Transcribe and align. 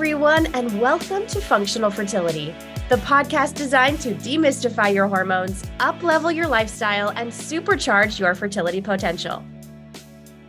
everyone, 0.00 0.46
and 0.54 0.80
welcome 0.80 1.26
to 1.26 1.38
Functional 1.42 1.90
Fertility, 1.90 2.54
the 2.88 2.96
podcast 2.96 3.52
designed 3.52 4.00
to 4.00 4.14
demystify 4.14 4.94
your 4.94 5.06
hormones, 5.06 5.64
uplevel 5.78 6.34
your 6.34 6.48
lifestyle, 6.48 7.10
and 7.16 7.30
supercharge 7.30 8.18
your 8.18 8.34
fertility 8.34 8.80
potential. 8.80 9.44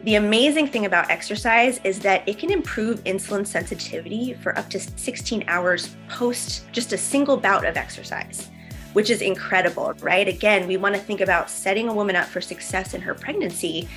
The 0.05 0.15
amazing 0.15 0.67
thing 0.67 0.85
about 0.85 1.11
exercise 1.11 1.81
is 1.83 1.99
that 1.99 2.25
it 2.29 2.37
can 2.37 2.49
improve 2.49 3.03
insulin 3.03 3.45
sensitivity 3.45 4.35
for 4.35 4.57
up 4.57 4.69
to 4.69 4.79
16 4.79 5.43
hours 5.49 5.97
post 6.07 6.71
just 6.71 6.93
a 6.93 6.97
single 6.97 7.35
bout 7.35 7.65
of 7.65 7.75
exercise, 7.75 8.49
which 8.93 9.09
is 9.09 9.21
incredible, 9.21 9.93
right? 9.99 10.29
Again, 10.29 10.65
we 10.65 10.77
want 10.77 10.95
to 10.95 11.01
think 11.01 11.19
about 11.19 11.49
setting 11.49 11.89
a 11.89 11.93
woman 11.93 12.15
up 12.15 12.29
for 12.29 12.39
success 12.39 12.93
in 12.93 13.01
her 13.01 13.13
pregnancy. 13.13 13.89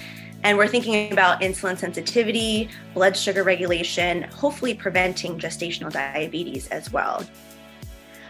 And 0.45 0.59
we're 0.59 0.69
thinking 0.69 1.11
about 1.11 1.41
insulin 1.41 1.79
sensitivity, 1.79 2.69
blood 2.93 3.17
sugar 3.17 3.43
regulation, 3.43 4.25
hopefully 4.25 4.75
preventing 4.75 5.39
gestational 5.39 5.91
diabetes 5.91 6.69
as 6.69 6.93
well. 6.93 7.25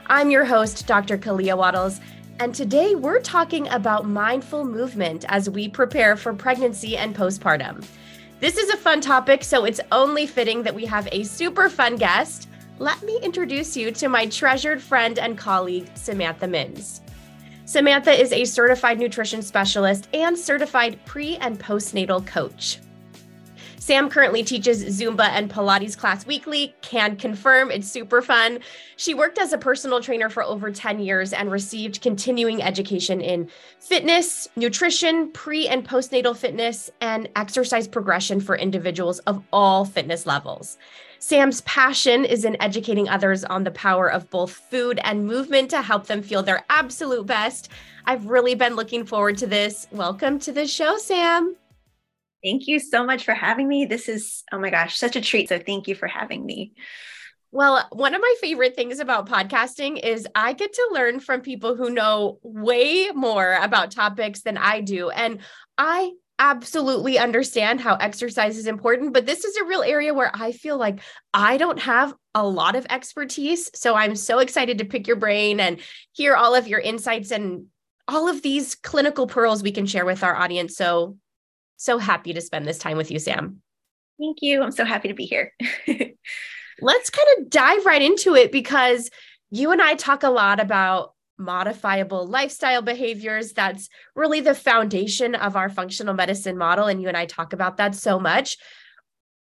I'm 0.06 0.30
your 0.30 0.44
host, 0.44 0.86
Dr. 0.86 1.18
Kalea 1.18 1.58
Wattles, 1.58 2.00
and 2.38 2.54
today 2.54 2.94
we're 2.94 3.20
talking 3.20 3.66
about 3.66 4.06
mindful 4.06 4.64
movement 4.64 5.24
as 5.28 5.50
we 5.50 5.68
prepare 5.68 6.16
for 6.16 6.32
pregnancy 6.32 6.96
and 6.96 7.16
postpartum. 7.16 7.84
This 8.38 8.58
is 8.58 8.70
a 8.70 8.76
fun 8.76 9.00
topic, 9.00 9.42
so 9.42 9.64
it's 9.64 9.80
only 9.90 10.28
fitting 10.28 10.62
that 10.62 10.74
we 10.74 10.86
have 10.86 11.08
a 11.10 11.24
super 11.24 11.68
fun 11.68 11.96
guest. 11.96 12.48
Let 12.78 13.02
me 13.02 13.18
introduce 13.22 13.76
you 13.76 13.90
to 13.90 14.08
my 14.08 14.26
treasured 14.26 14.80
friend 14.80 15.18
and 15.18 15.36
colleague, 15.36 15.90
Samantha 15.96 16.46
Minns. 16.46 17.00
Samantha 17.66 18.12
is 18.12 18.30
a 18.32 18.44
certified 18.44 18.98
nutrition 18.98 19.40
specialist 19.40 20.08
and 20.12 20.38
certified 20.38 20.98
pre 21.06 21.36
and 21.36 21.58
postnatal 21.58 22.24
coach. 22.26 22.78
Sam 23.78 24.08
currently 24.08 24.42
teaches 24.42 24.82
Zumba 24.98 25.28
and 25.28 25.50
Pilates 25.50 25.96
class 25.96 26.26
weekly, 26.26 26.74
can 26.80 27.16
confirm 27.16 27.70
it's 27.70 27.86
super 27.86 28.22
fun. 28.22 28.60
She 28.96 29.12
worked 29.12 29.38
as 29.38 29.52
a 29.52 29.58
personal 29.58 30.00
trainer 30.00 30.30
for 30.30 30.42
over 30.42 30.70
10 30.70 31.00
years 31.00 31.34
and 31.34 31.50
received 31.50 32.00
continuing 32.00 32.62
education 32.62 33.20
in 33.20 33.50
fitness, 33.80 34.48
nutrition, 34.56 35.30
pre 35.32 35.68
and 35.68 35.86
postnatal 35.86 36.34
fitness, 36.34 36.90
and 37.02 37.28
exercise 37.36 37.86
progression 37.86 38.40
for 38.40 38.56
individuals 38.56 39.18
of 39.20 39.42
all 39.52 39.84
fitness 39.84 40.24
levels. 40.24 40.78
Sam's 41.24 41.62
passion 41.62 42.26
is 42.26 42.44
in 42.44 42.60
educating 42.60 43.08
others 43.08 43.44
on 43.44 43.64
the 43.64 43.70
power 43.70 44.12
of 44.12 44.28
both 44.28 44.50
food 44.50 45.00
and 45.04 45.26
movement 45.26 45.70
to 45.70 45.80
help 45.80 46.06
them 46.06 46.20
feel 46.20 46.42
their 46.42 46.66
absolute 46.68 47.24
best. 47.24 47.70
I've 48.04 48.26
really 48.26 48.54
been 48.54 48.76
looking 48.76 49.06
forward 49.06 49.38
to 49.38 49.46
this. 49.46 49.86
Welcome 49.90 50.38
to 50.40 50.52
the 50.52 50.66
show, 50.66 50.98
Sam. 50.98 51.56
Thank 52.44 52.66
you 52.66 52.78
so 52.78 53.06
much 53.06 53.24
for 53.24 53.32
having 53.32 53.66
me. 53.66 53.86
This 53.86 54.06
is, 54.06 54.44
oh 54.52 54.58
my 54.58 54.68
gosh, 54.68 54.98
such 54.98 55.16
a 55.16 55.22
treat. 55.22 55.48
So 55.48 55.58
thank 55.58 55.88
you 55.88 55.94
for 55.94 56.06
having 56.06 56.44
me. 56.44 56.74
Well, 57.52 57.88
one 57.90 58.14
of 58.14 58.20
my 58.20 58.34
favorite 58.42 58.76
things 58.76 58.98
about 58.98 59.26
podcasting 59.26 60.04
is 60.04 60.28
I 60.34 60.52
get 60.52 60.74
to 60.74 60.90
learn 60.92 61.20
from 61.20 61.40
people 61.40 61.74
who 61.74 61.88
know 61.88 62.38
way 62.42 63.08
more 63.14 63.54
about 63.62 63.92
topics 63.92 64.42
than 64.42 64.58
I 64.58 64.82
do. 64.82 65.08
And 65.08 65.38
I 65.78 66.12
absolutely 66.38 67.18
understand 67.18 67.80
how 67.80 67.94
exercise 67.96 68.58
is 68.58 68.66
important, 68.66 69.12
but 69.12 69.26
this 69.26 69.44
is 69.44 69.56
a 69.56 69.64
real 69.64 69.82
area 69.82 70.12
where 70.12 70.30
I 70.34 70.52
feel 70.52 70.76
like 70.76 71.00
I 71.32 71.56
don't 71.56 71.80
have 71.80 72.14
a 72.34 72.46
lot 72.46 72.74
of 72.76 72.86
expertise. 72.90 73.70
So 73.74 73.94
I'm 73.94 74.16
so 74.16 74.40
excited 74.40 74.78
to 74.78 74.84
pick 74.84 75.06
your 75.06 75.16
brain 75.16 75.60
and 75.60 75.80
hear 76.12 76.34
all 76.34 76.54
of 76.54 76.66
your 76.66 76.80
insights 76.80 77.30
and 77.30 77.66
all 78.08 78.28
of 78.28 78.42
these 78.42 78.74
clinical 78.74 79.26
pearls 79.26 79.62
we 79.62 79.72
can 79.72 79.86
share 79.86 80.04
with 80.04 80.22
our 80.22 80.34
audience. 80.34 80.76
So 80.76 81.16
so 81.76 81.98
happy 81.98 82.32
to 82.32 82.40
spend 82.40 82.66
this 82.66 82.78
time 82.78 82.96
with 82.96 83.10
you, 83.10 83.18
Sam. 83.18 83.60
Thank 84.18 84.38
you. 84.42 84.62
I'm 84.62 84.72
so 84.72 84.84
happy 84.84 85.08
to 85.08 85.14
be 85.14 85.26
here. 85.26 85.52
Let's 86.80 87.10
kind 87.10 87.28
of 87.38 87.50
dive 87.50 87.84
right 87.84 88.02
into 88.02 88.34
it 88.34 88.52
because 88.52 89.10
you 89.50 89.70
and 89.72 89.82
I 89.82 89.94
talk 89.94 90.22
a 90.22 90.30
lot 90.30 90.60
about 90.60 91.13
modifiable 91.38 92.26
lifestyle 92.26 92.82
behaviors. 92.82 93.52
That's 93.52 93.88
really 94.14 94.40
the 94.40 94.54
foundation 94.54 95.34
of 95.34 95.56
our 95.56 95.68
functional 95.68 96.14
medicine 96.14 96.56
model. 96.56 96.86
And 96.86 97.00
you 97.02 97.08
and 97.08 97.16
I 97.16 97.26
talk 97.26 97.52
about 97.52 97.76
that 97.78 97.94
so 97.94 98.18
much. 98.18 98.56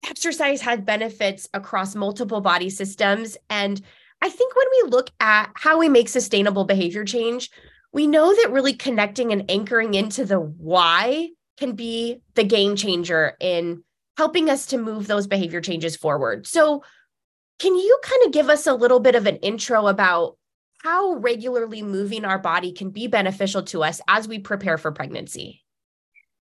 Exercise 0.08 0.60
has 0.62 0.80
benefits 0.80 1.48
across 1.52 1.94
multiple 1.94 2.40
body 2.40 2.70
systems. 2.70 3.36
And 3.50 3.80
I 4.22 4.28
think 4.28 4.54
when 4.54 4.66
we 4.82 4.90
look 4.90 5.10
at 5.20 5.50
how 5.54 5.78
we 5.78 5.88
make 5.88 6.08
sustainable 6.08 6.64
behavior 6.64 7.04
change, 7.04 7.50
we 7.92 8.06
know 8.06 8.34
that 8.34 8.52
really 8.52 8.74
connecting 8.74 9.32
and 9.32 9.50
anchoring 9.50 9.94
into 9.94 10.24
the 10.24 10.38
why 10.38 11.30
can 11.56 11.74
be 11.74 12.20
the 12.34 12.44
game 12.44 12.76
changer 12.76 13.36
in 13.40 13.82
helping 14.16 14.48
us 14.48 14.66
to 14.66 14.78
move 14.78 15.06
those 15.06 15.26
behavior 15.26 15.60
changes 15.60 15.96
forward. 15.96 16.46
So, 16.46 16.82
can 17.58 17.74
you 17.74 17.98
kind 18.02 18.26
of 18.26 18.32
give 18.32 18.50
us 18.50 18.66
a 18.66 18.74
little 18.74 19.00
bit 19.00 19.14
of 19.14 19.26
an 19.26 19.36
intro 19.36 19.86
about 19.86 20.36
how 20.78 21.14
regularly 21.14 21.82
moving 21.82 22.24
our 22.24 22.38
body 22.38 22.72
can 22.72 22.90
be 22.90 23.06
beneficial 23.06 23.62
to 23.64 23.82
us 23.82 24.00
as 24.08 24.28
we 24.28 24.38
prepare 24.38 24.78
for 24.78 24.92
pregnancy? 24.92 25.65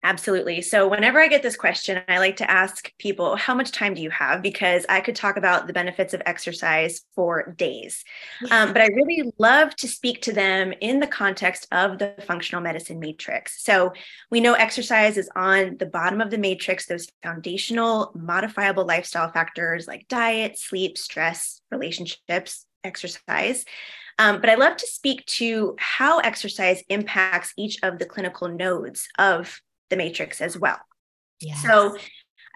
Absolutely. 0.07 0.63
So, 0.63 0.87
whenever 0.87 1.19
I 1.19 1.27
get 1.27 1.43
this 1.43 1.57
question, 1.57 2.01
I 2.07 2.19
like 2.19 2.37
to 2.37 2.49
ask 2.49 2.97
people, 2.97 3.35
how 3.35 3.57
much 3.57 3.73
time 3.73 3.93
do 3.93 4.01
you 4.01 4.11
have? 4.11 4.41
Because 4.41 4.87
I 4.89 5.01
could 5.01 5.17
talk 5.17 5.37
about 5.37 5.67
the 5.67 5.73
benefits 5.73 6.15
of 6.15 6.23
exercise 6.25 7.01
for 7.17 7.53
days. 7.59 8.05
Um, 8.53 8.73
but 8.73 8.83
I 8.83 8.87
really 8.87 9.33
love 9.39 9.75
to 9.77 9.89
speak 9.89 10.23
to 10.23 10.33
them 10.33 10.73
in 10.81 11.01
the 11.01 11.09
context 11.09 11.67
of 11.73 11.99
the 11.99 12.15
functional 12.25 12.63
medicine 12.63 13.01
matrix. 13.01 13.65
So, 13.65 13.95
we 14.31 14.41
know 14.41 14.53
exercise 14.55 15.17
is 15.17 15.29
on 15.35 15.77
the 15.77 15.87
bottom 15.87 16.21
of 16.21 16.31
the 16.31 16.39
matrix, 16.39 16.87
those 16.87 17.09
foundational 17.25 18.13
modifiable 18.15 18.87
lifestyle 18.87 19.33
factors 19.33 19.89
like 19.89 20.07
diet, 20.07 20.57
sleep, 20.57 20.99
stress, 20.99 21.61
relationships, 21.73 22.65
exercise. 22.85 23.65
Um, 24.21 24.41
but 24.41 24.51
I 24.51 24.55
love 24.55 24.77
to 24.77 24.87
speak 24.87 25.27
to 25.27 25.75
how 25.79 26.21
exercise 26.21 26.85
impacts 26.89 27.53
each 27.57 27.79
of 27.83 27.99
the 27.99 28.07
clinical 28.07 28.49
nodes 28.49 29.09
of 29.19 29.61
the 29.91 29.97
matrix 29.97 30.41
as 30.41 30.59
well. 30.59 30.79
Yes. 31.41 31.63
So 31.63 31.97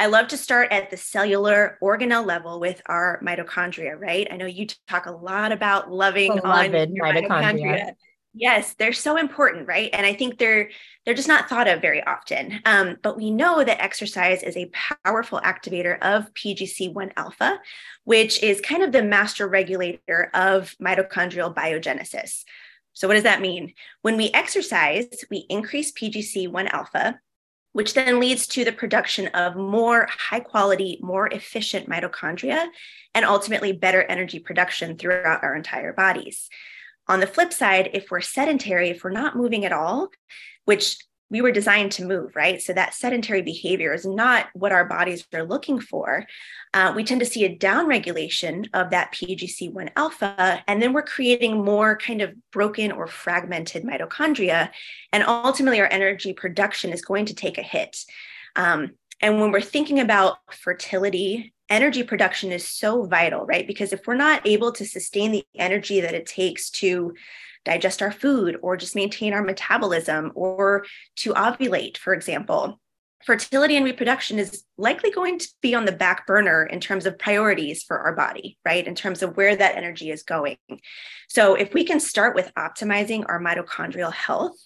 I 0.01 0.07
love 0.07 0.29
to 0.29 0.39
start 0.39 0.73
at 0.73 0.91
the 0.91 0.97
cellular 0.97 1.79
organelle 1.83 2.27
level 2.27 2.59
with 2.59 2.81
our 2.87 3.21
mitochondria, 3.23 4.01
right? 4.01 4.27
I 4.31 4.37
know 4.37 4.47
you 4.47 4.67
talk 4.89 5.05
a 5.05 5.13
lot 5.13 5.53
about 5.53 5.93
loving 5.93 6.33
on 6.33 6.41
mitochondria. 6.71 7.29
mitochondria. 7.29 7.93
Yes, 8.33 8.75
they're 8.79 8.93
so 8.93 9.17
important, 9.17 9.67
right? 9.67 9.91
And 9.93 10.07
I 10.07 10.15
think 10.15 10.39
they're 10.39 10.71
they're 11.05 11.15
just 11.15 11.29
not 11.29 11.49
thought 11.49 11.67
of 11.67 11.83
very 11.83 12.03
often. 12.03 12.61
Um, 12.65 12.97
but 13.03 13.17
we 13.17 13.31
know 13.31 13.65
that 13.65 13.83
exercise 13.83 14.43
is 14.43 14.57
a 14.57 14.71
powerful 15.05 15.41
activator 15.41 15.99
of 16.01 16.33
PGC1 16.35 17.13
alpha, 17.17 17.59
which 18.05 18.43
is 18.43 18.61
kind 18.61 18.83
of 18.83 18.93
the 18.93 19.03
master 19.03 19.49
regulator 19.49 20.31
of 20.33 20.75
mitochondrial 20.81 21.55
biogenesis. 21.55 22.45
So, 23.01 23.09
what 23.09 23.15
does 23.15 23.23
that 23.23 23.41
mean? 23.41 23.73
When 24.03 24.19
we 24.19 24.29
exercise, 24.35 25.09
we 25.31 25.47
increase 25.49 25.91
PGC1 25.91 26.69
alpha, 26.69 27.19
which 27.73 27.95
then 27.95 28.21
leads 28.21 28.47
to 28.49 28.63
the 28.63 28.73
production 28.73 29.29
of 29.29 29.57
more 29.57 30.07
high 30.11 30.41
quality, 30.41 30.99
more 31.01 31.27
efficient 31.29 31.89
mitochondria, 31.89 32.67
and 33.15 33.25
ultimately 33.25 33.73
better 33.73 34.03
energy 34.03 34.39
production 34.39 34.99
throughout 34.99 35.43
our 35.43 35.57
entire 35.57 35.95
bodies. 35.95 36.51
On 37.09 37.21
the 37.21 37.27
flip 37.27 37.55
side, 37.55 37.89
if 37.95 38.11
we're 38.11 38.21
sedentary, 38.21 38.91
if 38.91 39.03
we're 39.03 39.13
not 39.13 39.35
moving 39.35 39.65
at 39.65 39.73
all, 39.73 40.11
which 40.67 40.99
we 41.31 41.41
were 41.41 41.53
designed 41.53 41.93
to 41.93 42.05
move, 42.05 42.35
right? 42.35 42.61
So 42.61 42.73
that 42.73 42.95
sedentary 42.95 43.41
behavior 43.41 43.95
is 43.95 44.05
not 44.05 44.49
what 44.53 44.73
our 44.73 44.85
bodies 44.85 45.25
are 45.33 45.45
looking 45.45 45.81
for. 45.81 46.27
Uh, 46.75 46.93
we 46.95 47.05
tend 47.05 47.21
to 47.21 47.27
see 47.27 47.45
a 47.45 47.57
downregulation 47.57 48.69
of 48.75 48.91
that 48.91 49.13
PGC1 49.13 49.91
alpha, 49.97 50.63
and 50.67 50.83
then 50.83 50.93
we're 50.93 51.03
creating 51.03 51.65
more 51.65 51.97
kind 51.97 52.21
of 52.21 52.35
broken 52.51 52.91
or 52.91 53.07
fragmented 53.07 53.85
mitochondria. 53.85 54.71
And 55.13 55.25
ultimately, 55.25 55.81
our 55.81 55.89
energy 55.91 56.33
production 56.33 56.93
is 56.93 57.03
going 57.03 57.27
to 57.27 57.35
take 57.35 57.59
a 57.59 57.63
hit. 57.63 58.05
Um, 58.57 58.93
and 59.21 59.41
when 59.41 59.53
we're 59.53 59.61
thinking 59.61 60.01
about 60.01 60.39
fertility, 60.51 61.53
energy 61.69 62.03
production 62.03 62.51
is 62.51 62.67
so 62.67 63.05
vital, 63.05 63.47
right? 63.47 63.67
Because 63.67 63.93
if 63.93 64.07
we're 64.07 64.15
not 64.15 64.47
able 64.47 64.73
to 64.73 64.85
sustain 64.85 65.31
the 65.31 65.45
energy 65.55 66.01
that 66.01 66.15
it 66.15 66.27
takes 66.27 66.71
to 66.71 67.15
digest 67.65 68.03
our 68.03 68.13
food 68.13 68.59
or 68.63 68.77
just 68.77 68.97
maintain 68.97 69.33
our 69.33 69.43
metabolism 69.43 70.33
or 70.35 70.85
to 71.17 71.35
ovulate, 71.35 71.97
for 71.97 72.15
example. 72.15 72.81
Fertility 73.27 73.77
and 73.77 73.85
reproduction 73.85 74.39
is 74.39 74.65
likely 74.79 75.11
going 75.11 75.39
to 75.39 75.49
be 75.61 75.75
on 75.75 75.85
the 75.85 75.93
back 75.93 76.27
burner 76.27 76.65
in 76.65 76.81
terms 76.81 77.05
of 77.05 77.19
priorities 77.19 77.83
for 77.83 77.99
our 77.99 78.17
body, 78.17 78.57
right? 78.65 78.87
In 78.87 78.95
terms 78.95 79.23
of 79.23 79.37
where 79.37 79.55
that 79.55 79.77
energy 79.77 80.11
is 80.11 80.23
going. 80.23 80.57
So, 81.29 81.55
if 81.55 81.75
we 81.75 81.85
can 81.85 82.01
start 82.01 82.35
with 82.35 82.51
optimizing 82.57 83.27
our 83.29 83.39
mitochondrial 83.39 84.13
health, 84.13 84.57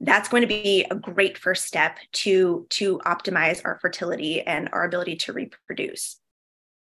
that's 0.00 0.28
going 0.28 0.40
to 0.40 0.48
be 0.48 0.84
a 0.90 0.94
great 0.94 1.38
first 1.38 1.66
step 1.66 1.98
to 2.12 2.66
to 2.70 2.98
optimize 3.00 3.60
our 3.64 3.78
fertility 3.80 4.40
and 4.40 4.68
our 4.72 4.84
ability 4.84 5.16
to 5.16 5.32
reproduce 5.32 6.19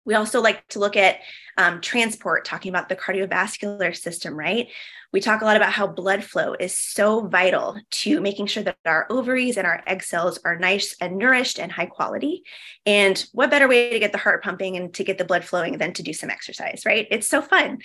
We 0.08 0.16
also 0.16 0.42
like 0.42 0.68
to 0.70 0.80
look 0.80 0.96
at 0.96 1.20
um, 1.58 1.82
transport, 1.82 2.46
talking 2.46 2.70
about 2.70 2.90
the 2.90 2.96
cardiovascular 2.96 3.96
system, 3.96 4.34
right? 4.36 4.70
We 5.14 5.22
talk 5.22 5.42
a 5.42 5.46
lot 5.46 5.58
about 5.58 5.72
how 5.72 5.88
blood 5.88 6.24
flow 6.24 6.56
is 6.60 6.78
so 6.78 7.28
vital 7.28 7.80
to 7.90 8.22
making 8.22 8.48
sure 8.48 8.64
that 8.64 8.78
our 8.86 9.06
ovaries 9.10 9.58
and 9.58 9.68
our 9.68 9.84
egg 9.86 10.04
cells 10.04 10.40
are 10.46 10.58
nice 10.58 10.96
and 11.02 11.18
nourished 11.18 11.60
and 11.60 11.72
high 11.72 11.86
quality. 11.86 12.44
And 12.86 13.24
what 13.34 13.52
better 13.52 13.68
way 13.68 13.92
to 13.92 14.00
get 14.00 14.12
the 14.12 14.18
heart 14.18 14.44
pumping 14.44 14.78
and 14.78 14.94
to 14.96 15.04
get 15.04 15.18
the 15.18 15.26
blood 15.26 15.44
flowing 15.44 15.78
than 15.78 15.94
to 15.94 16.04
do 16.04 16.14
some 16.14 16.30
exercise, 16.30 16.84
right? 16.86 17.08
It's 17.12 17.28
so 17.28 17.42
fun. 17.42 17.80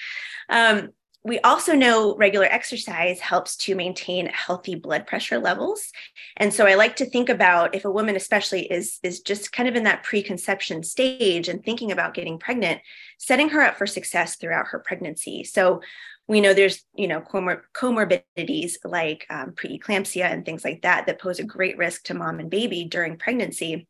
Um, 0.48 0.90
we 1.24 1.38
also 1.40 1.74
know 1.74 2.16
regular 2.16 2.46
exercise 2.46 3.20
helps 3.20 3.56
to 3.56 3.76
maintain 3.76 4.26
healthy 4.26 4.74
blood 4.74 5.06
pressure 5.06 5.38
levels. 5.38 5.92
And 6.36 6.52
so 6.52 6.66
I 6.66 6.74
like 6.74 6.96
to 6.96 7.06
think 7.06 7.28
about 7.28 7.76
if 7.76 7.84
a 7.84 7.90
woman 7.90 8.16
especially 8.16 8.62
is 8.70 8.98
is 9.04 9.20
just 9.20 9.52
kind 9.52 9.68
of 9.68 9.76
in 9.76 9.84
that 9.84 10.02
preconception 10.02 10.82
stage 10.82 11.48
and 11.48 11.64
thinking 11.64 11.92
about 11.92 12.14
getting 12.14 12.38
pregnant, 12.38 12.80
setting 13.18 13.50
her 13.50 13.62
up 13.62 13.76
for 13.76 13.86
success 13.86 14.36
throughout 14.36 14.68
her 14.68 14.80
pregnancy. 14.80 15.44
So 15.44 15.80
we 16.26 16.40
know 16.40 16.54
there's 16.54 16.84
you 16.94 17.06
know 17.06 17.20
comor- 17.20 17.62
comorbidities 17.72 18.72
like 18.84 19.24
um, 19.30 19.52
preeclampsia 19.52 20.24
and 20.24 20.44
things 20.44 20.64
like 20.64 20.82
that 20.82 21.06
that 21.06 21.20
pose 21.20 21.38
a 21.38 21.44
great 21.44 21.78
risk 21.78 22.02
to 22.04 22.14
mom 22.14 22.40
and 22.40 22.50
baby 22.50 22.84
during 22.84 23.16
pregnancy. 23.16 23.86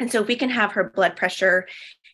And 0.00 0.12
so 0.12 0.20
if 0.20 0.28
we 0.28 0.36
can 0.36 0.50
have 0.50 0.72
her 0.72 0.90
blood 0.90 1.16
pressure 1.16 1.66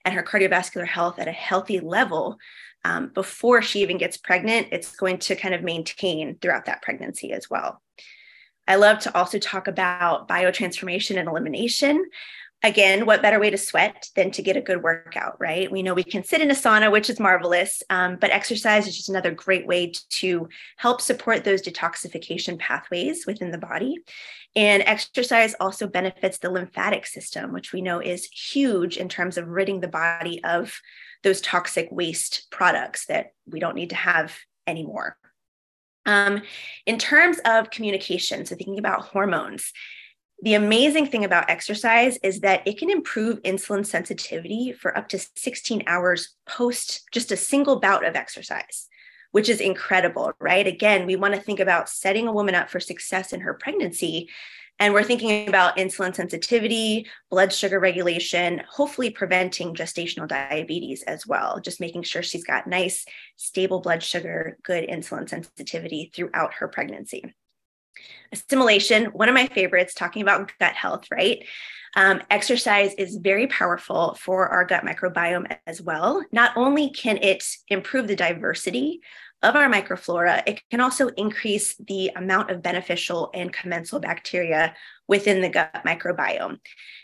and 0.04 0.14
her 0.14 0.22
cardiovascular 0.22 0.86
health 0.86 1.18
at 1.18 1.28
a 1.28 1.32
healthy 1.32 1.80
level, 1.80 2.38
um, 2.84 3.08
before 3.08 3.62
she 3.62 3.80
even 3.80 3.98
gets 3.98 4.16
pregnant, 4.16 4.68
it's 4.72 4.96
going 4.96 5.18
to 5.18 5.36
kind 5.36 5.54
of 5.54 5.62
maintain 5.62 6.38
throughout 6.40 6.66
that 6.66 6.82
pregnancy 6.82 7.32
as 7.32 7.48
well. 7.50 7.82
I 8.66 8.76
love 8.76 9.00
to 9.00 9.16
also 9.16 9.38
talk 9.38 9.66
about 9.66 10.28
biotransformation 10.28 11.18
and 11.18 11.28
elimination. 11.28 12.04
Again, 12.62 13.06
what 13.06 13.22
better 13.22 13.40
way 13.40 13.48
to 13.48 13.56
sweat 13.56 14.08
than 14.14 14.30
to 14.32 14.42
get 14.42 14.56
a 14.56 14.60
good 14.60 14.82
workout, 14.82 15.40
right? 15.40 15.70
We 15.72 15.82
know 15.82 15.94
we 15.94 16.04
can 16.04 16.24
sit 16.24 16.42
in 16.42 16.50
a 16.50 16.54
sauna, 16.54 16.92
which 16.92 17.08
is 17.08 17.18
marvelous, 17.18 17.82
um, 17.88 18.18
but 18.20 18.30
exercise 18.30 18.86
is 18.86 18.96
just 18.96 19.08
another 19.08 19.30
great 19.30 19.66
way 19.66 19.92
to 20.10 20.48
help 20.76 21.00
support 21.00 21.42
those 21.42 21.62
detoxification 21.62 22.58
pathways 22.58 23.26
within 23.26 23.50
the 23.50 23.58
body. 23.58 23.96
And 24.54 24.82
exercise 24.84 25.54
also 25.58 25.86
benefits 25.86 26.38
the 26.38 26.50
lymphatic 26.50 27.06
system, 27.06 27.52
which 27.52 27.72
we 27.72 27.80
know 27.80 27.98
is 27.98 28.26
huge 28.26 28.98
in 28.98 29.08
terms 29.08 29.38
of 29.38 29.48
ridding 29.48 29.80
the 29.80 29.88
body 29.88 30.44
of 30.44 30.78
those 31.22 31.40
toxic 31.40 31.88
waste 31.90 32.46
products 32.50 33.06
that 33.06 33.32
we 33.46 33.60
don't 33.60 33.74
need 33.74 33.90
to 33.90 33.96
have 33.96 34.36
anymore. 34.66 35.16
Um, 36.06 36.42
in 36.86 36.98
terms 36.98 37.38
of 37.44 37.70
communication, 37.70 38.46
so 38.46 38.56
thinking 38.56 38.78
about 38.78 39.02
hormones, 39.02 39.72
the 40.42 40.54
amazing 40.54 41.06
thing 41.06 41.24
about 41.24 41.50
exercise 41.50 42.18
is 42.22 42.40
that 42.40 42.66
it 42.66 42.78
can 42.78 42.90
improve 42.90 43.42
insulin 43.42 43.84
sensitivity 43.84 44.72
for 44.72 44.96
up 44.96 45.08
to 45.10 45.18
16 45.36 45.82
hours 45.86 46.34
post 46.46 47.02
just 47.12 47.30
a 47.30 47.36
single 47.36 47.78
bout 47.78 48.06
of 48.06 48.16
exercise, 48.16 48.88
which 49.32 49.50
is 49.50 49.60
incredible, 49.60 50.32
right? 50.40 50.66
Again, 50.66 51.06
we 51.06 51.16
want 51.16 51.34
to 51.34 51.40
think 51.40 51.60
about 51.60 51.90
setting 51.90 52.26
a 52.26 52.32
woman 52.32 52.54
up 52.54 52.70
for 52.70 52.80
success 52.80 53.34
in 53.34 53.40
her 53.40 53.52
pregnancy 53.52 54.30
and 54.80 54.94
we're 54.94 55.04
thinking 55.04 55.46
about 55.46 55.76
insulin 55.76 56.14
sensitivity, 56.14 57.06
blood 57.30 57.52
sugar 57.52 57.78
regulation, 57.78 58.62
hopefully 58.68 59.10
preventing 59.10 59.74
gestational 59.74 60.26
diabetes 60.26 61.02
as 61.02 61.26
well, 61.26 61.60
just 61.60 61.80
making 61.80 62.02
sure 62.02 62.22
she's 62.22 62.44
got 62.44 62.66
nice, 62.66 63.04
stable 63.36 63.80
blood 63.80 64.02
sugar, 64.02 64.56
good 64.62 64.88
insulin 64.88 65.28
sensitivity 65.28 66.10
throughout 66.14 66.54
her 66.54 66.66
pregnancy. 66.66 67.34
Assimilation, 68.32 69.06
one 69.06 69.28
of 69.28 69.34
my 69.34 69.48
favorites, 69.48 69.92
talking 69.92 70.22
about 70.22 70.50
gut 70.58 70.74
health, 70.74 71.04
right? 71.10 71.44
Um, 71.94 72.22
exercise 72.30 72.94
is 72.94 73.16
very 73.16 73.48
powerful 73.48 74.14
for 74.14 74.48
our 74.48 74.64
gut 74.64 74.84
microbiome 74.84 75.58
as 75.66 75.82
well. 75.82 76.24
Not 76.32 76.56
only 76.56 76.90
can 76.90 77.18
it 77.18 77.44
improve 77.68 78.06
the 78.06 78.16
diversity 78.16 79.00
of 79.42 79.56
our 79.56 79.68
microflora, 79.70 80.42
it 80.46 80.60
can 80.70 80.80
also 80.80 81.08
increase 81.08 81.74
the 81.76 82.10
amount 82.14 82.50
of 82.50 82.62
beneficial 82.62 83.30
and 83.32 83.52
commensal 83.52 83.98
bacteria 83.98 84.74
within 85.08 85.40
the 85.40 85.48
gut 85.48 85.82
microbiome. 85.84 86.58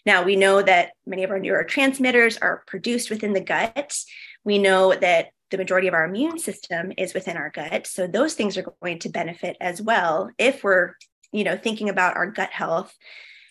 Now, 0.04 0.22
we 0.22 0.36
know 0.36 0.62
that 0.62 0.92
many 1.06 1.24
of 1.24 1.30
our 1.30 1.40
neurotransmitters 1.40 2.38
are 2.42 2.62
produced 2.66 3.10
within 3.10 3.32
the 3.32 3.40
gut. 3.40 3.96
We 4.44 4.58
know 4.58 4.94
that 4.94 5.30
the 5.50 5.58
majority 5.58 5.88
of 5.88 5.94
our 5.94 6.04
immune 6.04 6.38
system 6.38 6.92
is 6.98 7.14
within 7.14 7.36
our 7.36 7.50
gut. 7.50 7.86
So 7.86 8.06
those 8.06 8.34
things 8.34 8.56
are 8.56 8.74
going 8.82 8.98
to 9.00 9.08
benefit 9.08 9.56
as 9.60 9.80
well 9.80 10.30
if 10.38 10.62
we're, 10.62 10.94
you 11.32 11.44
know, 11.44 11.56
thinking 11.56 11.88
about 11.88 12.16
our 12.16 12.30
gut 12.30 12.50
health 12.50 12.94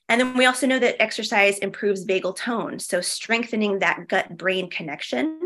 and 0.08 0.22
then 0.22 0.38
we 0.38 0.46
also 0.46 0.68
know 0.68 0.80
that 0.80 1.02
exercise 1.02 1.58
improves 1.60 2.06
vagal 2.06 2.36
tone. 2.36 2.80
So, 2.80 3.02
strengthening 3.02 3.80
that 3.80 4.08
gut 4.08 4.38
brain 4.38 4.70
connection, 4.70 5.40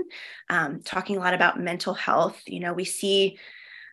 um, 0.50 0.82
talking 0.82 1.18
a 1.18 1.20
lot 1.20 1.34
about 1.34 1.60
mental 1.60 1.94
health. 1.94 2.42
You 2.46 2.60
know, 2.60 2.74
we 2.74 2.86
see 2.86 3.38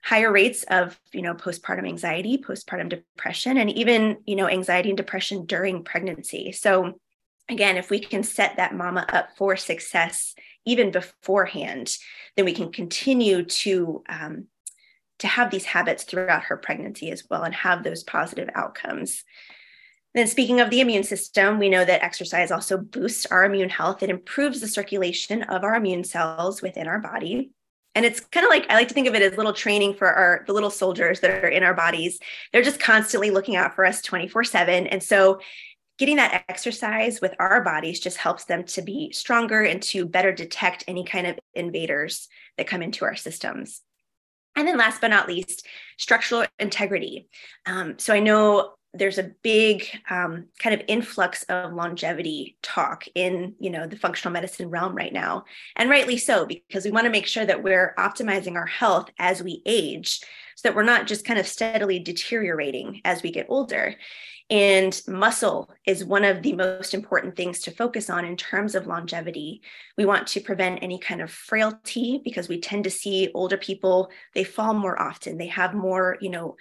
higher 0.06 0.30
rates 0.30 0.64
of 0.70 0.98
you 1.12 1.20
know 1.20 1.34
postpartum 1.34 1.84
anxiety 1.84 2.38
postpartum 2.38 2.88
depression 2.88 3.56
and 3.56 3.70
even 3.70 4.18
you 4.24 4.36
know 4.36 4.48
anxiety 4.48 4.90
and 4.90 4.96
depression 4.96 5.46
during 5.46 5.82
pregnancy 5.82 6.52
so 6.52 6.92
again 7.48 7.76
if 7.76 7.90
we 7.90 7.98
can 7.98 8.22
set 8.22 8.56
that 8.56 8.72
mama 8.72 9.04
up 9.12 9.30
for 9.36 9.56
success 9.56 10.36
even 10.64 10.92
beforehand 10.92 11.96
then 12.36 12.44
we 12.44 12.52
can 12.52 12.70
continue 12.70 13.42
to 13.42 14.04
um, 14.08 14.46
to 15.18 15.26
have 15.26 15.50
these 15.50 15.64
habits 15.64 16.04
throughout 16.04 16.44
her 16.44 16.56
pregnancy 16.56 17.10
as 17.10 17.24
well 17.28 17.42
and 17.42 17.54
have 17.54 17.82
those 17.82 18.04
positive 18.04 18.48
outcomes 18.54 19.24
then, 20.16 20.26
speaking 20.26 20.60
of 20.60 20.70
the 20.70 20.80
immune 20.80 21.02
system, 21.02 21.58
we 21.58 21.68
know 21.68 21.84
that 21.84 22.02
exercise 22.02 22.50
also 22.50 22.78
boosts 22.78 23.26
our 23.26 23.44
immune 23.44 23.68
health. 23.68 24.02
It 24.02 24.10
improves 24.10 24.60
the 24.60 24.68
circulation 24.68 25.42
of 25.44 25.62
our 25.62 25.74
immune 25.74 26.04
cells 26.04 26.62
within 26.62 26.86
our 26.86 27.00
body. 27.00 27.50
And 27.94 28.04
it's 28.04 28.20
kind 28.20 28.44
of 28.44 28.50
like 28.50 28.66
I 28.70 28.74
like 28.74 28.88
to 28.88 28.94
think 28.94 29.08
of 29.08 29.14
it 29.14 29.22
as 29.22 29.36
little 29.36 29.52
training 29.52 29.94
for 29.94 30.08
our 30.08 30.44
the 30.46 30.52
little 30.52 30.70
soldiers 30.70 31.20
that 31.20 31.44
are 31.44 31.48
in 31.48 31.62
our 31.62 31.74
bodies. 31.74 32.18
They're 32.52 32.62
just 32.62 32.80
constantly 32.80 33.30
looking 33.30 33.56
out 33.56 33.74
for 33.74 33.84
us 33.84 34.02
24/7. 34.02 34.86
And 34.86 35.02
so 35.02 35.40
getting 35.98 36.16
that 36.16 36.44
exercise 36.48 37.20
with 37.20 37.34
our 37.38 37.62
bodies 37.62 38.00
just 38.00 38.18
helps 38.18 38.44
them 38.44 38.64
to 38.64 38.82
be 38.82 39.10
stronger 39.12 39.62
and 39.62 39.82
to 39.82 40.06
better 40.06 40.30
detect 40.30 40.84
any 40.86 41.04
kind 41.04 41.26
of 41.26 41.38
invaders 41.54 42.28
that 42.58 42.66
come 42.66 42.82
into 42.82 43.04
our 43.06 43.16
systems. 43.16 43.80
And 44.56 44.66
then 44.66 44.78
last 44.78 45.00
but 45.00 45.08
not 45.08 45.28
least, 45.28 45.66
structural 45.98 46.44
integrity. 46.58 47.28
Um, 47.66 47.98
so 47.98 48.14
I 48.14 48.20
know 48.20 48.75
there's 48.98 49.19
a 49.19 49.31
big 49.43 49.87
um, 50.10 50.46
kind 50.58 50.75
of 50.75 50.82
influx 50.88 51.43
of 51.44 51.72
longevity 51.72 52.56
talk 52.62 53.04
in 53.14 53.54
you 53.58 53.70
know 53.70 53.87
the 53.87 53.96
functional 53.96 54.32
medicine 54.32 54.70
realm 54.70 54.94
right 54.94 55.12
now 55.12 55.44
and 55.76 55.90
rightly 55.90 56.16
so 56.16 56.46
because 56.46 56.84
we 56.84 56.90
want 56.90 57.04
to 57.04 57.10
make 57.10 57.26
sure 57.26 57.44
that 57.44 57.62
we're 57.62 57.94
optimizing 57.98 58.54
our 58.54 58.66
health 58.66 59.10
as 59.19 59.43
we 59.43 59.62
age 59.66 60.20
so 60.56 60.69
that 60.69 60.75
we're 60.75 60.82
not 60.82 61.06
just 61.06 61.25
kind 61.25 61.38
of 61.38 61.46
steadily 61.46 61.98
deteriorating 61.98 63.00
as 63.04 63.22
we 63.22 63.31
get 63.31 63.46
older 63.48 63.94
and 64.48 65.00
muscle 65.08 65.72
is 65.87 66.04
one 66.04 66.25
of 66.25 66.42
the 66.42 66.52
most 66.52 66.94
important 66.94 67.35
things 67.35 67.61
to 67.61 67.73
focus 67.73 68.09
on 68.09 68.25
in 68.25 68.37
terms 68.37 68.76
of 68.76 68.87
longevity. 68.87 69.61
We 69.99 70.06
want 70.06 70.28
to 70.28 70.40
prevent 70.40 70.85
any 70.85 71.00
kind 71.00 71.21
of 71.21 71.32
frailty 71.32 72.21
because 72.23 72.49
we 72.49 72.61
tend 72.61 72.85
to 72.85 72.90
see 72.90 73.30
older 73.35 73.56
people, 73.56 74.09
they 74.35 74.44
fall 74.44 74.73
more 74.73 75.00
often. 75.02 75.37
They 75.37 75.49
have 75.49 75.75
more, 75.75 76.16
you 76.21 76.30
know, 76.30 76.54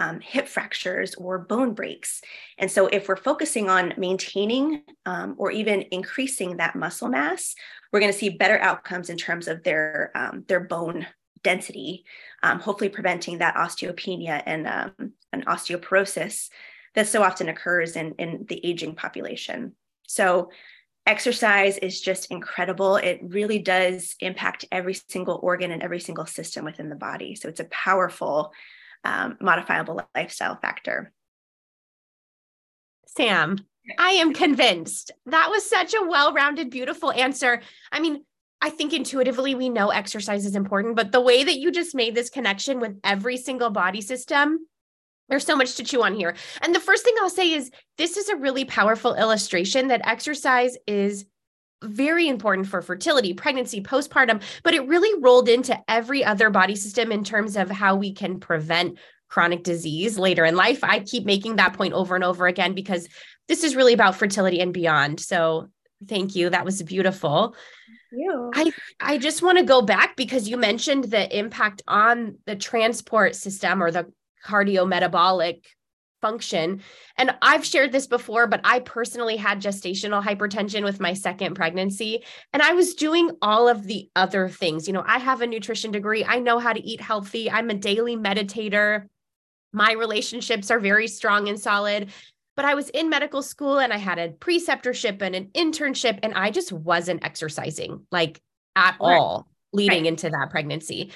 um, 0.00 0.18
hip 0.18 0.48
fractures 0.48 1.14
or 1.16 1.38
bone 1.38 1.74
breaks. 1.74 2.22
And 2.58 2.70
so, 2.70 2.86
if 2.86 3.06
we're 3.06 3.16
focusing 3.16 3.68
on 3.68 3.92
maintaining 3.98 4.82
um, 5.04 5.34
or 5.36 5.50
even 5.50 5.82
increasing 5.92 6.56
that 6.56 6.74
muscle 6.74 7.08
mass, 7.08 7.54
we're 7.92 8.00
going 8.00 8.12
to 8.12 8.18
see 8.18 8.30
better 8.30 8.58
outcomes 8.58 9.10
in 9.10 9.18
terms 9.18 9.46
of 9.46 9.62
their 9.62 10.10
um, 10.14 10.44
their 10.48 10.60
bone 10.60 11.06
density, 11.42 12.04
um, 12.42 12.60
hopefully 12.60 12.88
preventing 12.88 13.38
that 13.38 13.56
osteopenia 13.56 14.42
and 14.46 14.66
um, 14.66 15.12
an 15.32 15.44
osteoporosis 15.44 16.48
that 16.94 17.06
so 17.06 17.22
often 17.22 17.48
occurs 17.48 17.94
in, 17.96 18.12
in 18.18 18.46
the 18.48 18.64
aging 18.66 18.94
population. 18.94 19.72
So, 20.08 20.50
exercise 21.06 21.76
is 21.76 22.00
just 22.00 22.30
incredible. 22.30 22.96
It 22.96 23.20
really 23.22 23.58
does 23.58 24.16
impact 24.20 24.64
every 24.72 24.94
single 24.94 25.40
organ 25.42 25.72
and 25.72 25.82
every 25.82 26.00
single 26.00 26.26
system 26.26 26.64
within 26.64 26.88
the 26.88 26.96
body. 26.96 27.34
So, 27.34 27.50
it's 27.50 27.60
a 27.60 27.64
powerful 27.64 28.52
um, 29.04 29.36
modifiable 29.40 30.02
lifestyle 30.14 30.56
factor. 30.56 31.12
Sam, 33.06 33.58
I 33.98 34.10
am 34.10 34.34
convinced 34.34 35.10
that 35.26 35.48
was 35.50 35.68
such 35.68 35.94
a 35.94 36.06
well 36.06 36.32
rounded, 36.32 36.70
beautiful 36.70 37.10
answer. 37.12 37.60
I 37.90 38.00
mean, 38.00 38.24
I 38.62 38.70
think 38.70 38.92
intuitively 38.92 39.54
we 39.54 39.68
know 39.68 39.88
exercise 39.88 40.44
is 40.44 40.54
important, 40.54 40.96
but 40.96 41.12
the 41.12 41.20
way 41.20 41.42
that 41.42 41.58
you 41.58 41.72
just 41.72 41.94
made 41.94 42.14
this 42.14 42.30
connection 42.30 42.78
with 42.78 42.98
every 43.02 43.36
single 43.36 43.70
body 43.70 44.02
system, 44.02 44.66
there's 45.28 45.46
so 45.46 45.56
much 45.56 45.76
to 45.76 45.84
chew 45.84 46.02
on 46.02 46.14
here. 46.14 46.34
And 46.60 46.74
the 46.74 46.80
first 46.80 47.04
thing 47.04 47.14
I'll 47.20 47.30
say 47.30 47.52
is 47.52 47.70
this 47.96 48.16
is 48.16 48.28
a 48.28 48.36
really 48.36 48.64
powerful 48.64 49.14
illustration 49.14 49.88
that 49.88 50.06
exercise 50.06 50.76
is 50.86 51.24
very 51.82 52.28
important 52.28 52.66
for 52.66 52.82
fertility, 52.82 53.34
pregnancy, 53.34 53.82
postpartum, 53.82 54.42
but 54.62 54.74
it 54.74 54.86
really 54.86 55.20
rolled 55.22 55.48
into 55.48 55.78
every 55.88 56.24
other 56.24 56.50
body 56.50 56.76
system 56.76 57.10
in 57.12 57.24
terms 57.24 57.56
of 57.56 57.70
how 57.70 57.96
we 57.96 58.12
can 58.12 58.38
prevent 58.40 58.98
chronic 59.28 59.62
disease 59.62 60.18
later 60.18 60.44
in 60.44 60.56
life. 60.56 60.82
I 60.82 61.00
keep 61.00 61.24
making 61.24 61.56
that 61.56 61.74
point 61.74 61.94
over 61.94 62.14
and 62.14 62.24
over 62.24 62.46
again 62.46 62.74
because 62.74 63.08
this 63.48 63.64
is 63.64 63.76
really 63.76 63.94
about 63.94 64.16
fertility 64.16 64.60
and 64.60 64.74
beyond. 64.74 65.20
So 65.20 65.70
Thank 66.08 66.34
you. 66.34 66.50
That 66.50 66.64
was 66.64 66.82
beautiful. 66.82 67.54
You. 68.10 68.50
I 68.54 68.72
I 69.00 69.18
just 69.18 69.42
want 69.42 69.58
to 69.58 69.64
go 69.64 69.82
back 69.82 70.16
because 70.16 70.48
you 70.48 70.56
mentioned 70.56 71.04
the 71.04 71.38
impact 71.38 71.82
on 71.86 72.38
the 72.46 72.56
transport 72.56 73.36
system 73.36 73.82
or 73.82 73.90
the 73.90 74.10
cardiometabolic 74.44 75.62
function. 76.20 76.82
And 77.16 77.34
I've 77.42 77.64
shared 77.64 77.92
this 77.92 78.06
before, 78.06 78.46
but 78.46 78.60
I 78.64 78.80
personally 78.80 79.36
had 79.36 79.60
gestational 79.60 80.22
hypertension 80.22 80.84
with 80.84 81.00
my 81.00 81.12
second 81.12 81.54
pregnancy. 81.54 82.24
And 82.52 82.62
I 82.62 82.72
was 82.74 82.94
doing 82.94 83.30
all 83.42 83.68
of 83.68 83.86
the 83.86 84.08
other 84.16 84.48
things. 84.48 84.86
You 84.86 84.94
know, 84.94 85.04
I 85.06 85.18
have 85.18 85.40
a 85.40 85.46
nutrition 85.46 85.90
degree, 85.90 86.24
I 86.24 86.38
know 86.38 86.58
how 86.58 86.72
to 86.72 86.80
eat 86.80 87.00
healthy, 87.00 87.50
I'm 87.50 87.70
a 87.70 87.74
daily 87.74 88.16
meditator. 88.16 89.06
My 89.72 89.92
relationships 89.92 90.70
are 90.70 90.80
very 90.80 91.06
strong 91.06 91.48
and 91.48 91.58
solid. 91.58 92.10
But 92.56 92.64
I 92.64 92.74
was 92.74 92.90
in 92.90 93.08
medical 93.08 93.42
school 93.42 93.78
and 93.78 93.92
I 93.92 93.96
had 93.96 94.18
a 94.18 94.30
preceptorship 94.30 95.22
and 95.22 95.34
an 95.34 95.46
internship, 95.54 96.18
and 96.22 96.34
I 96.34 96.50
just 96.50 96.72
wasn't 96.72 97.24
exercising 97.24 98.06
like 98.10 98.42
at 98.76 98.96
right. 99.00 99.16
all 99.16 99.48
leading 99.72 100.02
right. 100.02 100.08
into 100.08 100.28
that 100.28 100.50
pregnancy. 100.50 101.12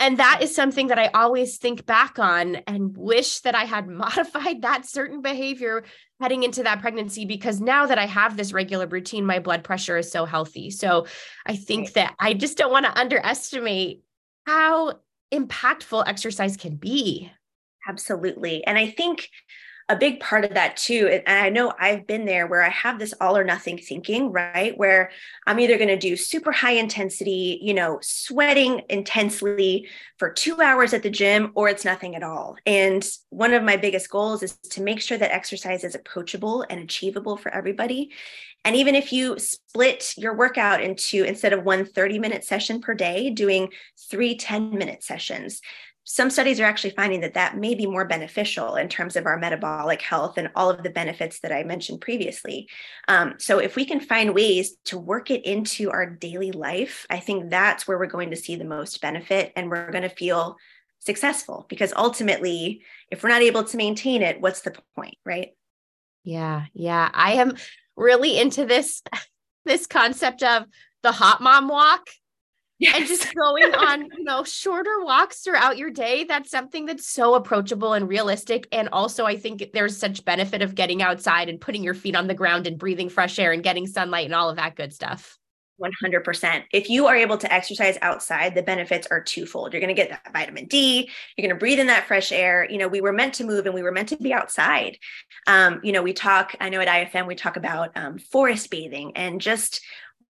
And 0.00 0.18
that 0.18 0.40
is 0.42 0.54
something 0.54 0.88
that 0.88 0.98
I 0.98 1.08
always 1.08 1.58
think 1.58 1.84
back 1.84 2.18
on 2.18 2.56
and 2.66 2.96
wish 2.96 3.40
that 3.40 3.54
I 3.54 3.64
had 3.64 3.88
modified 3.88 4.62
that 4.62 4.86
certain 4.86 5.22
behavior 5.22 5.84
heading 6.20 6.42
into 6.42 6.62
that 6.64 6.80
pregnancy 6.80 7.24
because 7.24 7.60
now 7.60 7.86
that 7.86 7.98
I 7.98 8.06
have 8.06 8.36
this 8.36 8.52
regular 8.52 8.86
routine, 8.86 9.24
my 9.24 9.38
blood 9.38 9.64
pressure 9.64 9.96
is 9.98 10.10
so 10.10 10.24
healthy. 10.24 10.70
So 10.70 11.06
I 11.46 11.56
think 11.56 11.92
that 11.92 12.14
I 12.18 12.34
just 12.34 12.58
don't 12.58 12.72
want 12.72 12.86
to 12.86 12.98
underestimate 12.98 14.02
how 14.46 15.00
impactful 15.32 16.04
exercise 16.06 16.56
can 16.56 16.76
be. 16.76 17.30
Absolutely. 17.86 18.64
And 18.64 18.76
I 18.78 18.90
think 18.90 19.28
a 19.88 19.96
big 19.96 20.20
part 20.20 20.44
of 20.44 20.54
that 20.54 20.76
too 20.76 21.08
and 21.10 21.22
i 21.26 21.48
know 21.48 21.72
i've 21.78 22.06
been 22.06 22.24
there 22.24 22.46
where 22.46 22.62
i 22.62 22.68
have 22.68 22.98
this 22.98 23.14
all 23.20 23.36
or 23.36 23.44
nothing 23.44 23.78
thinking 23.78 24.30
right? 24.30 24.76
Where 24.76 25.10
i'm 25.46 25.60
either 25.60 25.76
going 25.76 25.88
to 25.88 25.96
do 25.96 26.16
super 26.16 26.52
high 26.52 26.72
intensity 26.72 27.58
you 27.62 27.74
know 27.74 27.98
sweating 28.02 28.82
intensely 28.88 29.88
for 30.18 30.32
two 30.32 30.60
hours 30.60 30.92
at 30.92 31.02
the 31.02 31.10
gym 31.10 31.52
or 31.54 31.68
it's 31.68 31.84
nothing 31.84 32.16
at 32.16 32.22
all. 32.24 32.56
And 32.66 33.08
one 33.30 33.54
of 33.54 33.62
my 33.62 33.76
biggest 33.76 34.10
goals 34.10 34.42
is 34.42 34.56
to 34.70 34.82
make 34.82 35.00
sure 35.00 35.16
that 35.16 35.32
exercise 35.32 35.84
is 35.84 35.94
approachable 35.94 36.66
and 36.68 36.80
achievable 36.80 37.36
for 37.36 37.54
everybody. 37.54 38.10
And 38.64 38.74
even 38.74 38.96
if 38.96 39.12
you 39.12 39.38
split 39.38 40.14
your 40.16 40.34
workout 40.34 40.82
into 40.82 41.22
instead 41.22 41.52
of 41.52 41.64
one 41.64 41.84
30 41.84 42.18
minute 42.18 42.44
session 42.44 42.80
per 42.80 42.94
day 42.94 43.30
doing 43.30 43.72
three 44.10 44.36
10 44.36 44.76
minute 44.76 45.04
sessions 45.04 45.62
some 46.10 46.30
studies 46.30 46.58
are 46.58 46.64
actually 46.64 46.94
finding 46.96 47.20
that 47.20 47.34
that 47.34 47.58
may 47.58 47.74
be 47.74 47.84
more 47.84 48.06
beneficial 48.06 48.76
in 48.76 48.88
terms 48.88 49.14
of 49.14 49.26
our 49.26 49.36
metabolic 49.36 50.00
health 50.00 50.38
and 50.38 50.48
all 50.56 50.70
of 50.70 50.82
the 50.82 50.88
benefits 50.88 51.40
that 51.40 51.52
I 51.52 51.64
mentioned 51.64 52.00
previously. 52.00 52.66
Um, 53.08 53.34
so, 53.36 53.58
if 53.58 53.76
we 53.76 53.84
can 53.84 54.00
find 54.00 54.34
ways 54.34 54.76
to 54.86 54.96
work 54.96 55.30
it 55.30 55.44
into 55.44 55.90
our 55.90 56.06
daily 56.06 56.50
life, 56.50 57.04
I 57.10 57.20
think 57.20 57.50
that's 57.50 57.86
where 57.86 57.98
we're 57.98 58.06
going 58.06 58.30
to 58.30 58.36
see 58.36 58.56
the 58.56 58.64
most 58.64 59.02
benefit 59.02 59.52
and 59.54 59.68
we're 59.68 59.90
going 59.90 60.02
to 60.02 60.08
feel 60.08 60.56
successful 61.00 61.66
because 61.68 61.92
ultimately, 61.94 62.80
if 63.10 63.22
we're 63.22 63.28
not 63.28 63.42
able 63.42 63.64
to 63.64 63.76
maintain 63.76 64.22
it, 64.22 64.40
what's 64.40 64.62
the 64.62 64.74
point, 64.96 65.18
right? 65.26 65.50
Yeah, 66.24 66.64
yeah. 66.72 67.10
I 67.12 67.32
am 67.34 67.54
really 67.96 68.38
into 68.38 68.64
this 68.64 69.02
this 69.66 69.86
concept 69.86 70.42
of 70.42 70.64
the 71.02 71.12
hot 71.12 71.42
mom 71.42 71.68
walk 71.68 72.08
Yes. 72.78 72.96
And 72.96 73.06
just 73.06 73.34
going 73.34 73.74
on, 73.74 74.02
you 74.04 74.24
know, 74.24 74.44
shorter 74.44 75.04
walks 75.04 75.40
throughout 75.40 75.78
your 75.78 75.90
day. 75.90 76.24
That's 76.24 76.50
something 76.50 76.86
that's 76.86 77.06
so 77.08 77.34
approachable 77.34 77.92
and 77.92 78.08
realistic. 78.08 78.68
And 78.72 78.88
also, 78.92 79.24
I 79.24 79.36
think 79.36 79.70
there's 79.72 79.96
such 79.96 80.24
benefit 80.24 80.62
of 80.62 80.74
getting 80.74 81.02
outside 81.02 81.48
and 81.48 81.60
putting 81.60 81.82
your 81.82 81.94
feet 81.94 82.16
on 82.16 82.28
the 82.28 82.34
ground 82.34 82.66
and 82.66 82.78
breathing 82.78 83.08
fresh 83.08 83.38
air 83.38 83.52
and 83.52 83.62
getting 83.62 83.86
sunlight 83.86 84.26
and 84.26 84.34
all 84.34 84.48
of 84.48 84.56
that 84.56 84.76
good 84.76 84.92
stuff. 84.92 85.38
100%. 85.80 86.64
If 86.72 86.90
you 86.90 87.06
are 87.06 87.16
able 87.16 87.38
to 87.38 87.52
exercise 87.52 87.98
outside, 88.02 88.54
the 88.54 88.62
benefits 88.62 89.06
are 89.10 89.22
twofold. 89.22 89.72
You're 89.72 89.80
going 89.80 89.94
to 89.94 90.00
get 90.00 90.10
that 90.10 90.32
vitamin 90.32 90.66
D, 90.66 91.08
you're 91.36 91.46
going 91.46 91.54
to 91.54 91.58
breathe 91.58 91.78
in 91.78 91.86
that 91.86 92.06
fresh 92.06 92.32
air. 92.32 92.68
You 92.68 92.78
know, 92.78 92.88
we 92.88 93.00
were 93.00 93.12
meant 93.12 93.34
to 93.34 93.44
move 93.44 93.66
and 93.66 93.74
we 93.74 93.82
were 93.82 93.92
meant 93.92 94.08
to 94.10 94.16
be 94.16 94.32
outside. 94.32 94.98
Um, 95.46 95.80
you 95.82 95.92
know, 95.92 96.02
we 96.02 96.12
talk, 96.12 96.54
I 96.60 96.68
know 96.68 96.80
at 96.80 96.88
IFM, 96.88 97.26
we 97.26 97.36
talk 97.36 97.56
about 97.56 97.96
um, 97.96 98.18
forest 98.18 98.70
bathing 98.70 99.12
and 99.16 99.40
just 99.40 99.80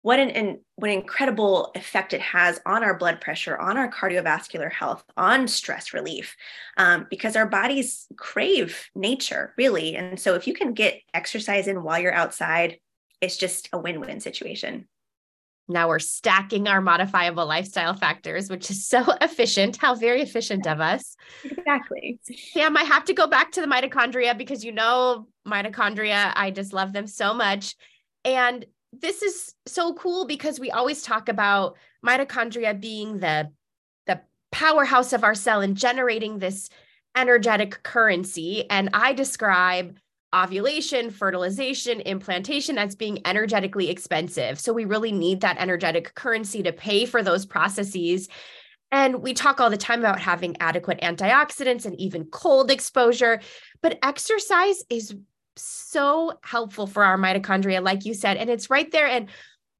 what 0.07 0.21
an, 0.21 0.31
an 0.31 0.61
what 0.77 0.89
an 0.89 0.99
incredible 1.01 1.73
effect 1.75 2.15
it 2.15 2.21
has 2.21 2.61
on 2.65 2.85
our 2.85 2.97
blood 2.97 3.21
pressure, 3.21 3.59
on 3.59 3.77
our 3.77 3.91
cardiovascular 3.91 4.71
health, 4.71 5.03
on 5.17 5.49
stress 5.49 5.93
relief, 5.93 6.37
um, 6.77 7.09
because 7.11 7.35
our 7.35 7.45
bodies 7.45 8.07
crave 8.17 8.89
nature 8.95 9.53
really. 9.59 9.97
And 9.97 10.21
so 10.21 10.37
if 10.37 10.47
you 10.47 10.55
can 10.55 10.75
get 10.75 11.01
exercise 11.13 11.67
in 11.67 11.83
while 11.83 11.99
you're 11.99 12.15
outside, 12.15 12.79
it's 13.21 13.37
just 13.37 13.69
a 13.73 13.79
win-win 13.79 14.21
situation. 14.21 14.87
Now 15.67 15.89
we're 15.89 15.99
stacking 15.99 16.69
our 16.69 16.81
modifiable 16.81 17.45
lifestyle 17.45 17.95
factors, 17.95 18.49
which 18.49 18.71
is 18.71 18.87
so 18.87 19.05
efficient. 19.21 19.77
How 19.77 19.97
very 19.97 20.23
efficient 20.23 20.69
of 20.69 20.81
us. 20.81 21.17
Exactly. 21.43 22.21
Sam, 22.53 22.77
I 22.77 22.85
have 22.85 23.07
to 23.07 23.13
go 23.13 23.27
back 23.27 23.51
to 23.53 23.61
the 23.61 23.67
mitochondria 23.67 24.39
because 24.39 24.65
you 24.65 24.71
know 24.71 25.27
mitochondria, 25.45 26.33
I 26.37 26.53
just 26.53 26.73
love 26.73 26.93
them 26.93 27.09
so 27.09 27.35
much. 27.35 27.75
And 28.25 28.67
this 29.01 29.23
is 29.23 29.55
so 29.67 29.95
cool 29.95 30.27
because 30.27 30.61
we 30.61 30.71
always 30.71 31.03
talk 31.03 31.29
about 31.29 31.77
mitochondria 32.05 32.79
being 32.81 33.19
the 33.19 33.51
the 34.07 34.21
powerhouse 34.53 35.13
of 35.13 35.25
our 35.25 35.35
cell 35.35 35.61
and 35.61 35.77
generating 35.77 36.39
this 36.39 36.69
energetic 37.17 37.83
currency. 37.83 38.69
And 38.71 38.91
i 38.93 39.13
describe 39.13 39.97
ovulation 40.35 41.11
fertilization 41.11 42.01
implantation 42.01 42.79
as 42.79 42.95
being 42.95 43.21
energetically 43.27 43.89
expensive. 43.89 44.59
So 44.61 44.73
we 44.73 44.85
really 44.85 45.13
need 45.13 45.41
that 45.41 45.59
energetic 45.59 46.15
currency 46.15 46.63
to 46.65 46.73
pay 46.73 47.07
for 47.07 47.23
those 47.23 47.47
processes. 47.47 48.29
And 48.93 49.23
we 49.23 49.35
talk 49.35 49.61
all 49.61 49.71
the 49.71 49.77
time 49.77 50.01
about 50.01 50.21
having 50.21 50.57
adequate 50.61 51.01
antioxidants 51.01 51.87
and 51.87 51.99
even 52.01 52.27
cold 52.27 52.71
exposure 52.71 53.41
but 53.83 53.99
exercise 54.03 54.83
is 54.91 55.15
so 55.57 56.39
helpful 56.43 56.87
for 56.87 57.05
our 57.05 57.19
mitochondria, 57.19 57.83
like 57.83 58.05
you 58.05 58.15
said. 58.15 58.37
And 58.37 58.51
it's 58.51 58.71
right 58.71 58.91
there. 58.91 59.07
And 59.07 59.29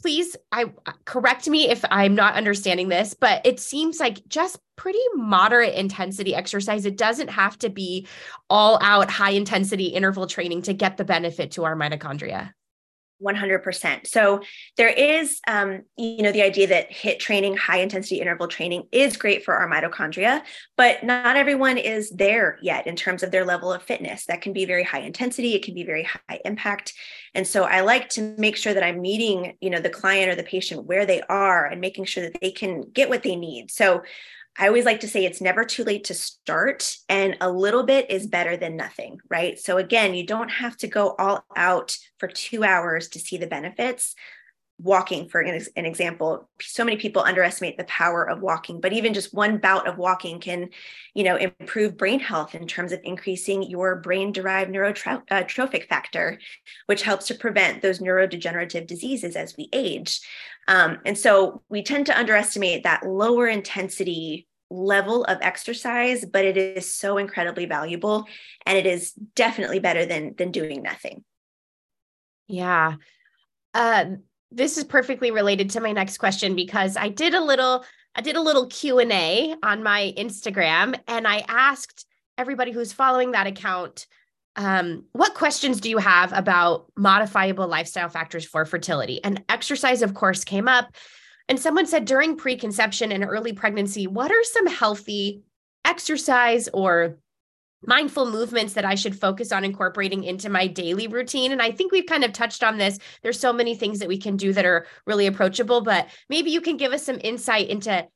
please, 0.01 0.37
I 0.53 0.65
uh, 0.87 0.93
correct 1.05 1.49
me 1.49 1.69
if 1.69 1.85
I'm 1.91 2.15
not 2.15 2.35
understanding 2.35 2.89
this, 2.89 3.15
but 3.15 3.45
it 3.45 3.61
seems 3.61 3.99
like 3.99 4.27
just 4.29 4.59
pretty 4.77 5.01
moderate 5.15 5.75
intensity 5.75 6.35
exercise. 6.35 6.87
It 6.87 6.97
doesn't 6.97 7.29
have 7.29 7.59
to 7.61 7.71
be 7.71 8.07
all 8.51 8.79
out 8.83 9.11
high 9.11 9.31
intensity 9.31 9.87
interval 9.87 10.27
training 10.27 10.63
to 10.63 10.75
get 10.75 10.97
the 10.97 11.05
benefit 11.05 11.53
to 11.53 11.65
our 11.65 11.75
mitochondria. 11.75 12.53
100%. 13.23 14.07
So 14.07 14.43
there 14.77 14.89
is, 14.89 15.41
um, 15.47 15.83
you 15.97 16.23
know, 16.23 16.33
the 16.33 16.43
idea 16.43 16.67
that 16.69 16.91
HIIT 16.91 17.19
training, 17.19 17.57
high 17.57 17.79
intensity 17.79 18.21
interval 18.21 18.49
training 18.49 18.85
is 18.93 19.17
great 19.17 19.45
for 19.45 19.55
our 19.55 19.69
mitochondria, 19.69 20.43
but 20.77 21.03
not 21.03 21.37
everyone 21.37 21.79
is 21.79 22.11
there 22.11 22.59
yet 22.63 22.87
in 22.87 22.97
terms 22.97 23.23
of 23.23 23.31
their 23.31 23.45
level 23.45 23.73
of 23.73 23.83
fitness. 23.83 24.27
That 24.27 24.43
can 24.43 24.53
be 24.53 24.65
very 24.65 24.85
high 24.85 25.01
intensity. 25.01 25.55
It 25.55 25.65
can 25.65 25.75
be 25.75 25.85
very 25.85 26.05
high 26.05 26.41
impact. 26.45 26.93
And 27.35 27.47
so 27.47 27.65
I 27.65 27.81
like 27.81 28.09
to 28.11 28.35
make 28.39 28.57
sure 28.57 28.75
that 28.75 28.83
I'm 28.83 29.01
meeting, 29.01 29.57
you 29.61 29.71
know, 29.71 29.81
the 29.81 29.91
client 29.91 30.31
or 30.31 30.35
the 30.35 30.43
patient 30.43 30.85
where 30.85 31.07
they 31.07 31.23
are 31.23 31.67
and 31.67 31.81
making 31.81 32.05
sure 32.05 32.23
that 32.23 32.41
they 32.41 32.51
can 32.51 32.83
get 32.93 33.09
what 33.09 33.23
they 33.23 33.37
need. 33.37 33.71
So 33.71 34.03
I 34.59 34.69
always 34.69 34.85
like 34.85 35.01
to 35.01 35.09
say 35.09 35.25
it's 35.25 35.41
never 35.41 35.65
too 35.65 35.85
late 35.85 36.05
to 36.05 36.15
start, 36.15 36.97
and 37.09 37.37
a 37.41 37.51
little 37.51 37.83
bit 37.83 38.11
is 38.11 38.27
better 38.27 38.57
than 38.57 38.77
nothing, 38.77 39.21
right? 39.29 39.59
So, 39.59 39.77
again, 39.77 40.15
you 40.15 40.27
don't 40.27 40.49
have 40.49 40.77
to 40.79 40.87
go 40.89 41.15
all 41.19 41.45
out 41.55 41.97
for 42.19 42.29
two 42.29 42.65
hours 42.65 43.09
to 43.11 43.19
see 43.19 43.37
the 43.37 43.47
benefits. 43.47 44.15
Walking, 44.79 45.27
for 45.29 45.41
an, 45.41 45.59
an 45.77 45.87
example, 45.87 46.51
so 46.61 46.85
many 46.85 46.99
people 46.99 47.23
underestimate 47.23 47.79
the 47.79 47.85
power 47.85 48.29
of 48.29 48.43
walking, 48.43 48.79
but 48.79 48.93
even 48.93 49.15
just 49.15 49.33
one 49.33 49.57
bout 49.57 49.89
of 49.89 49.97
walking 49.97 50.39
can, 50.39 50.69
you 51.15 51.25
know, 51.25 51.37
improve 51.37 51.97
brain 51.97 52.21
health 52.21 52.55
in 52.55 52.67
terms 52.67 52.93
of 52.93 53.01
increasing 53.03 53.63
your 53.63 53.97
brain-derived 53.97 54.71
neurotrophic 54.71 55.83
uh, 55.83 55.87
factor, 55.89 56.39
which 56.87 57.03
helps 57.03 57.27
to 57.29 57.35
prevent 57.35 57.81
those 57.81 58.01
neurodegenerative 58.01 58.87
diseases 58.87 59.35
as 59.35 59.57
we 59.57 59.71
age. 59.73 60.21
Um, 60.69 60.99
and 61.07 61.17
so 61.17 61.63
we 61.71 61.83
tend 61.83 62.05
to 62.07 62.19
underestimate 62.19 62.83
that 62.83 63.07
lower 63.07 63.49
intensity 63.49 64.47
level 64.69 65.25
of 65.25 65.39
exercise, 65.41 66.25
but 66.25 66.45
it 66.45 66.57
is 66.57 66.95
so 66.95 67.17
incredibly 67.17 67.65
valuable 67.65 68.27
and 68.67 68.77
it 68.77 68.85
is 68.85 69.13
definitely 69.35 69.79
better 69.79 70.05
than 70.05 70.35
than 70.37 70.51
doing 70.51 70.83
nothing. 70.83 71.25
Yeah. 72.47 72.97
Uh, 73.73 74.05
this 74.51 74.79
is 74.79 74.85
perfectly 74.85 75.31
related 75.31 75.71
to 75.71 75.81
my 75.81 75.93
next 75.93 76.19
question 76.19 76.55
because 76.55 76.97
I 76.97 77.09
did 77.09 77.35
a 77.35 77.41
little 77.41 77.85
I 78.15 78.23
did 78.23 78.37
a 78.37 78.41
little 78.41 78.67
Q&A 78.67 79.55
on 79.63 79.83
my 79.83 80.15
Instagram 80.17 80.99
and 81.07 81.29
I 81.29 81.45
asked 81.49 82.07
everybody 82.39 82.73
who's 82.73 82.93
following 82.93 83.33
that 83.33 83.47
account 83.47 84.07
um, 84.57 85.05
what 85.13 85.35
questions 85.35 85.81
do 85.81 85.91
you 85.91 85.99
have 85.99 86.33
about 86.33 86.91
modifiable 86.97 87.69
lifestyle 87.69 88.09
factors 88.09 88.47
for 88.47 88.65
fertility? 88.65 89.23
And 89.23 89.45
exercise, 89.51 90.01
of 90.01 90.15
course, 90.15 90.45
came 90.45 90.67
up. 90.67 90.95
And 91.49 91.61
someone 91.61 91.87
said 91.87 92.07
during 92.07 92.37
preconception 92.37 93.13
and 93.13 93.23
early 93.23 93.53
pregnancy, 93.53 94.07
what 94.07 94.33
are 94.33 94.45
some 94.45 94.67
healthy 94.67 95.43
exercise 95.85 96.69
or 96.73 97.19
mindful 97.87 98.31
movements 98.31 98.75
that 98.75 98.85
I 98.85 98.95
should 98.95 99.19
focus 99.19 99.53
on 99.53 99.65
incorporating 99.65 100.25
into 100.25 100.49
my 100.49 100.67
daily 100.67 101.07
routine. 101.07 101.53
And 101.53 101.63
I 101.63 101.71
think 101.71 101.93
we've 101.93 102.07
kind 102.07 102.25
of 102.25 102.33
touched 102.33 102.63
on 102.63 102.79
this. 102.79 102.99
There's 103.23 103.39
so 103.39 103.53
many 103.53 103.75
things 103.75 103.99
that 104.01 104.09
we 104.09 104.19
can 104.19 104.37
do 104.37 104.53
that 104.53 104.65
are 104.65 104.87
really 105.07 105.27
approachable, 105.27 105.81
but 105.81 106.09
maybe 106.29 106.51
you 106.51 106.61
can 106.61 106.77
give 106.77 106.93
us 106.93 107.05
some 107.05 107.21
insight 107.23 107.69
into 107.69 108.07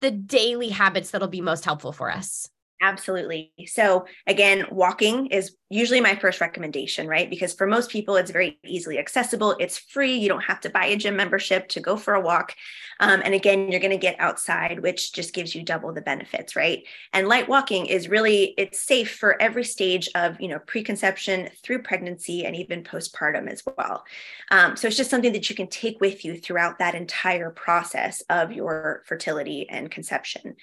the 0.00 0.10
daily 0.10 0.68
habits 0.68 1.10
that'll 1.10 1.28
be 1.28 1.40
most 1.40 1.64
helpful 1.64 1.92
for 1.92 2.10
us. 2.10 2.48
Absolutely. 2.84 3.52
So, 3.66 4.06
again, 4.26 4.66
walking 4.72 5.26
is 5.26 5.54
usually 5.70 6.00
my 6.00 6.16
first 6.16 6.40
recommendation, 6.40 7.06
right? 7.06 7.30
Because 7.30 7.54
for 7.54 7.64
most 7.64 7.90
people, 7.90 8.16
it's 8.16 8.32
very 8.32 8.58
easily 8.66 8.98
accessible. 8.98 9.54
It's 9.60 9.78
free. 9.78 10.16
You 10.16 10.28
don't 10.28 10.42
have 10.42 10.58
to 10.62 10.68
buy 10.68 10.86
a 10.86 10.96
gym 10.96 11.14
membership 11.14 11.68
to 11.68 11.80
go 11.80 11.96
for 11.96 12.14
a 12.14 12.20
walk. 12.20 12.56
Um, 12.98 13.22
and 13.24 13.34
again, 13.34 13.70
you're 13.70 13.80
going 13.80 13.92
to 13.92 13.96
get 13.96 14.18
outside, 14.18 14.80
which 14.80 15.12
just 15.12 15.32
gives 15.32 15.54
you 15.54 15.62
double 15.62 15.92
the 15.92 16.00
benefits, 16.02 16.56
right? 16.56 16.82
And 17.12 17.28
light 17.28 17.48
walking 17.48 17.86
is 17.86 18.08
really 18.08 18.52
it's 18.58 18.82
safe 18.82 19.14
for 19.14 19.40
every 19.40 19.64
stage 19.64 20.08
of 20.16 20.40
you 20.40 20.48
know 20.48 20.58
preconception 20.58 21.50
through 21.62 21.82
pregnancy 21.82 22.44
and 22.44 22.56
even 22.56 22.82
postpartum 22.82 23.48
as 23.48 23.62
well. 23.78 24.02
Um, 24.50 24.76
so 24.76 24.88
it's 24.88 24.96
just 24.96 25.10
something 25.10 25.32
that 25.32 25.48
you 25.48 25.54
can 25.54 25.68
take 25.68 26.00
with 26.00 26.24
you 26.24 26.36
throughout 26.36 26.80
that 26.80 26.96
entire 26.96 27.50
process 27.50 28.22
of 28.28 28.50
your 28.50 29.02
fertility 29.06 29.68
and 29.70 29.88
conception. 29.88 30.56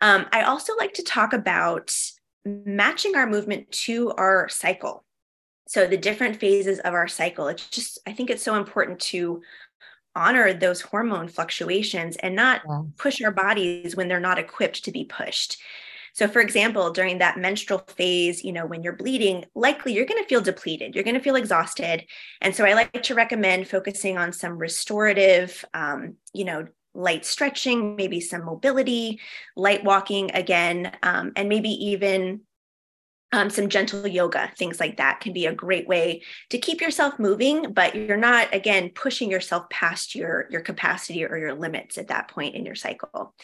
Um, 0.00 0.26
I 0.32 0.42
also 0.42 0.74
like 0.76 0.94
to 0.94 1.02
talk 1.02 1.32
about 1.32 1.94
matching 2.44 3.16
our 3.16 3.26
movement 3.26 3.70
to 3.70 4.12
our 4.12 4.48
cycle. 4.48 5.04
So, 5.68 5.86
the 5.86 5.96
different 5.96 6.36
phases 6.36 6.80
of 6.80 6.94
our 6.94 7.06
cycle. 7.06 7.48
It's 7.48 7.68
just, 7.68 7.98
I 8.06 8.12
think 8.12 8.30
it's 8.30 8.42
so 8.42 8.56
important 8.56 8.98
to 9.00 9.42
honor 10.16 10.52
those 10.52 10.80
hormone 10.80 11.28
fluctuations 11.28 12.16
and 12.16 12.34
not 12.34 12.62
yeah. 12.68 12.82
push 12.96 13.22
our 13.22 13.30
bodies 13.30 13.94
when 13.94 14.08
they're 14.08 14.18
not 14.18 14.38
equipped 14.38 14.84
to 14.84 14.90
be 14.90 15.04
pushed. 15.04 15.58
So, 16.12 16.26
for 16.26 16.40
example, 16.40 16.90
during 16.90 17.18
that 17.18 17.38
menstrual 17.38 17.78
phase, 17.86 18.42
you 18.42 18.52
know, 18.52 18.66
when 18.66 18.82
you're 18.82 18.96
bleeding, 18.96 19.44
likely 19.54 19.92
you're 19.92 20.06
going 20.06 20.20
to 20.20 20.28
feel 20.28 20.40
depleted, 20.40 20.94
you're 20.94 21.04
going 21.04 21.14
to 21.14 21.22
feel 21.22 21.36
exhausted. 21.36 22.04
And 22.40 22.54
so, 22.54 22.64
I 22.64 22.72
like 22.72 23.02
to 23.02 23.14
recommend 23.14 23.68
focusing 23.68 24.18
on 24.18 24.32
some 24.32 24.58
restorative, 24.58 25.64
um, 25.72 26.16
you 26.34 26.44
know, 26.44 26.66
light 26.94 27.24
stretching, 27.24 27.96
maybe 27.96 28.20
some 28.20 28.44
mobility, 28.44 29.20
light 29.56 29.84
walking 29.84 30.30
again, 30.32 30.96
um, 31.02 31.32
and 31.36 31.48
maybe 31.48 31.70
even 31.70 32.40
um, 33.32 33.48
some 33.48 33.68
gentle 33.68 34.06
yoga, 34.06 34.50
things 34.56 34.80
like 34.80 34.96
that 34.96 35.20
can 35.20 35.32
be 35.32 35.46
a 35.46 35.54
great 35.54 35.86
way 35.86 36.22
to 36.50 36.58
keep 36.58 36.80
yourself 36.80 37.18
moving, 37.18 37.72
but 37.72 37.94
you're 37.94 38.16
not 38.16 38.52
again 38.52 38.90
pushing 38.92 39.30
yourself 39.30 39.70
past 39.70 40.14
your 40.14 40.46
your 40.50 40.60
capacity 40.60 41.24
or 41.24 41.38
your 41.38 41.54
limits 41.54 41.96
at 41.96 42.08
that 42.08 42.28
point 42.28 42.56
in 42.56 42.66
your 42.66 42.74
cycle 42.74 43.34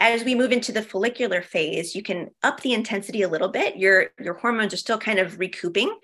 as 0.00 0.24
we 0.24 0.34
move 0.34 0.50
into 0.50 0.72
the 0.72 0.82
follicular 0.82 1.42
phase, 1.42 1.94
you 1.94 2.02
can 2.02 2.30
up 2.42 2.60
the 2.62 2.72
intensity 2.72 3.20
a 3.20 3.28
little 3.28 3.48
bit. 3.48 3.76
Your, 3.76 4.08
your 4.18 4.34
hormones 4.34 4.72
are 4.72 4.78
still 4.78 4.98
kind 4.98 5.18
of 5.18 5.38
recouping. 5.38 5.94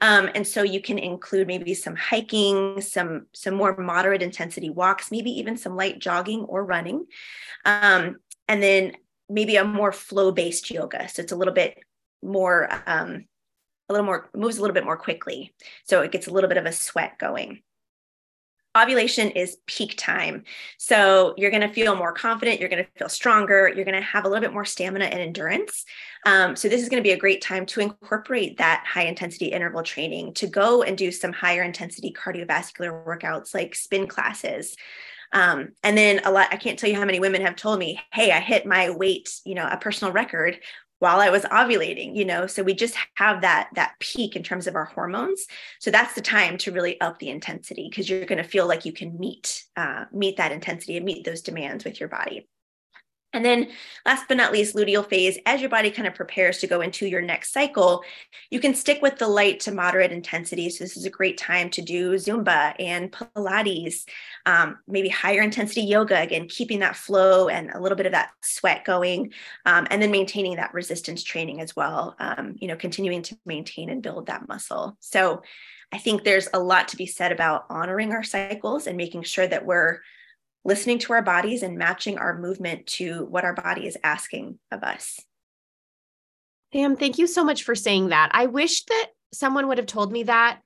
Um, 0.00 0.30
and 0.34 0.46
so 0.46 0.62
you 0.62 0.80
can 0.80 0.98
include 0.98 1.46
maybe 1.46 1.74
some 1.74 1.94
hiking, 1.94 2.80
some, 2.80 3.26
some 3.34 3.54
more 3.54 3.76
moderate 3.76 4.22
intensity 4.22 4.70
walks, 4.70 5.10
maybe 5.10 5.30
even 5.32 5.58
some 5.58 5.76
light 5.76 5.98
jogging 5.98 6.40
or 6.40 6.64
running. 6.64 7.04
Um, 7.66 8.16
and 8.48 8.62
then 8.62 8.92
maybe 9.28 9.56
a 9.56 9.64
more 9.64 9.92
flow 9.92 10.32
based 10.32 10.70
yoga. 10.70 11.08
So 11.10 11.20
it's 11.20 11.32
a 11.32 11.36
little 11.36 11.54
bit 11.54 11.78
more, 12.22 12.68
um, 12.86 13.26
a 13.88 13.92
little 13.92 14.06
more, 14.06 14.30
moves 14.34 14.56
a 14.56 14.62
little 14.62 14.74
bit 14.74 14.86
more 14.86 14.96
quickly. 14.96 15.54
So 15.84 16.00
it 16.00 16.10
gets 16.10 16.26
a 16.26 16.32
little 16.32 16.48
bit 16.48 16.58
of 16.58 16.64
a 16.64 16.72
sweat 16.72 17.18
going 17.18 17.62
ovulation 18.76 19.30
is 19.30 19.58
peak 19.66 19.94
time. 19.96 20.44
So 20.78 21.34
you're 21.36 21.50
going 21.50 21.66
to 21.66 21.72
feel 21.72 21.94
more 21.94 22.12
confident, 22.12 22.60
you're 22.60 22.68
going 22.68 22.84
to 22.84 22.90
feel 22.98 23.08
stronger, 23.08 23.68
you're 23.68 23.84
going 23.84 24.00
to 24.00 24.00
have 24.00 24.24
a 24.24 24.28
little 24.28 24.40
bit 24.40 24.52
more 24.52 24.64
stamina 24.64 25.06
and 25.06 25.20
endurance. 25.20 25.84
Um, 26.26 26.56
so 26.56 26.68
this 26.68 26.82
is 26.82 26.88
going 26.88 27.02
to 27.02 27.06
be 27.06 27.12
a 27.12 27.18
great 27.18 27.42
time 27.42 27.66
to 27.66 27.80
incorporate 27.80 28.58
that 28.58 28.84
high 28.86 29.04
intensity 29.04 29.46
interval 29.46 29.82
training, 29.82 30.34
to 30.34 30.46
go 30.46 30.82
and 30.82 30.96
do 30.96 31.12
some 31.12 31.32
higher 31.32 31.62
intensity 31.62 32.12
cardiovascular 32.12 33.04
workouts 33.04 33.54
like 33.54 33.74
spin 33.74 34.06
classes. 34.06 34.76
Um, 35.34 35.70
and 35.82 35.96
then 35.96 36.20
a 36.24 36.30
lot, 36.30 36.48
I 36.50 36.56
can't 36.56 36.78
tell 36.78 36.90
you 36.90 36.96
how 36.96 37.06
many 37.06 37.18
women 37.20 37.40
have 37.42 37.56
told 37.56 37.78
me, 37.78 38.00
Hey, 38.12 38.32
I 38.32 38.40
hit 38.40 38.66
my 38.66 38.90
weight, 38.90 39.40
you 39.44 39.54
know, 39.54 39.66
a 39.66 39.78
personal 39.78 40.12
record 40.12 40.58
while 41.02 41.18
I 41.18 41.30
was 41.30 41.42
ovulating, 41.46 42.14
you 42.14 42.24
know. 42.24 42.46
So 42.46 42.62
we 42.62 42.74
just 42.74 42.96
have 43.14 43.40
that 43.40 43.70
that 43.74 43.94
peak 43.98 44.36
in 44.36 44.44
terms 44.44 44.68
of 44.68 44.76
our 44.76 44.84
hormones. 44.84 45.46
So 45.80 45.90
that's 45.90 46.14
the 46.14 46.20
time 46.20 46.56
to 46.58 46.70
really 46.70 47.00
up 47.00 47.18
the 47.18 47.28
intensity 47.28 47.88
because 47.90 48.08
you're 48.08 48.24
going 48.24 48.40
to 48.40 48.48
feel 48.48 48.68
like 48.68 48.84
you 48.84 48.92
can 48.92 49.18
meet 49.18 49.64
uh, 49.76 50.04
meet 50.12 50.36
that 50.36 50.52
intensity 50.52 50.96
and 50.96 51.04
meet 51.04 51.24
those 51.24 51.42
demands 51.42 51.84
with 51.84 51.98
your 51.98 52.08
body. 52.08 52.48
And 53.32 53.44
then 53.44 53.68
last 54.04 54.26
but 54.28 54.36
not 54.36 54.52
least, 54.52 54.76
luteal 54.76 55.08
phase, 55.08 55.38
as 55.46 55.60
your 55.60 55.70
body 55.70 55.90
kind 55.90 56.06
of 56.06 56.14
prepares 56.14 56.58
to 56.58 56.66
go 56.66 56.82
into 56.82 57.06
your 57.06 57.22
next 57.22 57.52
cycle, 57.52 58.02
you 58.50 58.60
can 58.60 58.74
stick 58.74 59.00
with 59.00 59.16
the 59.18 59.26
light 59.28 59.60
to 59.60 59.72
moderate 59.72 60.12
intensity. 60.12 60.68
So 60.68 60.84
this 60.84 60.96
is 60.96 61.06
a 61.06 61.10
great 61.10 61.38
time 61.38 61.70
to 61.70 61.82
do 61.82 62.12
Zumba 62.14 62.74
and 62.78 63.10
Pilates, 63.10 64.04
um, 64.44 64.78
maybe 64.86 65.08
higher 65.08 65.40
intensity 65.40 65.82
yoga, 65.82 66.20
again, 66.20 66.46
keeping 66.48 66.80
that 66.80 66.96
flow 66.96 67.48
and 67.48 67.70
a 67.70 67.80
little 67.80 67.96
bit 67.96 68.06
of 68.06 68.12
that 68.12 68.32
sweat 68.42 68.84
going, 68.84 69.32
um, 69.64 69.86
and 69.90 70.02
then 70.02 70.10
maintaining 70.10 70.56
that 70.56 70.74
resistance 70.74 71.22
training 71.22 71.60
as 71.60 71.74
well, 71.74 72.14
um, 72.18 72.54
you 72.58 72.68
know, 72.68 72.76
continuing 72.76 73.22
to 73.22 73.38
maintain 73.46 73.88
and 73.88 74.02
build 74.02 74.26
that 74.26 74.46
muscle. 74.48 74.96
So 75.00 75.42
I 75.92 75.98
think 75.98 76.24
there's 76.24 76.48
a 76.52 76.60
lot 76.60 76.88
to 76.88 76.96
be 76.96 77.06
said 77.06 77.32
about 77.32 77.66
honoring 77.68 78.12
our 78.12 78.22
cycles 78.22 78.86
and 78.86 78.96
making 78.96 79.22
sure 79.22 79.46
that 79.46 79.64
we're 79.64 80.00
listening 80.64 80.98
to 81.00 81.12
our 81.12 81.22
bodies 81.22 81.62
and 81.62 81.76
matching 81.76 82.18
our 82.18 82.38
movement 82.38 82.86
to 82.86 83.24
what 83.26 83.44
our 83.44 83.54
body 83.54 83.86
is 83.86 83.96
asking 84.04 84.58
of 84.70 84.82
us. 84.82 85.20
Pam, 86.72 86.96
thank 86.96 87.18
you 87.18 87.26
so 87.26 87.44
much 87.44 87.64
for 87.64 87.74
saying 87.74 88.08
that. 88.08 88.30
I 88.32 88.46
wish 88.46 88.84
that 88.84 89.08
someone 89.32 89.68
would 89.68 89.78
have 89.78 89.86
told 89.86 90.12
me 90.12 90.24
that 90.24 90.60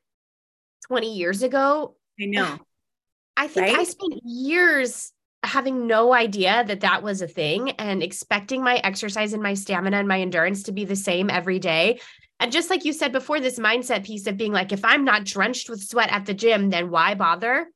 20 0.88 1.16
years 1.16 1.42
ago. 1.42 1.96
I 2.20 2.26
know. 2.26 2.58
I 3.36 3.48
think 3.48 3.66
right? 3.66 3.78
I 3.78 3.84
spent 3.84 4.20
years 4.24 5.12
having 5.42 5.86
no 5.86 6.12
idea 6.12 6.64
that 6.66 6.80
that 6.80 7.02
was 7.02 7.22
a 7.22 7.28
thing 7.28 7.70
and 7.72 8.02
expecting 8.02 8.62
my 8.62 8.76
exercise 8.76 9.32
and 9.32 9.42
my 9.42 9.54
stamina 9.54 9.98
and 9.98 10.08
my 10.08 10.20
endurance 10.20 10.64
to 10.64 10.72
be 10.72 10.84
the 10.84 10.96
same 10.96 11.28
every 11.28 11.58
day. 11.58 12.00
And 12.40 12.52
just 12.52 12.70
like 12.70 12.84
you 12.84 12.92
said 12.92 13.12
before, 13.12 13.40
this 13.40 13.58
mindset 13.58 14.04
piece 14.04 14.26
of 14.26 14.36
being 14.36 14.52
like, 14.52 14.72
if 14.72 14.84
I'm 14.84 15.04
not 15.04 15.24
drenched 15.24 15.68
with 15.68 15.82
sweat 15.82 16.10
at 16.10 16.26
the 16.26 16.34
gym, 16.34 16.70
then 16.70 16.90
why 16.90 17.14
bother? 17.14 17.68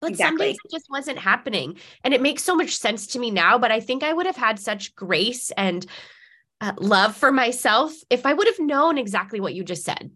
But 0.00 0.10
exactly. 0.10 0.36
some 0.36 0.46
days 0.46 0.56
it 0.64 0.70
just 0.70 0.86
wasn't 0.90 1.18
happening. 1.18 1.78
And 2.04 2.14
it 2.14 2.22
makes 2.22 2.44
so 2.44 2.54
much 2.54 2.76
sense 2.76 3.08
to 3.08 3.18
me 3.18 3.30
now. 3.30 3.58
But 3.58 3.72
I 3.72 3.80
think 3.80 4.02
I 4.02 4.12
would 4.12 4.26
have 4.26 4.36
had 4.36 4.58
such 4.58 4.94
grace 4.94 5.50
and 5.52 5.84
uh, 6.60 6.72
love 6.78 7.16
for 7.16 7.32
myself 7.32 7.92
if 8.10 8.26
I 8.26 8.32
would 8.32 8.46
have 8.46 8.58
known 8.58 8.98
exactly 8.98 9.40
what 9.40 9.54
you 9.54 9.64
just 9.64 9.84
said. 9.84 10.10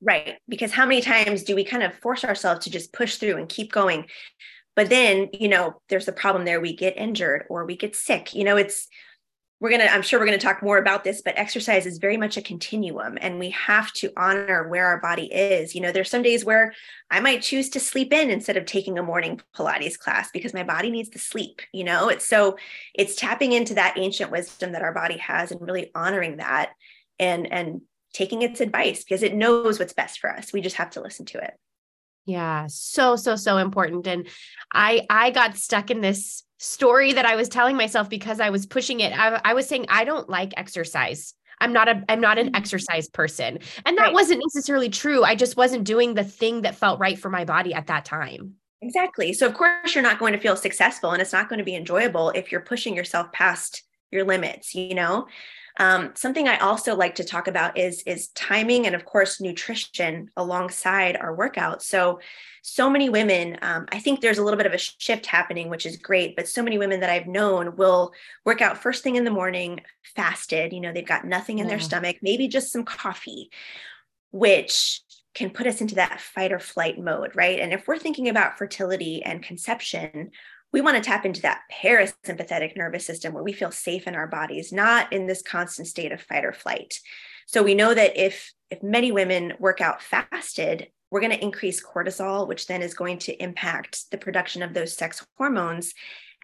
Right. 0.00 0.36
Because 0.48 0.72
how 0.72 0.86
many 0.86 1.00
times 1.00 1.42
do 1.42 1.54
we 1.54 1.64
kind 1.64 1.82
of 1.82 1.94
force 1.94 2.24
ourselves 2.24 2.64
to 2.64 2.70
just 2.70 2.92
push 2.92 3.16
through 3.16 3.36
and 3.36 3.48
keep 3.48 3.72
going? 3.72 4.06
But 4.76 4.90
then, 4.90 5.28
you 5.32 5.48
know, 5.48 5.80
there's 5.88 6.06
a 6.06 6.12
problem 6.12 6.44
there. 6.44 6.60
We 6.60 6.76
get 6.76 6.96
injured 6.96 7.46
or 7.48 7.64
we 7.64 7.76
get 7.76 7.96
sick. 7.96 8.32
You 8.32 8.44
know, 8.44 8.56
it's 8.56 8.86
we're 9.60 9.70
going 9.70 9.80
to 9.80 9.92
i'm 9.92 10.02
sure 10.02 10.18
we're 10.18 10.26
going 10.26 10.38
to 10.38 10.44
talk 10.44 10.62
more 10.62 10.78
about 10.78 11.04
this 11.04 11.22
but 11.22 11.36
exercise 11.36 11.86
is 11.86 11.98
very 11.98 12.16
much 12.16 12.36
a 12.36 12.42
continuum 12.42 13.18
and 13.20 13.38
we 13.38 13.50
have 13.50 13.92
to 13.92 14.12
honor 14.16 14.68
where 14.68 14.86
our 14.86 15.00
body 15.00 15.26
is. 15.32 15.74
You 15.74 15.80
know 15.80 15.92
there's 15.92 16.10
some 16.10 16.22
days 16.22 16.44
where 16.44 16.72
i 17.10 17.20
might 17.20 17.42
choose 17.42 17.68
to 17.70 17.80
sleep 17.80 18.12
in 18.12 18.30
instead 18.30 18.56
of 18.56 18.64
taking 18.64 18.98
a 18.98 19.02
morning 19.02 19.40
pilates 19.56 19.98
class 19.98 20.30
because 20.32 20.54
my 20.54 20.64
body 20.64 20.90
needs 20.90 21.08
to 21.10 21.18
sleep 21.18 21.62
you 21.72 21.84
know? 21.84 22.08
It's 22.08 22.26
so 22.26 22.56
it's 22.94 23.16
tapping 23.16 23.52
into 23.52 23.74
that 23.74 23.94
ancient 23.96 24.30
wisdom 24.30 24.72
that 24.72 24.82
our 24.82 24.92
body 24.92 25.18
has 25.18 25.50
and 25.50 25.60
really 25.60 25.90
honoring 25.94 26.38
that 26.38 26.72
and 27.18 27.50
and 27.52 27.82
taking 28.12 28.42
its 28.42 28.60
advice 28.60 29.04
because 29.04 29.22
it 29.22 29.34
knows 29.34 29.78
what's 29.78 29.92
best 29.92 30.18
for 30.18 30.30
us. 30.30 30.52
We 30.52 30.60
just 30.60 30.76
have 30.76 30.90
to 30.90 31.00
listen 31.00 31.26
to 31.26 31.38
it 31.38 31.54
yeah 32.28 32.66
so 32.68 33.16
so 33.16 33.34
so 33.34 33.56
important 33.56 34.06
and 34.06 34.28
i 34.72 35.04
i 35.10 35.30
got 35.30 35.56
stuck 35.56 35.90
in 35.90 36.00
this 36.00 36.44
story 36.58 37.12
that 37.12 37.24
I 37.24 37.36
was 37.36 37.48
telling 37.48 37.76
myself 37.76 38.08
because 38.08 38.40
I 38.40 38.50
was 38.50 38.66
pushing 38.66 39.00
it. 39.00 39.12
I, 39.18 39.40
I 39.44 39.54
was 39.54 39.66
saying 39.66 39.86
I 39.88 40.04
don't 40.04 40.28
like 40.28 40.52
exercise. 40.56 41.34
I'm 41.60 41.72
not 41.72 41.88
a 41.88 42.04
I'm 42.08 42.20
not 42.20 42.38
an 42.38 42.48
mm-hmm. 42.48 42.56
exercise 42.56 43.08
person. 43.08 43.58
And 43.84 43.98
that 43.98 44.02
right. 44.02 44.12
wasn't 44.12 44.42
necessarily 44.44 44.88
true. 44.88 45.24
I 45.24 45.34
just 45.34 45.56
wasn't 45.56 45.84
doing 45.84 46.14
the 46.14 46.24
thing 46.24 46.62
that 46.62 46.76
felt 46.76 47.00
right 47.00 47.18
for 47.18 47.30
my 47.30 47.44
body 47.44 47.74
at 47.74 47.86
that 47.88 48.04
time. 48.04 48.54
Exactly. 48.80 49.32
So 49.32 49.46
of 49.46 49.54
course 49.54 49.94
you're 49.94 50.02
not 50.02 50.20
going 50.20 50.34
to 50.34 50.38
feel 50.38 50.56
successful 50.56 51.10
and 51.10 51.20
it's 51.20 51.32
not 51.32 51.48
going 51.48 51.58
to 51.58 51.64
be 51.64 51.74
enjoyable 51.74 52.30
if 52.30 52.52
you're 52.52 52.60
pushing 52.60 52.94
yourself 52.94 53.32
past 53.32 53.82
your 54.12 54.24
limits, 54.24 54.74
you 54.74 54.94
know? 54.94 55.26
Um, 55.78 56.10
something 56.14 56.48
I 56.48 56.58
also 56.58 56.96
like 56.96 57.14
to 57.16 57.24
talk 57.24 57.46
about 57.46 57.78
is 57.78 58.02
is 58.02 58.28
timing 58.28 58.86
and 58.86 58.94
of 58.94 59.04
course 59.04 59.40
nutrition 59.40 60.30
alongside 60.36 61.16
our 61.16 61.36
workouts. 61.36 61.82
So 61.82 62.20
so 62.62 62.90
many 62.90 63.08
women, 63.08 63.56
um, 63.62 63.86
I 63.90 63.98
think 64.00 64.20
there's 64.20 64.38
a 64.38 64.42
little 64.42 64.58
bit 64.58 64.66
of 64.66 64.74
a 64.74 64.78
shift 64.78 65.26
happening, 65.26 65.70
which 65.70 65.86
is 65.86 65.96
great. 65.96 66.36
But 66.36 66.48
so 66.48 66.62
many 66.62 66.76
women 66.76 67.00
that 67.00 67.10
I've 67.10 67.26
known 67.26 67.76
will 67.76 68.12
work 68.44 68.60
out 68.60 68.82
first 68.82 69.02
thing 69.02 69.16
in 69.16 69.24
the 69.24 69.30
morning, 69.30 69.80
fasted. 70.16 70.72
You 70.72 70.80
know, 70.80 70.92
they've 70.92 71.06
got 71.06 71.24
nothing 71.24 71.60
in 71.60 71.66
yeah. 71.66 71.70
their 71.70 71.80
stomach, 71.80 72.16
maybe 72.20 72.48
just 72.48 72.72
some 72.72 72.84
coffee, 72.84 73.50
which 74.32 75.00
can 75.34 75.50
put 75.50 75.66
us 75.68 75.80
into 75.80 75.94
that 75.94 76.20
fight 76.20 76.52
or 76.52 76.58
flight 76.58 76.98
mode, 76.98 77.30
right? 77.36 77.60
And 77.60 77.72
if 77.72 77.86
we're 77.86 77.98
thinking 77.98 78.28
about 78.28 78.58
fertility 78.58 79.22
and 79.22 79.42
conception, 79.42 80.32
we 80.72 80.80
want 80.80 80.96
to 80.96 81.02
tap 81.02 81.24
into 81.24 81.42
that 81.42 81.62
parasympathetic 81.72 82.76
nervous 82.76 83.06
system 83.06 83.32
where 83.32 83.42
we 83.42 83.52
feel 83.52 83.70
safe 83.70 84.06
in 84.06 84.14
our 84.14 84.26
bodies, 84.26 84.72
not 84.72 85.12
in 85.12 85.26
this 85.26 85.42
constant 85.42 85.88
state 85.88 86.12
of 86.12 86.20
fight 86.20 86.44
or 86.44 86.52
flight. 86.52 86.98
So 87.46 87.62
we 87.62 87.74
know 87.74 87.94
that 87.94 88.16
if 88.16 88.52
if 88.70 88.82
many 88.82 89.10
women 89.10 89.54
work 89.58 89.80
out 89.80 90.02
fasted, 90.02 90.88
we're 91.10 91.20
going 91.20 91.32
to 91.32 91.42
increase 91.42 91.82
cortisol, 91.82 92.46
which 92.46 92.66
then 92.66 92.82
is 92.82 92.92
going 92.92 93.18
to 93.20 93.42
impact 93.42 94.10
the 94.10 94.18
production 94.18 94.62
of 94.62 94.74
those 94.74 94.94
sex 94.94 95.24
hormones. 95.38 95.94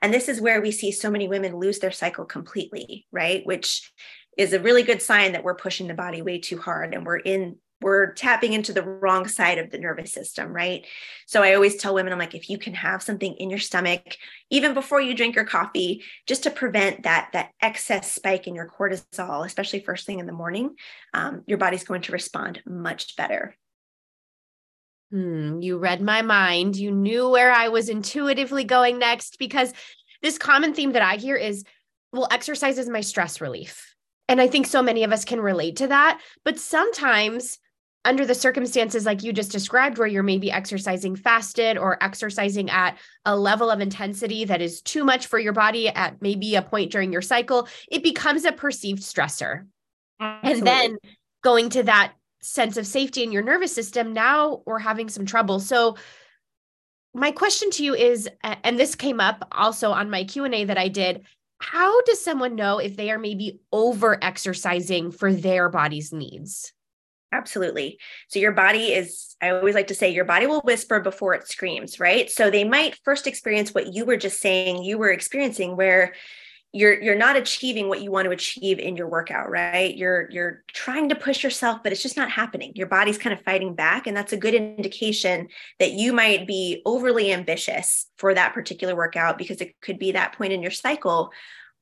And 0.01 0.13
this 0.13 0.29
is 0.29 0.41
where 0.41 0.63
we 0.63 0.71
see 0.71 0.91
so 0.91 1.11
many 1.11 1.29
women 1.29 1.57
lose 1.57 1.79
their 1.79 1.91
cycle 1.91 2.25
completely, 2.25 3.07
right? 3.13 3.45
Which 3.45 3.93
is 4.39 4.55
a 4.55 4.61
really 4.61 4.83
good 4.83 5.03
sign 5.03 5.33
that 5.33 5.45
we're 5.45 5.55
pushing 5.55 5.87
the 5.87 5.95
body 5.95 6.23
way 6.23 6.39
too 6.39 6.59
hard 6.59 6.95
and 6.95 7.05
we're 7.05 7.19
in 7.19 7.57
we're 7.81 8.13
tapping 8.13 8.53
into 8.53 8.73
the 8.73 8.83
wrong 8.83 9.29
side 9.29 9.59
of 9.59 9.71
the 9.71 9.79
nervous 9.79 10.13
system, 10.13 10.53
right? 10.53 10.87
So 11.27 11.43
I 11.43 11.55
always 11.55 11.77
tell 11.77 11.95
women, 11.95 12.13
I'm 12.13 12.19
like, 12.19 12.35
if 12.35 12.49
you 12.49 12.59
can 12.59 12.75
have 12.75 13.03
something 13.03 13.35
in 13.35 13.51
your 13.51 13.59
stomach, 13.59 14.17
even 14.51 14.75
before 14.75 15.01
you 15.01 15.15
drink 15.15 15.35
your 15.35 15.45
coffee, 15.45 16.03
just 16.27 16.45
to 16.45 16.51
prevent 16.51 17.03
that 17.03 17.31
that 17.33 17.51
excess 17.61 18.11
spike 18.11 18.47
in 18.47 18.55
your 18.55 18.69
cortisol, 18.69 19.45
especially 19.45 19.81
first 19.81 20.07
thing 20.07 20.19
in 20.19 20.27
the 20.27 20.33
morning, 20.33 20.77
um, 21.13 21.43
your 21.47 21.59
body's 21.59 21.85
going 21.85 22.03
to 22.03 22.13
respond 22.13 22.63
much 22.65 23.17
better. 23.17 23.55
Hmm, 25.11 25.61
you 25.61 25.79
read 25.79 26.01
my 26.01 26.23
mind. 26.23 26.77
You 26.77 26.91
knew 26.91 27.29
where 27.29 27.53
I 27.53 27.69
was 27.69 27.89
intuitively 27.89 28.65
going 28.65 28.99
next 28.99 29.39
because 29.39 29.73
this 30.23 30.39
common 30.39 30.75
theme 30.75 30.93
that 30.93 31.03
I 31.03 31.17
hear 31.17 31.37
is, 31.37 31.65
well, 32.13 32.29
exercise 32.31 32.79
is 32.79 32.89
my 32.89 33.03
stress 33.03 33.41
relief. 33.41 33.95
And 34.27 34.41
I 34.41 34.49
think 34.49 34.67
so 34.67 34.83
many 34.83 35.05
of 35.05 35.13
us 35.13 35.25
can 35.25 35.41
relate 35.41 35.77
to 35.77 35.89
that. 35.89 36.21
But 36.45 36.59
sometimes, 36.59 37.59
under 38.05 38.27
the 38.27 38.35
circumstances 38.35 39.07
like 39.07 39.23
you 39.23 39.33
just 39.33 39.53
described, 39.53 39.99
where 39.99 40.07
you're 40.07 40.23
maybe 40.23 40.51
exercising 40.51 41.17
fasted 41.17 41.79
or 41.79 42.03
exercising 42.03 42.69
at 42.71 42.99
a 43.25 43.37
level 43.37 43.71
of 43.71 43.81
intensity 43.81 44.45
that 44.45 44.61
is 44.61 44.83
too 44.83 45.05
much 45.05 45.27
for 45.27 45.39
your 45.39 45.53
body 45.53 45.89
at 45.89 46.21
maybe 46.21 46.55
a 46.55 46.63
point 46.63 46.93
during 46.93 47.13
your 47.13 47.23
cycle, 47.23 47.69
it 47.91 48.03
becomes 48.03 48.45
a 48.45 48.53
perceived 48.53 49.03
stressor. 49.03 49.67
Absolutely. 50.21 50.59
And 50.59 50.67
then 50.67 50.99
going 51.43 51.71
to 51.71 51.83
that 51.85 52.13
sense 52.43 52.77
of 52.77 52.87
safety 52.87 53.23
in 53.23 53.33
your 53.33 53.43
nervous 53.43 53.75
system, 53.75 54.13
now 54.13 54.63
we're 54.67 54.79
having 54.79 55.09
some 55.09 55.27
trouble. 55.27 55.61
So, 55.61 55.97
my 57.17 57.31
question 57.31 57.71
to 57.71 57.85
you 57.85 57.95
is 57.95 58.29
and 58.43 58.79
this 58.79 58.97
came 58.97 59.21
up 59.21 59.47
also 59.53 59.93
on 59.93 60.11
my 60.11 60.25
Q&A 60.25 60.65
that 60.65 60.77
I 60.77 60.89
did, 60.89 61.25
how 61.61 62.03
does 62.03 62.23
someone 62.23 62.57
know 62.57 62.79
if 62.79 62.97
they 62.97 63.11
are 63.11 63.19
maybe 63.19 63.61
over 63.73 64.23
exercising 64.23 65.13
for 65.13 65.33
their 65.33 65.71
body's 65.71 66.13
needs? 66.13 66.74
Absolutely. 67.35 67.99
So 68.29 68.39
your 68.39 68.53
body 68.53 68.93
is, 68.93 69.35
I 69.43 69.51
always 69.51 69.75
like 69.75 69.89
to 69.89 69.95
say, 69.95 70.11
your 70.11 70.25
body 70.25 70.47
will 70.47 70.61
whisper 70.61 71.01
before 71.01 71.35
it 71.35 71.49
screams, 71.49 71.99
right? 71.99 72.31
So 72.31 72.49
they 72.49 72.63
might 72.63 72.99
first 73.05 73.27
experience 73.27 73.75
what 73.75 73.93
you 73.93 74.05
were 74.05 74.17
just 74.17 74.41
saying 74.41 74.85
you 74.85 74.99
were 74.99 75.11
experiencing, 75.11 75.77
where 75.77 76.15
you're 76.75 77.01
you're 77.01 77.15
not 77.15 77.37
achieving 77.37 77.89
what 77.89 78.03
you 78.03 78.11
want 78.11 78.25
to 78.27 78.33
achieve 78.33 78.81
in 78.81 78.97
your 78.97 79.09
workout 79.09 79.49
right 79.49 79.97
you're 79.97 80.29
you're 80.31 80.65
trying 80.73 81.09
to 81.09 81.15
push 81.15 81.45
yourself 81.45 81.79
but 81.85 81.93
it's 81.93 82.03
just 82.03 82.17
not 82.17 82.29
happening 82.29 82.73
your 82.75 82.89
body's 82.89 83.17
kind 83.17 83.33
of 83.33 83.45
fighting 83.45 83.77
back 83.77 84.09
and 84.09 84.17
that's 84.17 84.33
a 84.33 84.37
good 84.37 84.55
indication 84.55 85.47
that 85.79 85.93
you 85.93 86.13
might 86.13 86.49
be 86.49 86.83
overly 86.85 87.33
ambitious 87.33 88.07
for 88.17 88.35
that 88.35 88.53
particular 88.53 88.97
workout 88.97 89.39
because 89.39 89.61
it 89.61 89.81
could 89.81 90.01
be 90.01 90.11
that 90.11 90.33
point 90.37 90.53
in 90.53 90.63
your 90.63 90.73
cycle 90.73 91.31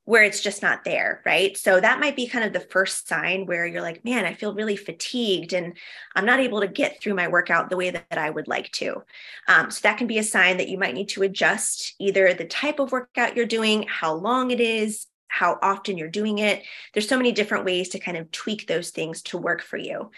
where 0.05 0.23
it's 0.23 0.41
just 0.41 0.61
not 0.61 0.83
there, 0.83 1.21
right? 1.25 1.55
So 1.55 1.79
that 1.79 1.99
might 1.99 2.15
be 2.15 2.27
kind 2.27 2.43
of 2.43 2.51
the 2.51 2.59
first 2.59 3.07
sign 3.07 3.45
where 3.45 3.65
you're 3.65 3.81
like, 3.81 4.03
man, 4.03 4.25
I 4.25 4.33
feel 4.33 4.53
really 4.53 4.75
fatigued 4.75 5.53
and 5.53 5.77
I'm 6.15 6.25
not 6.25 6.41
able 6.41 6.59
to 6.59 6.67
get 6.67 7.01
through 7.01 7.13
my 7.13 7.29
workout 7.29 7.69
the 7.69 7.77
way 7.77 7.89
that, 7.89 8.09
that 8.09 8.19
I 8.19 8.29
would 8.29 8.49
like 8.49 8.69
to. 8.73 9.03
Um, 9.47 9.71
so 9.71 9.79
that 9.83 9.97
can 9.97 10.07
be 10.07 10.17
a 10.17 10.23
sign 10.23 10.57
that 10.57 10.67
you 10.67 10.77
might 10.77 10.93
need 10.93 11.09
to 11.09 11.23
adjust 11.23 11.95
either 11.99 12.33
the 12.33 12.45
type 12.45 12.79
of 12.79 12.91
workout 12.91 13.37
you're 13.37 13.45
doing, 13.45 13.85
how 13.87 14.13
long 14.13 14.51
it 14.51 14.59
is, 14.59 15.07
how 15.29 15.57
often 15.61 15.97
you're 15.97 16.09
doing 16.09 16.39
it. 16.39 16.63
There's 16.93 17.07
so 17.07 17.17
many 17.17 17.31
different 17.31 17.65
ways 17.65 17.89
to 17.89 17.99
kind 17.99 18.17
of 18.17 18.29
tweak 18.31 18.67
those 18.67 18.89
things 18.89 19.21
to 19.23 19.37
work 19.37 19.61
for 19.61 19.77
you 19.77 20.11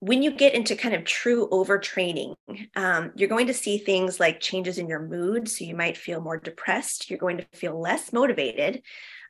when 0.00 0.22
you 0.22 0.30
get 0.30 0.54
into 0.54 0.76
kind 0.76 0.94
of 0.94 1.04
true 1.04 1.48
overtraining, 1.50 2.34
um, 2.76 3.10
you're 3.16 3.28
going 3.28 3.48
to 3.48 3.54
see 3.54 3.78
things 3.78 4.20
like 4.20 4.40
changes 4.40 4.78
in 4.78 4.88
your 4.88 5.02
mood. 5.02 5.48
So 5.48 5.64
you 5.64 5.74
might 5.74 5.96
feel 5.96 6.20
more 6.20 6.38
depressed. 6.38 7.10
You're 7.10 7.18
going 7.18 7.38
to 7.38 7.46
feel 7.52 7.80
less 7.80 8.12
motivated. 8.12 8.82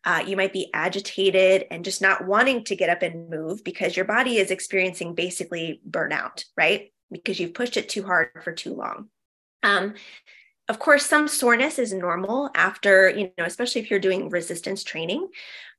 Uh, 0.04 0.22
you 0.26 0.36
might 0.36 0.52
be 0.52 0.70
agitated 0.74 1.64
and 1.70 1.84
just 1.84 2.02
not 2.02 2.26
wanting 2.26 2.64
to 2.64 2.76
get 2.76 2.90
up 2.90 3.02
and 3.02 3.30
move 3.30 3.64
because 3.64 3.96
your 3.96 4.04
body 4.04 4.36
is 4.36 4.50
experiencing 4.50 5.14
basically 5.14 5.80
burnout, 5.88 6.44
right? 6.56 6.92
Because 7.10 7.40
you've 7.40 7.54
pushed 7.54 7.76
it 7.76 7.88
too 7.88 8.02
hard 8.02 8.30
for 8.44 8.52
too 8.52 8.74
long. 8.74 9.08
Um, 9.62 9.94
of 10.68 10.78
course, 10.78 11.06
some 11.06 11.28
soreness 11.28 11.78
is 11.78 11.92
normal 11.94 12.50
after, 12.54 13.08
you 13.08 13.32
know, 13.38 13.44
especially 13.44 13.80
if 13.80 13.90
you're 13.90 13.98
doing 13.98 14.28
resistance 14.28 14.84
training. 14.84 15.28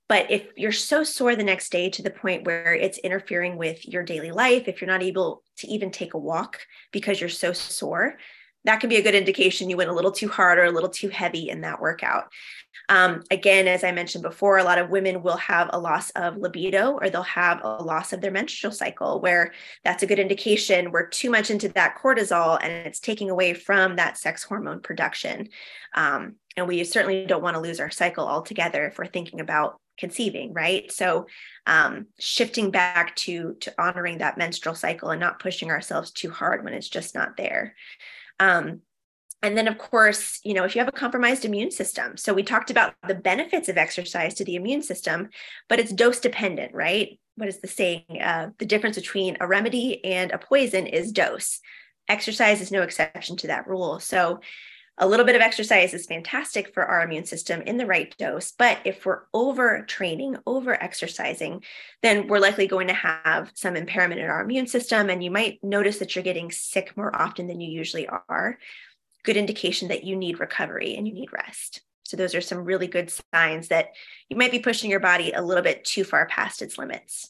But 0.10 0.32
if 0.32 0.48
you're 0.58 0.72
so 0.72 1.04
sore 1.04 1.36
the 1.36 1.44
next 1.44 1.72
day 1.72 1.90
to 1.92 2.02
the 2.02 2.10
point 2.10 2.46
where 2.46 2.74
it's 2.74 2.98
interfering 2.98 3.58
with 3.58 3.88
your 3.88 4.04
daily 4.04 4.32
life, 4.32 4.68
if 4.68 4.82
you're 4.82 4.90
not 4.90 5.04
able 5.04 5.44
to 5.58 5.68
even 5.68 5.92
take 5.92 6.16
a 6.16 6.20
walk 6.20 6.60
because 6.92 7.22
you're 7.22 7.30
so 7.30 7.54
sore, 7.54 8.18
that 8.66 8.82
can 8.82 8.90
be 8.90 8.98
a 8.98 9.04
good 9.04 9.16
indication 9.16 9.70
you 9.70 9.78
went 9.78 9.90
a 9.90 9.94
little 9.94 10.12
too 10.12 10.28
hard 10.28 10.58
or 10.58 10.66
a 10.66 10.72
little 10.72 10.90
too 10.90 11.10
heavy 11.10 11.50
in 11.50 11.62
that 11.62 11.80
workout. 11.80 12.26
Um, 12.90 13.22
again, 13.30 13.68
as 13.68 13.84
I 13.84 13.92
mentioned 13.92 14.24
before, 14.24 14.58
a 14.58 14.64
lot 14.64 14.80
of 14.80 14.90
women 14.90 15.22
will 15.22 15.38
have 15.38 15.70
a 15.72 15.80
loss 15.80 16.10
of 16.12 16.38
libido 16.38 16.94
or 16.94 17.10
they'll 17.10 17.22
have 17.22 17.62
a 17.64 17.84
loss 17.84 18.12
of 18.12 18.20
their 18.20 18.32
menstrual 18.32 18.74
cycle, 18.74 19.22
where 19.22 19.54
that's 19.84 20.02
a 20.02 20.08
good 20.08 20.18
indication 20.18 20.92
we're 20.92 21.08
too 21.08 21.30
much 21.30 21.52
into 21.52 21.70
that 21.70 21.98
cortisol 22.02 22.58
and 22.62 22.72
it's 22.88 23.00
taking 23.00 23.30
away 23.30 23.54
from 23.54 23.96
that 23.98 24.18
sex 24.18 24.44
hormone 24.44 24.82
production. 24.82 25.50
Um, 25.94 26.36
and 26.58 26.68
we 26.68 26.84
certainly 26.84 27.28
don't 27.28 27.44
want 27.44 27.56
to 27.56 27.62
lose 27.62 27.80
our 27.80 27.92
cycle 27.92 28.28
altogether 28.28 28.88
if 28.88 28.98
we're 28.98 29.06
thinking 29.06 29.40
about 29.40 29.80
conceiving 30.00 30.54
right? 30.54 30.92
So 30.92 31.28
um, 31.68 32.08
shifting 32.20 32.72
back 32.72 33.16
to 33.18 33.56
to 33.62 33.74
honoring 33.78 34.20
that 34.20 34.38
menstrual 34.38 34.76
cycle 34.76 35.12
and 35.12 35.20
not 35.20 35.40
pushing 35.40 35.70
ourselves 35.70 36.12
too 36.12 36.32
hard 36.32 36.64
when 36.64 36.74
it's 36.74 36.90
just 36.90 37.14
not 37.14 37.38
there. 37.38 37.76
Um, 38.40 38.82
and 39.42 39.58
then 39.58 39.68
of 39.68 39.78
course 39.78 40.40
you 40.44 40.54
know 40.54 40.64
if 40.64 40.76
you 40.76 40.80
have 40.80 40.88
a 40.88 40.92
compromised 40.92 41.46
immune 41.46 41.72
system 41.72 42.18
so 42.18 42.34
we 42.34 42.44
talked 42.44 42.70
about 42.70 42.94
the 43.08 43.16
benefits 43.16 43.70
of 43.70 43.78
exercise 43.78 44.34
to 44.34 44.44
the 44.44 44.56
immune 44.56 44.82
system 44.82 45.30
but 45.70 45.80
it's 45.80 45.94
dose 45.94 46.20
dependent 46.20 46.74
right? 46.74 47.20
What 47.36 47.48
is 47.48 47.62
the 47.62 47.70
saying? 47.70 48.22
Uh, 48.22 48.50
the 48.58 48.66
difference 48.66 48.98
between 48.98 49.38
a 49.40 49.48
remedy 49.48 50.04
and 50.04 50.32
a 50.32 50.38
poison 50.38 50.88
is 50.88 51.14
dose. 51.14 51.62
Exercise 52.10 52.60
is 52.60 52.70
no 52.70 52.82
exception 52.82 53.38
to 53.38 53.48
that 53.48 53.66
rule. 53.66 54.02
So 54.02 54.42
a 55.00 55.08
little 55.08 55.26
bit 55.26 55.36
of 55.36 55.42
exercise 55.42 55.94
is 55.94 56.06
fantastic 56.06 56.74
for 56.74 56.86
our 56.86 57.02
immune 57.02 57.24
system 57.24 57.62
in 57.62 57.78
the 57.78 57.86
right 57.86 58.14
dose. 58.18 58.52
But 58.52 58.80
if 58.84 59.06
we're 59.06 59.22
over 59.34 59.84
training, 59.84 60.36
over 60.46 60.74
exercising, 60.82 61.64
then 62.04 62.28
we're 62.28 62.40
likely 62.40 62.68
going 62.68 62.88
to 62.88 62.94
have 62.94 63.52
some 63.54 63.78
impairment 63.78 64.20
in 64.20 64.30
our 64.30 64.42
immune 64.42 64.68
system. 64.68 65.10
And 65.10 65.24
you 65.24 65.32
might 65.32 65.64
notice 65.64 66.00
that 66.00 66.16
you're 66.16 66.24
getting 66.24 66.52
sick 66.52 66.98
more 66.98 67.16
often 67.16 67.48
than 67.48 67.62
you 67.62 67.72
usually 67.72 68.08
are. 68.08 68.58
Good 69.24 69.38
indication 69.38 69.88
that 69.88 70.04
you 70.04 70.18
need 70.18 70.42
recovery 70.42 70.96
and 70.96 71.08
you 71.08 71.14
need 71.14 71.32
rest. 71.32 71.82
So, 72.04 72.18
those 72.18 72.36
are 72.36 72.42
some 72.42 72.66
really 72.66 72.88
good 72.88 73.12
signs 73.34 73.68
that 73.68 73.90
you 74.30 74.36
might 74.36 74.52
be 74.52 74.60
pushing 74.60 74.90
your 74.90 75.00
body 75.00 75.32
a 75.32 75.42
little 75.42 75.64
bit 75.64 75.86
too 75.86 76.04
far 76.04 76.26
past 76.26 76.62
its 76.62 76.78
limits. 76.78 77.30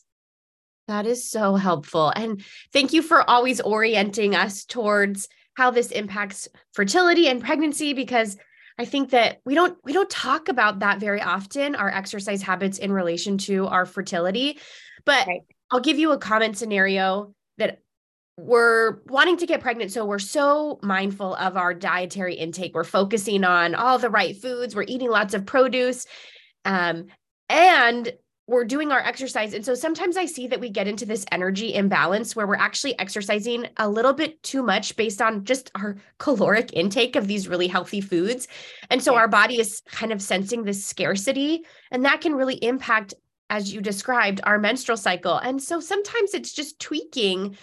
That 0.88 1.06
is 1.06 1.30
so 1.30 1.56
helpful. 1.56 2.12
And 2.16 2.44
thank 2.74 2.94
you 2.94 3.04
for 3.04 3.30
always 3.30 3.62
orienting 3.62 4.36
us 4.36 4.66
towards 4.66 5.28
how 5.60 5.72
this 5.72 5.92
impacts 5.92 6.48
fertility 6.72 7.28
and 7.28 7.44
pregnancy 7.44 7.92
because 7.92 8.38
I 8.78 8.86
think 8.86 9.10
that 9.10 9.42
we 9.44 9.56
don't 9.56 9.78
we 9.84 9.92
don't 9.92 10.10
talk 10.10 10.48
about 10.48 10.80
that 10.80 11.02
very 11.02 11.22
often 11.22 11.76
our 11.76 11.90
exercise 11.90 12.42
habits 12.42 12.78
in 12.78 12.94
relation 12.94 13.38
to 13.40 13.68
our 13.68 13.86
fertility. 13.86 14.58
But 15.04 15.28
right. 15.28 15.42
I'll 15.70 15.82
give 15.82 16.00
you 16.00 16.14
a 16.14 16.18
common 16.18 16.54
scenario 16.54 17.36
that 17.58 17.80
we're 18.38 19.02
wanting 19.08 19.36
to 19.40 19.46
get 19.46 19.60
pregnant 19.60 19.92
so 19.92 20.06
we're 20.06 20.18
so 20.18 20.80
mindful 20.82 21.36
of 21.36 21.58
our 21.58 21.74
dietary 21.74 22.36
intake. 22.36 22.74
We're 22.74 22.86
focusing 22.86 23.44
on 23.44 23.76
all 23.76 24.00
the 24.00 24.10
right 24.10 24.38
foods. 24.42 24.74
We're 24.74 24.86
eating 24.88 25.10
lots 25.10 25.34
of 25.34 25.46
produce. 25.46 26.06
Um, 26.64 27.08
and 27.50 28.14
we're 28.50 28.66
doing 28.66 28.92
our 28.92 29.00
exercise. 29.00 29.54
And 29.54 29.64
so 29.64 29.76
sometimes 29.76 30.18
I 30.18 30.26
see 30.26 30.48
that 30.48 30.60
we 30.60 30.72
get 30.72 30.88
into 30.88 31.06
this 31.06 31.24
energy 31.32 31.76
imbalance 31.76 32.36
where 32.36 32.48
we're 32.48 32.56
actually 32.56 32.98
exercising 32.98 33.68
a 33.78 33.88
little 33.88 34.12
bit 34.12 34.42
too 34.42 34.64
much 34.64 34.96
based 34.96 35.22
on 35.22 35.46
just 35.46 35.70
our 35.76 35.98
caloric 36.18 36.74
intake 36.74 37.16
of 37.16 37.28
these 37.28 37.48
really 37.48 37.68
healthy 37.68 38.02
foods. 38.02 38.48
And 38.90 39.04
so 39.04 39.14
yeah. 39.14 39.20
our 39.20 39.28
body 39.28 39.60
is 39.60 39.84
kind 39.86 40.12
of 40.12 40.20
sensing 40.20 40.64
this 40.64 40.84
scarcity, 40.84 41.64
and 41.92 42.04
that 42.06 42.22
can 42.22 42.34
really 42.34 42.56
impact, 42.56 43.14
as 43.52 43.72
you 43.72 43.82
described, 43.82 44.42
our 44.44 44.58
menstrual 44.58 44.98
cycle. 44.98 45.38
And 45.38 45.62
so 45.62 45.80
sometimes 45.80 46.34
it's 46.34 46.52
just 46.52 46.80
tweaking 46.80 47.56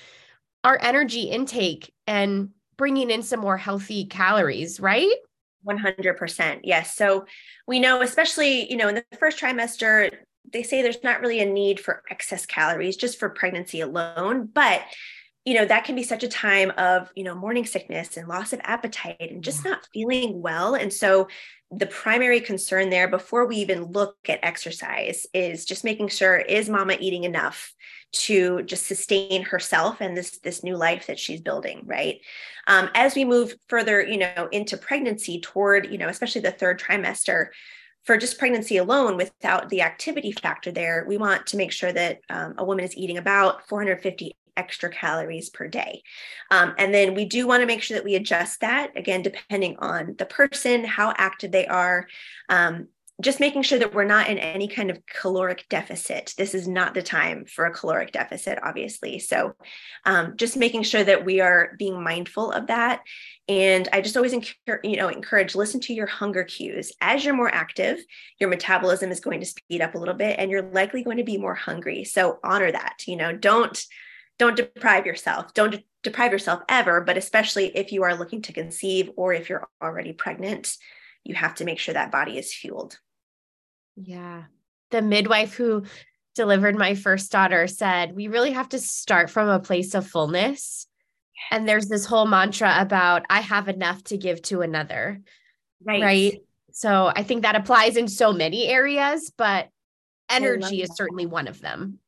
our 0.62 0.78
energy 0.80 1.22
intake 1.22 1.92
and 2.06 2.50
bringing 2.76 3.10
in 3.10 3.24
some 3.24 3.40
more 3.40 3.56
healthy 3.56 4.04
calories, 4.04 4.78
right? 4.78 5.10
100% 5.66 6.60
yes 6.62 6.94
so 6.94 7.24
we 7.66 7.80
know 7.80 8.00
especially 8.00 8.70
you 8.70 8.76
know 8.76 8.86
in 8.86 8.94
the 8.94 9.04
first 9.18 9.36
trimester 9.36 10.12
they 10.56 10.62
say 10.62 10.80
there's 10.80 11.04
not 11.04 11.20
really 11.20 11.40
a 11.40 11.46
need 11.46 11.78
for 11.78 12.02
excess 12.10 12.46
calories 12.46 12.96
just 12.96 13.18
for 13.18 13.28
pregnancy 13.28 13.80
alone 13.80 14.48
but 14.52 14.82
you 15.46 15.54
know 15.54 15.64
that 15.64 15.84
can 15.84 15.94
be 15.94 16.02
such 16.02 16.24
a 16.24 16.28
time 16.28 16.72
of 16.76 17.10
you 17.14 17.22
know 17.22 17.34
morning 17.34 17.64
sickness 17.64 18.16
and 18.16 18.28
loss 18.28 18.52
of 18.52 18.60
appetite 18.64 19.16
and 19.20 19.44
just 19.44 19.64
not 19.64 19.86
feeling 19.94 20.42
well. 20.42 20.74
And 20.74 20.92
so 20.92 21.28
the 21.70 21.86
primary 21.86 22.40
concern 22.40 22.90
there 22.90 23.08
before 23.08 23.46
we 23.46 23.56
even 23.56 23.84
look 23.84 24.16
at 24.28 24.40
exercise 24.42 25.24
is 25.32 25.64
just 25.64 25.84
making 25.84 26.08
sure 26.08 26.36
is 26.36 26.68
mama 26.68 26.96
eating 27.00 27.24
enough 27.24 27.72
to 28.12 28.62
just 28.62 28.86
sustain 28.86 29.44
herself 29.44 30.00
and 30.00 30.16
this 30.16 30.38
this 30.40 30.64
new 30.64 30.76
life 30.76 31.06
that 31.06 31.18
she's 31.18 31.40
building 31.40 31.82
right? 31.84 32.18
Um, 32.66 32.90
as 32.94 33.14
we 33.14 33.24
move 33.24 33.54
further 33.68 34.04
you 34.04 34.18
know 34.18 34.48
into 34.50 34.76
pregnancy 34.76 35.40
toward 35.40 35.92
you 35.92 35.98
know 35.98 36.08
especially 36.08 36.40
the 36.40 36.50
third 36.50 36.80
trimester 36.80 37.48
for 38.06 38.16
just 38.16 38.38
pregnancy 38.38 38.76
alone 38.76 39.16
without 39.16 39.68
the 39.68 39.82
activity 39.82 40.32
factor 40.32 40.70
there 40.70 41.04
we 41.08 41.16
want 41.16 41.46
to 41.46 41.56
make 41.56 41.72
sure 41.72 41.92
that 41.92 42.20
um, 42.30 42.54
a 42.58 42.64
woman 42.64 42.84
is 42.84 42.96
eating 42.96 43.18
about 43.18 43.68
450 43.68 44.34
extra 44.56 44.88
calories 44.90 45.50
per 45.50 45.68
day. 45.68 46.02
Um, 46.50 46.74
and 46.78 46.92
then 46.92 47.14
we 47.14 47.24
do 47.24 47.46
want 47.46 47.60
to 47.60 47.66
make 47.66 47.82
sure 47.82 47.96
that 47.96 48.04
we 48.04 48.14
adjust 48.14 48.60
that 48.60 48.96
again, 48.96 49.22
depending 49.22 49.76
on 49.78 50.14
the 50.18 50.26
person, 50.26 50.84
how 50.84 51.12
active 51.16 51.52
they 51.52 51.66
are. 51.66 52.06
Um, 52.48 52.88
just 53.22 53.40
making 53.40 53.62
sure 53.62 53.78
that 53.78 53.94
we're 53.94 54.04
not 54.04 54.28
in 54.28 54.38
any 54.38 54.68
kind 54.68 54.90
of 54.90 55.04
caloric 55.06 55.64
deficit. 55.70 56.34
This 56.36 56.54
is 56.54 56.68
not 56.68 56.92
the 56.92 57.02
time 57.02 57.46
for 57.46 57.64
a 57.64 57.72
caloric 57.72 58.12
deficit, 58.12 58.58
obviously. 58.62 59.18
So, 59.18 59.54
um, 60.04 60.34
just 60.36 60.56
making 60.56 60.82
sure 60.82 61.02
that 61.02 61.24
we 61.24 61.40
are 61.40 61.74
being 61.78 62.02
mindful 62.02 62.52
of 62.52 62.66
that. 62.66 63.00
And 63.48 63.88
I 63.90 64.02
just 64.02 64.18
always 64.18 64.34
encourage, 64.34 64.84
you 64.84 64.96
know, 64.96 65.08
encourage 65.08 65.54
listen 65.54 65.80
to 65.82 65.94
your 65.94 66.06
hunger 66.06 66.44
cues. 66.44 66.92
As 67.00 67.24
you're 67.24 67.34
more 67.34 67.52
active, 67.52 67.98
your 68.38 68.50
metabolism 68.50 69.10
is 69.10 69.20
going 69.20 69.40
to 69.40 69.46
speed 69.46 69.80
up 69.80 69.94
a 69.94 69.98
little 69.98 70.14
bit, 70.14 70.38
and 70.38 70.50
you're 70.50 70.70
likely 70.70 71.02
going 71.02 71.18
to 71.18 71.24
be 71.24 71.38
more 71.38 71.54
hungry. 71.54 72.04
So 72.04 72.38
honor 72.44 72.70
that. 72.70 73.04
You 73.06 73.16
know, 73.16 73.34
don't 73.34 73.82
don't 74.38 74.56
deprive 74.56 75.06
yourself. 75.06 75.54
Don't 75.54 75.70
de- 75.70 75.86
deprive 76.02 76.32
yourself 76.32 76.62
ever, 76.68 77.00
but 77.00 77.16
especially 77.16 77.74
if 77.74 77.92
you 77.92 78.02
are 78.02 78.14
looking 78.14 78.42
to 78.42 78.52
conceive 78.52 79.10
or 79.16 79.32
if 79.32 79.48
you're 79.48 79.66
already 79.82 80.12
pregnant, 80.12 80.76
you 81.24 81.34
have 81.34 81.54
to 81.54 81.64
make 81.64 81.78
sure 81.78 81.94
that 81.94 82.12
body 82.12 82.36
is 82.36 82.52
fueled. 82.52 82.98
Yeah. 83.96 84.44
The 84.90 85.02
midwife 85.02 85.54
who 85.54 85.84
delivered 86.34 86.76
my 86.76 86.94
first 86.94 87.32
daughter 87.32 87.66
said, 87.66 88.14
We 88.14 88.28
really 88.28 88.52
have 88.52 88.68
to 88.70 88.78
start 88.78 89.30
from 89.30 89.48
a 89.48 89.60
place 89.60 89.94
of 89.94 90.06
fullness. 90.06 90.86
And 91.50 91.68
there's 91.68 91.88
this 91.88 92.06
whole 92.06 92.26
mantra 92.26 92.76
about, 92.78 93.24
I 93.28 93.40
have 93.40 93.68
enough 93.68 94.02
to 94.04 94.16
give 94.16 94.42
to 94.42 94.62
another. 94.62 95.20
Right. 95.84 96.02
Right. 96.02 96.40
So 96.72 97.10
I 97.14 97.22
think 97.22 97.42
that 97.42 97.56
applies 97.56 97.96
in 97.96 98.08
so 98.08 98.32
many 98.32 98.68
areas, 98.68 99.32
but 99.36 99.68
energy 100.30 100.82
is 100.82 100.94
certainly 100.94 101.26
one 101.26 101.48
of 101.48 101.60
them. 101.60 101.98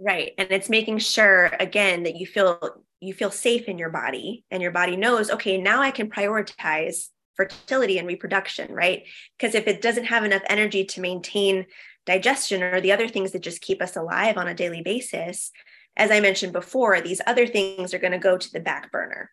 Right. 0.00 0.32
And 0.36 0.50
it's 0.50 0.68
making 0.68 0.98
sure 0.98 1.52
again 1.58 2.02
that 2.04 2.16
you 2.16 2.26
feel 2.26 2.82
you 3.00 3.14
feel 3.14 3.30
safe 3.30 3.68
in 3.68 3.78
your 3.78 3.90
body 3.90 4.44
and 4.50 4.62
your 4.62 4.72
body 4.72 4.96
knows, 4.96 5.30
okay, 5.30 5.58
now 5.58 5.82
I 5.82 5.90
can 5.90 6.10
prioritize 6.10 7.08
fertility 7.36 7.98
and 7.98 8.08
reproduction, 8.08 8.72
right? 8.72 9.02
Because 9.36 9.54
if 9.54 9.66
it 9.66 9.82
doesn't 9.82 10.04
have 10.04 10.24
enough 10.24 10.42
energy 10.48 10.84
to 10.84 11.00
maintain 11.00 11.66
digestion 12.06 12.62
or 12.62 12.80
the 12.80 12.92
other 12.92 13.08
things 13.08 13.32
that 13.32 13.42
just 13.42 13.60
keep 13.60 13.82
us 13.82 13.96
alive 13.96 14.36
on 14.36 14.48
a 14.48 14.54
daily 14.54 14.82
basis, 14.82 15.50
as 15.96 16.10
I 16.10 16.20
mentioned 16.20 16.52
before, 16.52 17.00
these 17.00 17.20
other 17.26 17.46
things 17.46 17.94
are 17.94 17.98
going 17.98 18.12
to 18.12 18.18
go 18.18 18.36
to 18.36 18.52
the 18.52 18.60
back 18.60 18.92
burner. 18.92 19.30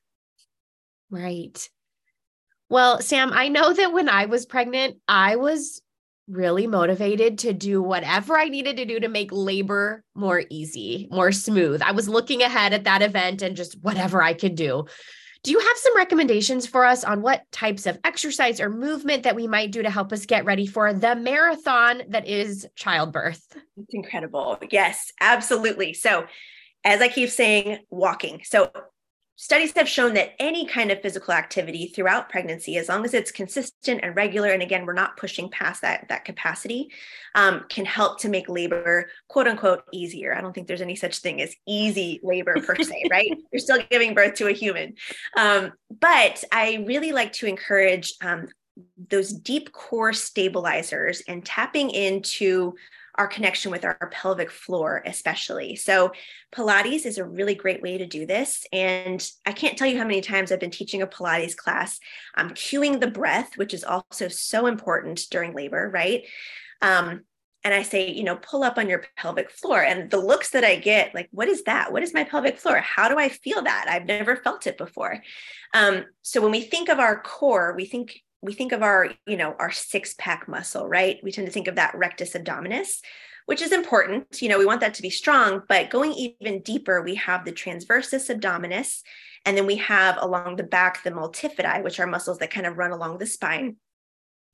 Right. 1.09 1.69
Well, 2.69 3.01
Sam, 3.01 3.31
I 3.33 3.49
know 3.49 3.73
that 3.73 3.93
when 3.93 4.09
I 4.09 4.25
was 4.25 4.45
pregnant, 4.45 4.97
I 5.07 5.35
was 5.35 5.81
really 6.27 6.67
motivated 6.67 7.39
to 7.39 7.53
do 7.53 7.81
whatever 7.81 8.37
I 8.37 8.47
needed 8.47 8.77
to 8.77 8.85
do 8.85 8.99
to 8.99 9.09
make 9.09 9.29
labor 9.31 10.03
more 10.15 10.43
easy, 10.49 11.07
more 11.11 11.31
smooth. 11.31 11.81
I 11.81 11.91
was 11.91 12.07
looking 12.07 12.41
ahead 12.41 12.73
at 12.73 12.85
that 12.85 13.01
event 13.01 13.41
and 13.41 13.57
just 13.57 13.75
whatever 13.81 14.21
I 14.23 14.33
could 14.33 14.55
do. 14.55 14.85
Do 15.43 15.51
you 15.51 15.59
have 15.59 15.77
some 15.77 15.97
recommendations 15.97 16.65
for 16.65 16.85
us 16.85 17.03
on 17.03 17.21
what 17.21 17.51
types 17.51 17.85
of 17.85 17.99
exercise 18.05 18.61
or 18.61 18.69
movement 18.69 19.23
that 19.23 19.35
we 19.35 19.45
might 19.45 19.71
do 19.71 19.83
to 19.83 19.89
help 19.89 20.13
us 20.13 20.25
get 20.25 20.45
ready 20.45 20.65
for 20.65 20.93
the 20.93 21.17
marathon 21.17 22.03
that 22.09 22.25
is 22.25 22.65
childbirth? 22.75 23.45
It's 23.75 23.93
incredible. 23.93 24.57
Yes, 24.71 25.11
absolutely. 25.19 25.93
So, 25.93 26.27
as 26.85 27.01
I 27.01 27.09
keep 27.09 27.29
saying, 27.29 27.79
walking. 27.89 28.41
So, 28.45 28.71
studies 29.43 29.73
have 29.75 29.89
shown 29.89 30.13
that 30.13 30.29
any 30.39 30.65
kind 30.65 30.89
of 30.89 31.01
physical 31.01 31.33
activity 31.33 31.87
throughout 31.87 32.29
pregnancy 32.29 32.77
as 32.77 32.87
long 32.87 33.03
as 33.03 33.13
it's 33.13 33.29
consistent 33.29 33.99
and 34.01 34.15
regular 34.15 34.51
and 34.51 34.63
again 34.63 34.85
we're 34.85 34.93
not 34.93 35.17
pushing 35.17 35.49
past 35.49 35.81
that 35.81 36.05
that 36.07 36.23
capacity 36.23 36.89
um, 37.35 37.65
can 37.67 37.83
help 37.83 38.21
to 38.21 38.29
make 38.29 38.47
labor 38.47 39.09
quote 39.27 39.45
unquote 39.45 39.83
easier. 39.91 40.33
I 40.33 40.39
don't 40.39 40.53
think 40.53 40.67
there's 40.67 40.79
any 40.79 40.95
such 40.95 41.17
thing 41.17 41.41
as 41.41 41.53
easy 41.67 42.21
labor 42.23 42.55
per 42.65 42.75
se 42.75 43.03
right? 43.11 43.37
You're 43.51 43.59
still 43.59 43.83
giving 43.91 44.13
birth 44.13 44.35
to 44.35 44.47
a 44.47 44.53
human. 44.53 44.93
Um, 45.37 45.73
but 45.99 46.41
i 46.53 46.85
really 46.87 47.11
like 47.11 47.33
to 47.33 47.45
encourage 47.45 48.13
um, 48.21 48.47
those 49.09 49.33
deep 49.33 49.73
core 49.73 50.13
stabilizers 50.13 51.21
and 51.27 51.45
tapping 51.45 51.89
into 51.89 52.75
our 53.15 53.27
connection 53.27 53.71
with 53.71 53.85
our 53.85 54.09
pelvic 54.11 54.49
floor, 54.49 55.03
especially. 55.05 55.75
So, 55.75 56.11
Pilates 56.53 57.05
is 57.05 57.17
a 57.17 57.25
really 57.25 57.55
great 57.55 57.81
way 57.81 57.97
to 57.97 58.05
do 58.05 58.25
this. 58.25 58.65
And 58.71 59.27
I 59.45 59.51
can't 59.51 59.77
tell 59.77 59.87
you 59.87 59.97
how 59.97 60.05
many 60.05 60.21
times 60.21 60.51
I've 60.51 60.59
been 60.59 60.71
teaching 60.71 61.01
a 61.01 61.07
Pilates 61.07 61.55
class. 61.55 61.99
I'm 62.35 62.51
cueing 62.51 62.99
the 62.99 63.11
breath, 63.11 63.57
which 63.57 63.73
is 63.73 63.83
also 63.83 64.27
so 64.27 64.67
important 64.67 65.21
during 65.31 65.53
labor, 65.53 65.89
right? 65.93 66.23
Um, 66.81 67.21
and 67.63 67.73
I 67.73 67.81
say, 67.81 68.11
you 68.11 68.23
know, 68.23 68.35
pull 68.35 68.63
up 68.63 68.77
on 68.77 68.89
your 68.89 69.05
pelvic 69.15 69.49
floor. 69.49 69.81
And 69.81 70.09
the 70.09 70.17
looks 70.17 70.49
that 70.49 70.65
I 70.65 70.75
get, 70.75 71.15
like, 71.15 71.29
what 71.31 71.47
is 71.47 71.63
that? 71.63 71.93
What 71.93 72.03
is 72.03 72.13
my 72.13 72.25
pelvic 72.25 72.57
floor? 72.57 72.77
How 72.79 73.07
do 73.07 73.17
I 73.17 73.29
feel 73.29 73.61
that? 73.63 73.85
I've 73.87 74.05
never 74.05 74.35
felt 74.35 74.67
it 74.67 74.77
before. 74.77 75.23
Um, 75.73 76.05
so 76.21 76.41
when 76.41 76.51
we 76.51 76.61
think 76.61 76.89
of 76.89 76.99
our 76.99 77.21
core, 77.21 77.73
we 77.75 77.85
think 77.85 78.21
we 78.43 78.53
think 78.53 78.73
of 78.73 78.83
our, 78.83 79.09
you 79.25 79.37
know, 79.37 79.55
our 79.57 79.71
six 79.71 80.13
pack 80.17 80.47
muscle, 80.47 80.87
right? 80.87 81.19
We 81.23 81.31
tend 81.31 81.47
to 81.47 81.53
think 81.53 81.67
of 81.67 81.75
that 81.75 81.95
rectus 81.95 82.33
abdominis, 82.33 82.99
which 83.45 83.61
is 83.61 83.71
important. 83.71 84.41
You 84.41 84.49
know, 84.49 84.59
we 84.59 84.65
want 84.65 84.81
that 84.81 84.93
to 84.95 85.01
be 85.01 85.09
strong, 85.09 85.63
but 85.69 85.89
going 85.89 86.11
even 86.11 86.61
deeper, 86.61 87.01
we 87.01 87.15
have 87.15 87.45
the 87.45 87.53
transversus 87.53 88.29
abdominis, 88.29 89.01
and 89.45 89.57
then 89.57 89.65
we 89.65 89.77
have 89.77 90.17
along 90.19 90.57
the 90.57 90.63
back 90.63 91.03
the 91.03 91.11
multifidi, 91.11 91.81
which 91.83 91.99
are 91.99 92.07
muscles 92.07 92.37
that 92.39 92.51
kind 92.51 92.67
of 92.67 92.77
run 92.77 92.91
along 92.91 93.17
the 93.17 93.25
spine. 93.25 93.77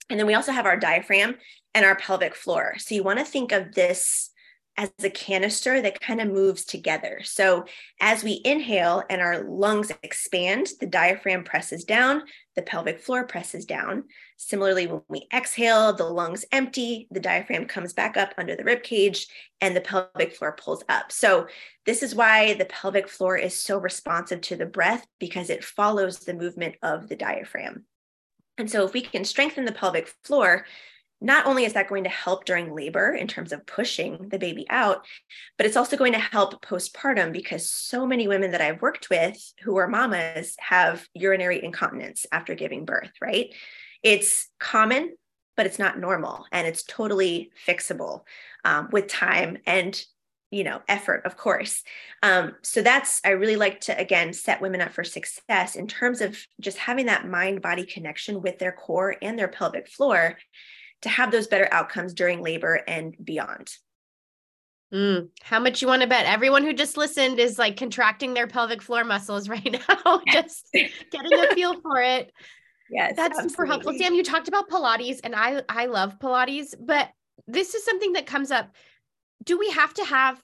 And 0.09 0.19
then 0.19 0.27
we 0.27 0.35
also 0.35 0.51
have 0.51 0.65
our 0.65 0.77
diaphragm 0.77 1.35
and 1.73 1.85
our 1.85 1.95
pelvic 1.95 2.35
floor. 2.35 2.75
So 2.77 2.95
you 2.95 3.03
want 3.03 3.19
to 3.19 3.25
think 3.25 3.51
of 3.51 3.73
this 3.73 4.29
as 4.79 4.89
a 5.03 5.09
canister 5.09 5.81
that 5.81 5.99
kind 5.99 6.21
of 6.21 6.29
moves 6.29 6.63
together. 6.63 7.19
So 7.25 7.65
as 7.99 8.23
we 8.23 8.41
inhale 8.45 9.03
and 9.09 9.21
our 9.21 9.43
lungs 9.43 9.91
expand, 10.03 10.69
the 10.79 10.87
diaphragm 10.87 11.43
presses 11.43 11.83
down, 11.83 12.23
the 12.55 12.61
pelvic 12.61 13.01
floor 13.01 13.27
presses 13.27 13.65
down. 13.65 14.05
Similarly, 14.37 14.87
when 14.87 15.01
we 15.09 15.27
exhale, 15.33 15.91
the 15.91 16.05
lungs 16.05 16.45
empty, 16.53 17.09
the 17.11 17.19
diaphragm 17.19 17.65
comes 17.65 17.91
back 17.91 18.15
up 18.15 18.33
under 18.37 18.55
the 18.55 18.63
rib 18.63 18.81
cage, 18.81 19.27
and 19.59 19.75
the 19.75 19.81
pelvic 19.81 20.33
floor 20.33 20.53
pulls 20.53 20.81
up. 20.87 21.11
So 21.11 21.47
this 21.85 22.01
is 22.01 22.15
why 22.15 22.53
the 22.53 22.63
pelvic 22.63 23.09
floor 23.09 23.35
is 23.35 23.59
so 23.59 23.77
responsive 23.77 24.39
to 24.41 24.55
the 24.55 24.65
breath 24.65 25.05
because 25.19 25.49
it 25.49 25.61
follows 25.61 26.19
the 26.19 26.33
movement 26.33 26.75
of 26.81 27.09
the 27.09 27.17
diaphragm. 27.17 27.83
And 28.57 28.71
so 28.71 28.85
if 28.85 28.93
we 28.93 29.01
can 29.01 29.25
strengthen 29.25 29.65
the 29.65 29.73
pelvic 29.73 30.13
floor, 30.23 30.65
not 31.21 31.45
only 31.45 31.65
is 31.65 31.73
that 31.73 31.89
going 31.89 32.05
to 32.05 32.09
help 32.09 32.45
during 32.45 32.73
labor 32.73 33.11
in 33.11 33.27
terms 33.27 33.51
of 33.51 33.65
pushing 33.65 34.29
the 34.29 34.39
baby 34.39 34.65
out, 34.69 35.05
but 35.57 35.65
it's 35.65 35.75
also 35.75 35.97
going 35.97 36.13
to 36.13 36.19
help 36.19 36.63
postpartum 36.65 37.33
because 37.33 37.69
so 37.69 38.05
many 38.05 38.27
women 38.27 38.51
that 38.51 38.61
I've 38.61 38.81
worked 38.81 39.09
with 39.09 39.37
who 39.61 39.77
are 39.77 39.87
mamas 39.87 40.55
have 40.59 41.05
urinary 41.13 41.63
incontinence 41.63 42.25
after 42.31 42.55
giving 42.55 42.85
birth, 42.85 43.11
right? 43.21 43.53
It's 44.01 44.47
common, 44.59 45.15
but 45.57 45.65
it's 45.65 45.79
not 45.79 45.99
normal 45.99 46.45
and 46.53 46.65
it's 46.65 46.83
totally 46.83 47.51
fixable 47.67 48.21
um, 48.63 48.87
with 48.93 49.07
time 49.07 49.57
and 49.65 50.01
you 50.51 50.63
know 50.63 50.81
effort 50.87 51.25
of 51.25 51.35
course 51.35 51.83
um, 52.23 52.55
so 52.61 52.81
that's 52.81 53.21
i 53.25 53.29
really 53.29 53.57
like 53.57 53.81
to 53.81 53.99
again 53.99 54.33
set 54.33 54.61
women 54.61 54.81
up 54.81 54.91
for 54.91 55.03
success 55.03 55.75
in 55.75 55.85
terms 55.85 56.21
of 56.21 56.39
just 56.59 56.77
having 56.77 57.07
that 57.07 57.27
mind 57.27 57.61
body 57.61 57.85
connection 57.85 58.41
with 58.41 58.57
their 58.57 58.71
core 58.71 59.15
and 59.21 59.37
their 59.37 59.49
pelvic 59.49 59.87
floor 59.89 60.37
to 61.01 61.09
have 61.09 61.31
those 61.31 61.47
better 61.47 61.67
outcomes 61.71 62.13
during 62.13 62.41
labor 62.41 62.81
and 62.87 63.15
beyond. 63.23 63.71
Mm, 64.93 65.29
how 65.43 65.59
much 65.59 65.81
you 65.81 65.87
want 65.87 66.01
to 66.01 66.07
bet? 66.07 66.25
Everyone 66.25 66.63
who 66.63 66.73
just 66.73 66.97
listened 66.97 67.39
is 67.39 67.59
like 67.59 67.77
contracting 67.77 68.33
their 68.33 68.47
pelvic 68.47 68.81
floor 68.81 69.03
muscles 69.03 69.47
right 69.49 69.71
now, 69.71 70.21
just 70.27 70.67
getting 70.73 71.33
a 71.33 71.53
feel 71.53 71.79
for 71.81 72.01
it. 72.01 72.31
Yes, 72.91 73.15
that's 73.15 73.37
absolutely. 73.37 73.49
super 73.49 73.65
helpful. 73.67 73.93
Sam, 73.99 74.15
you 74.15 74.23
talked 74.23 74.47
about 74.47 74.67
Pilates, 74.67 75.19
and 75.23 75.35
I 75.35 75.61
I 75.69 75.85
love 75.85 76.17
Pilates, 76.17 76.73
but 76.79 77.07
this 77.45 77.75
is 77.75 77.85
something 77.85 78.13
that 78.13 78.25
comes 78.25 78.49
up. 78.49 78.75
Do 79.43 79.59
we 79.59 79.69
have 79.69 79.93
to 79.93 80.05
have 80.05 80.41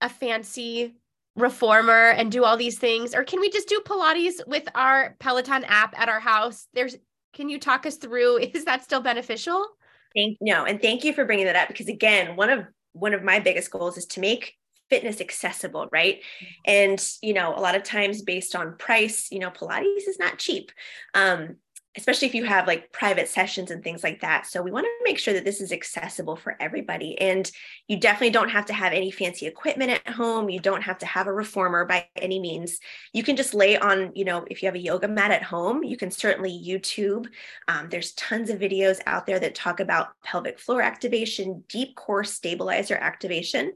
a 0.00 0.08
fancy 0.08 0.94
reformer 1.34 2.10
and 2.10 2.30
do 2.30 2.44
all 2.44 2.56
these 2.56 2.78
things, 2.78 3.12
or 3.12 3.24
can 3.24 3.40
we 3.40 3.50
just 3.50 3.68
do 3.68 3.80
Pilates 3.84 4.46
with 4.46 4.68
our 4.72 5.16
Peloton 5.18 5.64
app 5.64 5.98
at 6.00 6.08
our 6.08 6.20
house? 6.20 6.68
There's. 6.74 6.96
Can 7.32 7.48
you 7.48 7.58
talk 7.58 7.86
us 7.86 7.96
through? 7.96 8.36
Is 8.54 8.66
that 8.66 8.84
still 8.84 9.00
beneficial? 9.00 9.66
Thank 10.14 10.38
no, 10.40 10.64
and 10.64 10.80
thank 10.80 11.04
you 11.04 11.12
for 11.12 11.24
bringing 11.24 11.46
that 11.46 11.56
up 11.56 11.68
because 11.68 11.88
again, 11.88 12.36
one 12.36 12.50
of 12.50 12.64
one 12.92 13.14
of 13.14 13.22
my 13.22 13.38
biggest 13.38 13.70
goals 13.70 13.96
is 13.96 14.06
to 14.06 14.20
make 14.20 14.54
fitness 14.88 15.20
accessible, 15.20 15.88
right? 15.92 16.16
Mm-hmm. 16.16 16.46
And 16.66 17.08
you 17.22 17.32
know, 17.32 17.54
a 17.54 17.60
lot 17.60 17.76
of 17.76 17.84
times 17.84 18.22
based 18.22 18.56
on 18.56 18.76
price, 18.76 19.28
you 19.30 19.38
know, 19.38 19.50
Pilates 19.50 20.08
is 20.08 20.18
not 20.18 20.38
cheap. 20.38 20.72
Um, 21.14 21.56
especially 22.00 22.28
if 22.28 22.34
you 22.34 22.44
have 22.44 22.66
like 22.66 22.90
private 22.92 23.28
sessions 23.28 23.70
and 23.70 23.84
things 23.84 24.02
like 24.02 24.22
that. 24.22 24.46
So 24.46 24.62
we 24.62 24.70
want 24.70 24.86
to 24.86 25.04
make 25.04 25.18
sure 25.18 25.34
that 25.34 25.44
this 25.44 25.60
is 25.60 25.70
accessible 25.70 26.34
for 26.34 26.56
everybody. 26.58 27.18
And 27.20 27.50
you 27.88 27.98
definitely 27.98 28.30
don't 28.30 28.48
have 28.48 28.64
to 28.66 28.72
have 28.72 28.94
any 28.94 29.10
fancy 29.10 29.46
equipment 29.46 29.90
at 29.90 30.08
home. 30.08 30.48
You 30.48 30.60
don't 30.60 30.82
have 30.82 30.98
to 30.98 31.06
have 31.06 31.26
a 31.26 31.32
reformer 31.32 31.84
by 31.84 32.08
any 32.16 32.40
means. 32.40 32.78
You 33.12 33.22
can 33.22 33.36
just 33.36 33.52
lay 33.52 33.76
on, 33.76 34.12
you 34.14 34.24
know, 34.24 34.46
if 34.50 34.62
you 34.62 34.66
have 34.66 34.74
a 34.74 34.80
yoga 34.80 35.08
mat 35.08 35.30
at 35.30 35.42
home, 35.42 35.84
you 35.84 35.98
can 35.98 36.10
certainly 36.10 36.50
YouTube. 36.50 37.26
Um, 37.68 37.88
there's 37.90 38.12
tons 38.12 38.48
of 38.48 38.58
videos 38.58 39.00
out 39.06 39.26
there 39.26 39.38
that 39.38 39.54
talk 39.54 39.78
about 39.78 40.08
pelvic 40.24 40.58
floor 40.58 40.80
activation, 40.80 41.64
deep 41.68 41.94
core 41.96 42.24
stabilizer 42.24 42.96
activation. 42.96 43.72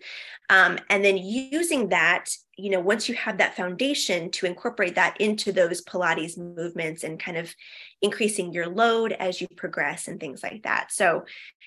Um, 0.48 0.78
and 0.88 1.04
then 1.04 1.18
using 1.18 1.90
that 1.90 2.30
you 2.56 2.70
know 2.70 2.80
once 2.80 3.08
you 3.08 3.14
have 3.14 3.38
that 3.38 3.56
foundation 3.56 4.30
to 4.30 4.46
incorporate 4.46 4.94
that 4.94 5.20
into 5.20 5.52
those 5.52 5.82
pilates 5.84 6.38
movements 6.38 7.04
and 7.04 7.18
kind 7.20 7.36
of 7.36 7.54
increasing 8.02 8.52
your 8.52 8.68
load 8.68 9.12
as 9.12 9.40
you 9.40 9.48
progress 9.56 10.08
and 10.08 10.20
things 10.20 10.42
like 10.42 10.62
that. 10.62 10.92
So 10.92 11.24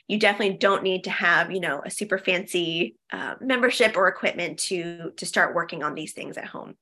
you 0.07 0.19
definitely 0.19 0.57
don't 0.57 0.83
need 0.83 1.03
to 1.05 1.09
have 1.09 1.51
you 1.51 1.59
know 1.59 1.81
a 1.85 1.91
super 1.91 2.17
fancy 2.17 2.95
uh, 3.11 3.35
membership 3.41 3.97
or 3.97 4.07
equipment 4.07 4.59
to 4.59 5.11
to 5.17 5.25
start 5.25 5.55
working 5.55 5.83
on 5.83 5.95
these 5.95 6.13
things 6.13 6.37
at 6.37 6.45
home. 6.45 6.75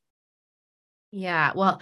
Yeah 1.12 1.52
well 1.56 1.82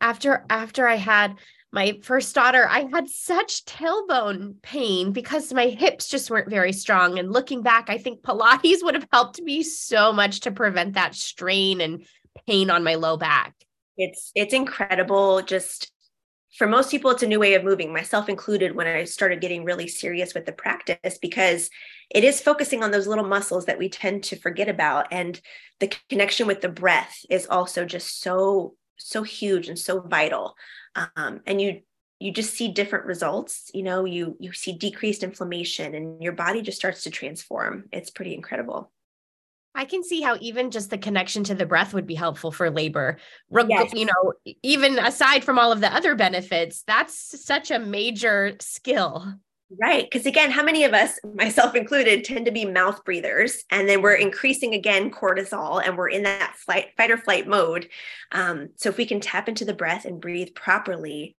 after 0.00 0.44
after 0.48 0.86
i 0.86 0.94
had 0.94 1.34
my 1.72 1.98
first 2.02 2.34
daughter, 2.34 2.66
I 2.66 2.88
had 2.90 3.08
such 3.08 3.64
tailbone 3.64 4.62
pain 4.62 5.12
because 5.12 5.52
my 5.52 5.66
hips 5.66 6.08
just 6.08 6.30
weren't 6.30 6.48
very 6.48 6.72
strong. 6.72 7.18
And 7.18 7.30
looking 7.30 7.62
back, 7.62 7.90
I 7.90 7.98
think 7.98 8.22
Pilates 8.22 8.78
would 8.82 8.94
have 8.94 9.08
helped 9.12 9.40
me 9.40 9.62
so 9.62 10.12
much 10.12 10.40
to 10.40 10.50
prevent 10.50 10.94
that 10.94 11.14
strain 11.14 11.80
and 11.80 12.06
pain 12.46 12.70
on 12.70 12.84
my 12.84 12.94
low 12.94 13.16
back. 13.16 13.54
It's 13.96 14.30
it's 14.34 14.54
incredible. 14.54 15.42
Just 15.42 15.92
for 16.56 16.66
most 16.66 16.90
people, 16.90 17.10
it's 17.10 17.22
a 17.22 17.26
new 17.26 17.40
way 17.40 17.54
of 17.54 17.64
moving, 17.64 17.92
myself 17.92 18.28
included, 18.28 18.74
when 18.74 18.86
I 18.86 19.04
started 19.04 19.40
getting 19.40 19.64
really 19.64 19.88
serious 19.88 20.34
with 20.34 20.46
the 20.46 20.52
practice, 20.52 21.18
because 21.20 21.68
it 22.10 22.24
is 22.24 22.40
focusing 22.40 22.82
on 22.82 22.90
those 22.90 23.06
little 23.06 23.26
muscles 23.26 23.66
that 23.66 23.78
we 23.78 23.90
tend 23.90 24.24
to 24.24 24.36
forget 24.36 24.68
about. 24.68 25.08
And 25.10 25.38
the 25.80 25.92
connection 26.08 26.46
with 26.46 26.62
the 26.62 26.68
breath 26.70 27.18
is 27.28 27.46
also 27.46 27.84
just 27.84 28.22
so, 28.22 28.76
so 28.96 29.22
huge 29.22 29.68
and 29.68 29.78
so 29.78 30.00
vital 30.00 30.54
um, 30.94 31.40
and 31.46 31.60
you 31.60 31.80
you 32.20 32.32
just 32.32 32.54
see 32.54 32.68
different 32.68 33.06
results 33.06 33.70
you 33.74 33.82
know 33.82 34.04
you 34.04 34.36
you 34.40 34.52
see 34.52 34.72
decreased 34.72 35.22
inflammation 35.22 35.94
and 35.94 36.22
your 36.22 36.32
body 36.32 36.62
just 36.62 36.78
starts 36.78 37.04
to 37.04 37.10
transform 37.10 37.84
it's 37.92 38.10
pretty 38.10 38.34
incredible 38.34 38.90
I 39.74 39.84
can 39.84 40.02
see 40.02 40.20
how 40.20 40.36
even 40.40 40.72
just 40.72 40.90
the 40.90 40.98
connection 40.98 41.44
to 41.44 41.54
the 41.54 41.64
breath 41.64 41.94
would 41.94 42.06
be 42.06 42.16
helpful 42.16 42.50
for 42.50 42.68
labor. 42.68 43.18
Yes. 43.48 43.94
You 43.94 44.06
know, 44.06 44.54
even 44.64 44.98
aside 44.98 45.44
from 45.44 45.56
all 45.56 45.70
of 45.70 45.80
the 45.80 45.94
other 45.94 46.16
benefits, 46.16 46.82
that's 46.84 47.44
such 47.44 47.70
a 47.70 47.78
major 47.78 48.56
skill. 48.58 49.34
Right. 49.70 50.08
Because 50.10 50.24
again, 50.24 50.50
how 50.50 50.62
many 50.62 50.84
of 50.84 50.94
us, 50.94 51.18
myself 51.34 51.74
included, 51.74 52.24
tend 52.24 52.46
to 52.46 52.52
be 52.52 52.64
mouth 52.64 53.04
breathers? 53.04 53.64
And 53.70 53.86
then 53.86 54.00
we're 54.00 54.14
increasing 54.14 54.72
again 54.72 55.10
cortisol 55.10 55.82
and 55.84 55.96
we're 55.96 56.08
in 56.08 56.22
that 56.22 56.56
flight, 56.56 56.86
fight 56.96 57.10
or 57.10 57.18
flight 57.18 57.46
mode. 57.46 57.88
Um, 58.32 58.70
so 58.76 58.88
if 58.88 58.96
we 58.96 59.04
can 59.04 59.20
tap 59.20 59.46
into 59.46 59.66
the 59.66 59.74
breath 59.74 60.06
and 60.06 60.22
breathe 60.22 60.54
properly, 60.54 61.36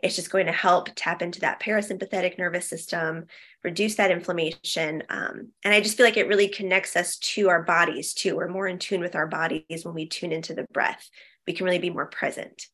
it's 0.00 0.14
just 0.14 0.30
going 0.30 0.46
to 0.46 0.52
help 0.52 0.90
tap 0.94 1.22
into 1.22 1.40
that 1.40 1.60
parasympathetic 1.60 2.38
nervous 2.38 2.68
system, 2.68 3.26
reduce 3.64 3.96
that 3.96 4.12
inflammation. 4.12 5.02
Um, 5.08 5.48
and 5.64 5.74
I 5.74 5.80
just 5.80 5.96
feel 5.96 6.06
like 6.06 6.16
it 6.16 6.28
really 6.28 6.48
connects 6.48 6.94
us 6.94 7.18
to 7.18 7.48
our 7.48 7.64
bodies 7.64 8.14
too. 8.14 8.36
We're 8.36 8.48
more 8.48 8.68
in 8.68 8.78
tune 8.78 9.00
with 9.00 9.16
our 9.16 9.26
bodies 9.26 9.84
when 9.84 9.94
we 9.94 10.06
tune 10.06 10.30
into 10.30 10.54
the 10.54 10.66
breath. 10.72 11.08
We 11.48 11.52
can 11.52 11.64
really 11.64 11.78
be 11.78 11.90
more 11.90 12.06
present. 12.06 12.66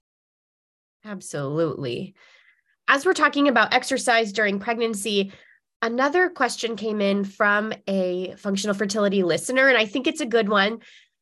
Absolutely 1.02 2.14
as 2.88 3.04
we're 3.04 3.14
talking 3.14 3.48
about 3.48 3.74
exercise 3.74 4.32
during 4.32 4.58
pregnancy, 4.58 5.32
another 5.82 6.30
question 6.30 6.74
came 6.74 7.00
in 7.00 7.24
from 7.24 7.72
a 7.86 8.34
functional 8.36 8.74
fertility 8.74 9.22
listener, 9.22 9.68
and 9.68 9.78
I 9.78 9.86
think 9.86 10.06
it's 10.06 10.22
a 10.22 10.26
good 10.26 10.48
one. 10.48 10.80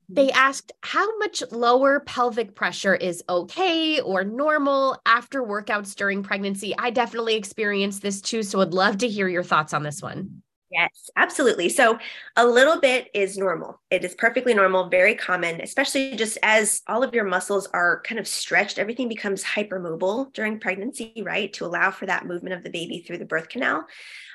They 0.09 0.29
mm-hmm. 0.29 0.39
asked 0.39 0.73
how 0.83 1.19
much 1.19 1.43
lower 1.51 2.01
pelvic 2.01 2.55
pressure 2.55 2.95
is 2.95 3.25
okay 3.29 4.01
or 4.01 4.23
normal 4.23 5.01
after 5.05 5.43
workouts 5.43 5.97
during 5.97 6.23
pregnancy. 6.23 6.75
I 6.79 6.91
definitely 6.91 7.35
experienced 7.35 8.03
this 8.03 8.21
too, 8.21 8.45
so 8.45 8.59
would 8.59 8.73
love 8.73 8.99
to 8.99 9.09
hear 9.09 9.29
your 9.29 9.43
thoughts 9.43 9.75
on 9.75 9.83
this 9.83 10.01
one. 10.01 10.43
Yes, 10.77 11.09
absolutely. 11.17 11.71
So 11.71 11.99
a 12.37 12.47
little 12.47 12.79
bit 12.79 13.09
is 13.15 13.39
normal. 13.39 13.81
It 13.91 14.05
is 14.05 14.15
perfectly 14.15 14.53
normal, 14.53 14.91
very 14.91 15.15
common, 15.15 15.63
especially 15.63 16.17
just 16.17 16.37
as 16.43 16.83
all 16.87 17.03
of 17.03 17.15
your 17.15 17.25
muscles 17.25 17.67
are 17.73 18.03
kind 18.03 18.19
of 18.19 18.29
stretched, 18.29 18.79
everything 18.79 19.09
becomes 19.09 19.43
hypermobile 19.43 20.35
during 20.35 20.61
pregnancy, 20.61 21.15
right? 21.25 21.51
To 21.55 21.65
allow 21.65 21.91
for 21.91 22.05
that 22.05 22.27
movement 22.27 22.57
of 22.57 22.63
the 22.63 22.69
baby 22.69 22.99
through 23.01 23.17
the 23.19 23.25
birth 23.25 23.49
canal. 23.49 23.87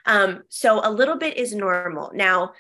Um, 0.08 0.42
so 0.50 0.82
a 0.84 0.90
little 0.90 1.16
bit 1.18 1.38
is 1.38 1.54
normal. 1.54 2.12
Now, 2.16 2.54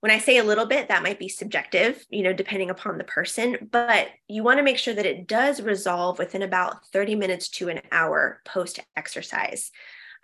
when 0.00 0.10
I 0.10 0.18
say 0.18 0.38
a 0.38 0.44
little 0.44 0.66
bit, 0.66 0.88
that 0.88 1.04
might 1.04 1.20
be 1.20 1.28
subjective, 1.28 2.04
you 2.10 2.24
know, 2.24 2.32
depending 2.32 2.70
upon 2.70 2.98
the 2.98 3.04
person, 3.04 3.68
but 3.70 4.08
you 4.26 4.42
want 4.42 4.58
to 4.58 4.64
make 4.64 4.78
sure 4.78 4.94
that 4.94 5.06
it 5.06 5.28
does 5.28 5.60
resolve 5.62 6.18
within 6.18 6.42
about 6.42 6.86
30 6.88 7.14
minutes 7.14 7.48
to 7.50 7.68
an 7.68 7.82
hour 7.92 8.40
post 8.44 8.80
exercise. 8.96 9.70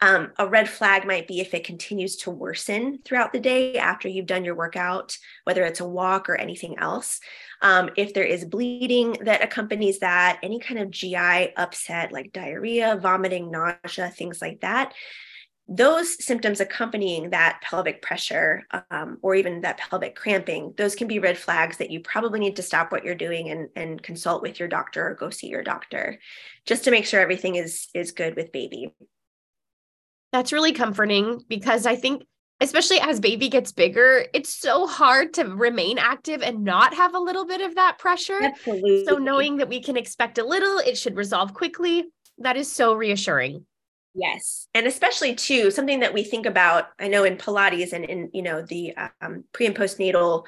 Um, 0.00 0.32
a 0.38 0.46
red 0.46 0.68
flag 0.68 1.06
might 1.06 1.28
be 1.28 1.40
if 1.40 1.54
it 1.54 1.64
continues 1.64 2.16
to 2.16 2.30
worsen 2.30 2.98
throughout 3.04 3.32
the 3.32 3.40
day 3.40 3.76
after 3.76 4.08
you've 4.08 4.26
done 4.26 4.44
your 4.44 4.54
workout, 4.54 5.16
whether 5.44 5.64
it's 5.64 5.80
a 5.80 5.88
walk 5.88 6.28
or 6.28 6.36
anything 6.36 6.78
else. 6.78 7.20
Um, 7.62 7.90
if 7.96 8.12
there 8.12 8.24
is 8.24 8.44
bleeding 8.44 9.16
that 9.22 9.42
accompanies 9.42 10.00
that, 10.00 10.38
any 10.42 10.58
kind 10.58 10.80
of 10.80 10.90
GI 10.90 11.56
upset 11.56 12.12
like 12.12 12.32
diarrhea, 12.32 12.98
vomiting, 13.00 13.50
nausea, 13.50 14.10
things 14.10 14.42
like 14.42 14.60
that, 14.60 14.92
those 15.66 16.22
symptoms 16.22 16.60
accompanying 16.60 17.30
that 17.30 17.60
pelvic 17.62 18.02
pressure 18.02 18.64
um, 18.90 19.16
or 19.22 19.34
even 19.34 19.62
that 19.62 19.78
pelvic 19.78 20.14
cramping, 20.14 20.74
those 20.76 20.94
can 20.94 21.08
be 21.08 21.18
red 21.18 21.38
flags 21.38 21.78
that 21.78 21.90
you 21.90 22.00
probably 22.00 22.38
need 22.38 22.56
to 22.56 22.62
stop 22.62 22.92
what 22.92 23.04
you're 23.04 23.14
doing 23.14 23.48
and, 23.48 23.68
and 23.74 24.02
consult 24.02 24.42
with 24.42 24.58
your 24.60 24.68
doctor 24.68 25.08
or 25.08 25.14
go 25.14 25.30
see 25.30 25.46
your 25.46 25.62
doctor 25.62 26.18
just 26.66 26.84
to 26.84 26.90
make 26.90 27.06
sure 27.06 27.20
everything 27.20 27.54
is 27.54 27.88
is 27.94 28.12
good 28.12 28.36
with 28.36 28.52
baby. 28.52 28.94
That's 30.34 30.52
really 30.52 30.72
comforting 30.72 31.44
because 31.48 31.86
I 31.86 31.94
think 31.94 32.24
especially 32.60 32.98
as 32.98 33.20
baby 33.20 33.48
gets 33.48 33.70
bigger, 33.70 34.26
it's 34.34 34.52
so 34.52 34.84
hard 34.84 35.32
to 35.34 35.44
remain 35.44 35.96
active 35.96 36.42
and 36.42 36.64
not 36.64 36.92
have 36.92 37.14
a 37.14 37.20
little 37.20 37.46
bit 37.46 37.60
of 37.60 37.76
that 37.76 37.98
pressure. 37.98 38.40
Absolutely. 38.42 39.04
So 39.06 39.14
knowing 39.18 39.58
that 39.58 39.68
we 39.68 39.80
can 39.80 39.96
expect 39.96 40.38
a 40.38 40.44
little, 40.44 40.78
it 40.78 40.98
should 40.98 41.14
resolve 41.14 41.54
quickly, 41.54 42.06
that 42.38 42.56
is 42.56 42.72
so 42.72 42.94
reassuring. 42.94 43.64
Yes. 44.12 44.66
And 44.74 44.88
especially 44.88 45.36
too, 45.36 45.70
something 45.70 46.00
that 46.00 46.12
we 46.12 46.24
think 46.24 46.46
about, 46.46 46.88
I 46.98 47.06
know 47.06 47.22
in 47.22 47.36
Pilates 47.36 47.92
and 47.92 48.04
in, 48.04 48.28
you 48.32 48.42
know, 48.42 48.60
the 48.60 48.92
um, 49.20 49.44
pre 49.52 49.66
and 49.66 49.76
postnatal 49.76 50.46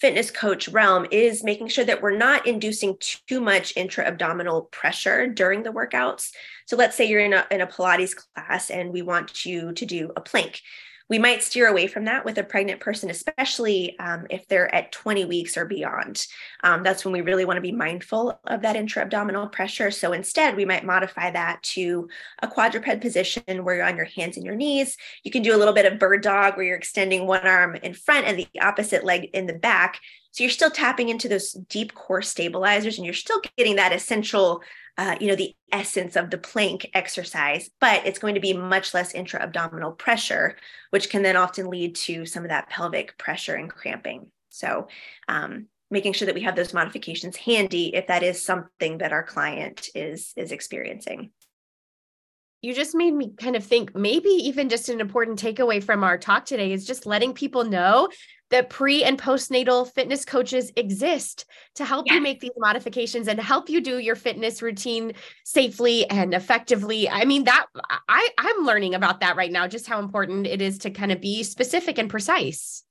fitness 0.00 0.32
coach 0.32 0.66
realm 0.68 1.06
is 1.12 1.44
making 1.44 1.68
sure 1.68 1.84
that 1.84 2.02
we're 2.02 2.16
not 2.16 2.44
inducing 2.44 2.96
too 3.00 3.40
much 3.40 3.76
intra 3.76 4.04
abdominal 4.04 4.62
pressure 4.62 5.28
during 5.28 5.62
the 5.62 5.70
workouts. 5.70 6.30
So 6.68 6.76
let's 6.76 6.94
say 6.94 7.06
you're 7.06 7.20
in 7.20 7.32
a, 7.32 7.46
in 7.50 7.62
a 7.62 7.66
Pilates 7.66 8.14
class 8.14 8.68
and 8.68 8.92
we 8.92 9.00
want 9.00 9.46
you 9.46 9.72
to 9.72 9.86
do 9.86 10.12
a 10.14 10.20
plank 10.20 10.60
we 11.08 11.18
might 11.18 11.42
steer 11.42 11.68
away 11.68 11.86
from 11.86 12.04
that 12.04 12.24
with 12.24 12.36
a 12.36 12.44
pregnant 12.44 12.80
person, 12.80 13.08
especially 13.08 13.98
um, 13.98 14.26
if 14.28 14.46
they're 14.46 14.72
at 14.74 14.92
20 14.92 15.24
weeks 15.24 15.56
or 15.56 15.64
beyond. 15.64 16.26
Um, 16.62 16.82
that's 16.82 17.04
when 17.04 17.12
we 17.12 17.22
really 17.22 17.46
want 17.46 17.56
to 17.56 17.62
be 17.62 17.72
mindful 17.72 18.38
of 18.46 18.62
that 18.62 18.76
intra 18.76 19.02
abdominal 19.02 19.48
pressure. 19.48 19.90
So 19.90 20.12
instead, 20.12 20.54
we 20.54 20.66
might 20.66 20.84
modify 20.84 21.30
that 21.30 21.62
to 21.74 22.08
a 22.42 22.48
quadruped 22.48 23.00
position 23.00 23.64
where 23.64 23.76
you're 23.76 23.86
on 23.86 23.96
your 23.96 24.04
hands 24.04 24.36
and 24.36 24.44
your 24.44 24.56
knees. 24.56 24.96
You 25.24 25.30
can 25.30 25.42
do 25.42 25.54
a 25.54 25.58
little 25.58 25.74
bit 25.74 25.90
of 25.90 25.98
bird 25.98 26.22
dog 26.22 26.56
where 26.56 26.66
you're 26.66 26.76
extending 26.76 27.26
one 27.26 27.46
arm 27.46 27.76
in 27.76 27.94
front 27.94 28.26
and 28.26 28.38
the 28.38 28.48
opposite 28.60 29.04
leg 29.04 29.30
in 29.32 29.46
the 29.46 29.54
back. 29.54 30.00
So 30.30 30.44
you're 30.44 30.50
still 30.50 30.70
tapping 30.70 31.08
into 31.08 31.28
those 31.28 31.52
deep 31.52 31.94
core 31.94 32.22
stabilizers 32.22 32.96
and 32.96 33.04
you're 33.04 33.14
still 33.14 33.40
getting 33.56 33.76
that 33.76 33.92
essential 33.92 34.62
uh, 34.98 35.14
you 35.20 35.28
know, 35.28 35.36
the 35.36 35.54
essence 35.70 36.16
of 36.16 36.28
the 36.28 36.36
plank 36.36 36.90
exercise, 36.92 37.70
but 37.80 38.04
it's 38.04 38.18
going 38.18 38.34
to 38.34 38.40
be 38.40 38.52
much 38.52 38.92
less 38.92 39.14
intra 39.14 39.40
abdominal 39.40 39.92
pressure, 39.92 40.56
which 40.90 41.08
can 41.08 41.22
then 41.22 41.36
often 41.36 41.70
lead 41.70 41.94
to 41.94 42.26
some 42.26 42.42
of 42.42 42.48
that 42.48 42.68
pelvic 42.68 43.16
pressure 43.16 43.54
and 43.54 43.70
cramping. 43.70 44.26
So, 44.48 44.88
um, 45.28 45.66
making 45.90 46.14
sure 46.14 46.26
that 46.26 46.34
we 46.34 46.42
have 46.42 46.56
those 46.56 46.74
modifications 46.74 47.36
handy 47.36 47.94
if 47.94 48.08
that 48.08 48.24
is 48.24 48.44
something 48.44 48.98
that 48.98 49.12
our 49.12 49.22
client 49.22 49.88
is 49.94 50.32
is 50.36 50.52
experiencing 50.52 51.30
you 52.60 52.74
just 52.74 52.94
made 52.94 53.14
me 53.14 53.32
kind 53.40 53.56
of 53.56 53.64
think 53.64 53.94
maybe 53.94 54.28
even 54.28 54.68
just 54.68 54.88
an 54.88 55.00
important 55.00 55.40
takeaway 55.40 55.82
from 55.82 56.02
our 56.02 56.18
talk 56.18 56.44
today 56.44 56.72
is 56.72 56.86
just 56.86 57.06
letting 57.06 57.32
people 57.32 57.64
know 57.64 58.08
that 58.50 58.70
pre 58.70 59.04
and 59.04 59.20
postnatal 59.20 59.92
fitness 59.92 60.24
coaches 60.24 60.72
exist 60.76 61.44
to 61.74 61.84
help 61.84 62.06
you 62.10 62.20
make 62.20 62.40
these 62.40 62.50
modifications 62.56 63.28
and 63.28 63.38
help 63.38 63.68
you 63.68 63.80
do 63.80 63.98
your 63.98 64.16
fitness 64.16 64.62
routine 64.62 65.12
safely 65.44 66.08
and 66.08 66.32
effectively. 66.32 67.08
I 67.08 67.24
mean 67.24 67.44
that 67.44 67.66
I 68.08 68.28
I'm 68.38 68.64
learning 68.64 68.94
about 68.94 69.20
that 69.20 69.36
right 69.36 69.52
now 69.52 69.68
just 69.68 69.86
how 69.86 70.00
important 70.00 70.46
it 70.46 70.62
is 70.62 70.78
to 70.78 70.90
kind 70.90 71.12
of 71.12 71.20
be 71.20 71.42
specific 71.42 71.98
and 71.98 72.08
precise. 72.08 72.82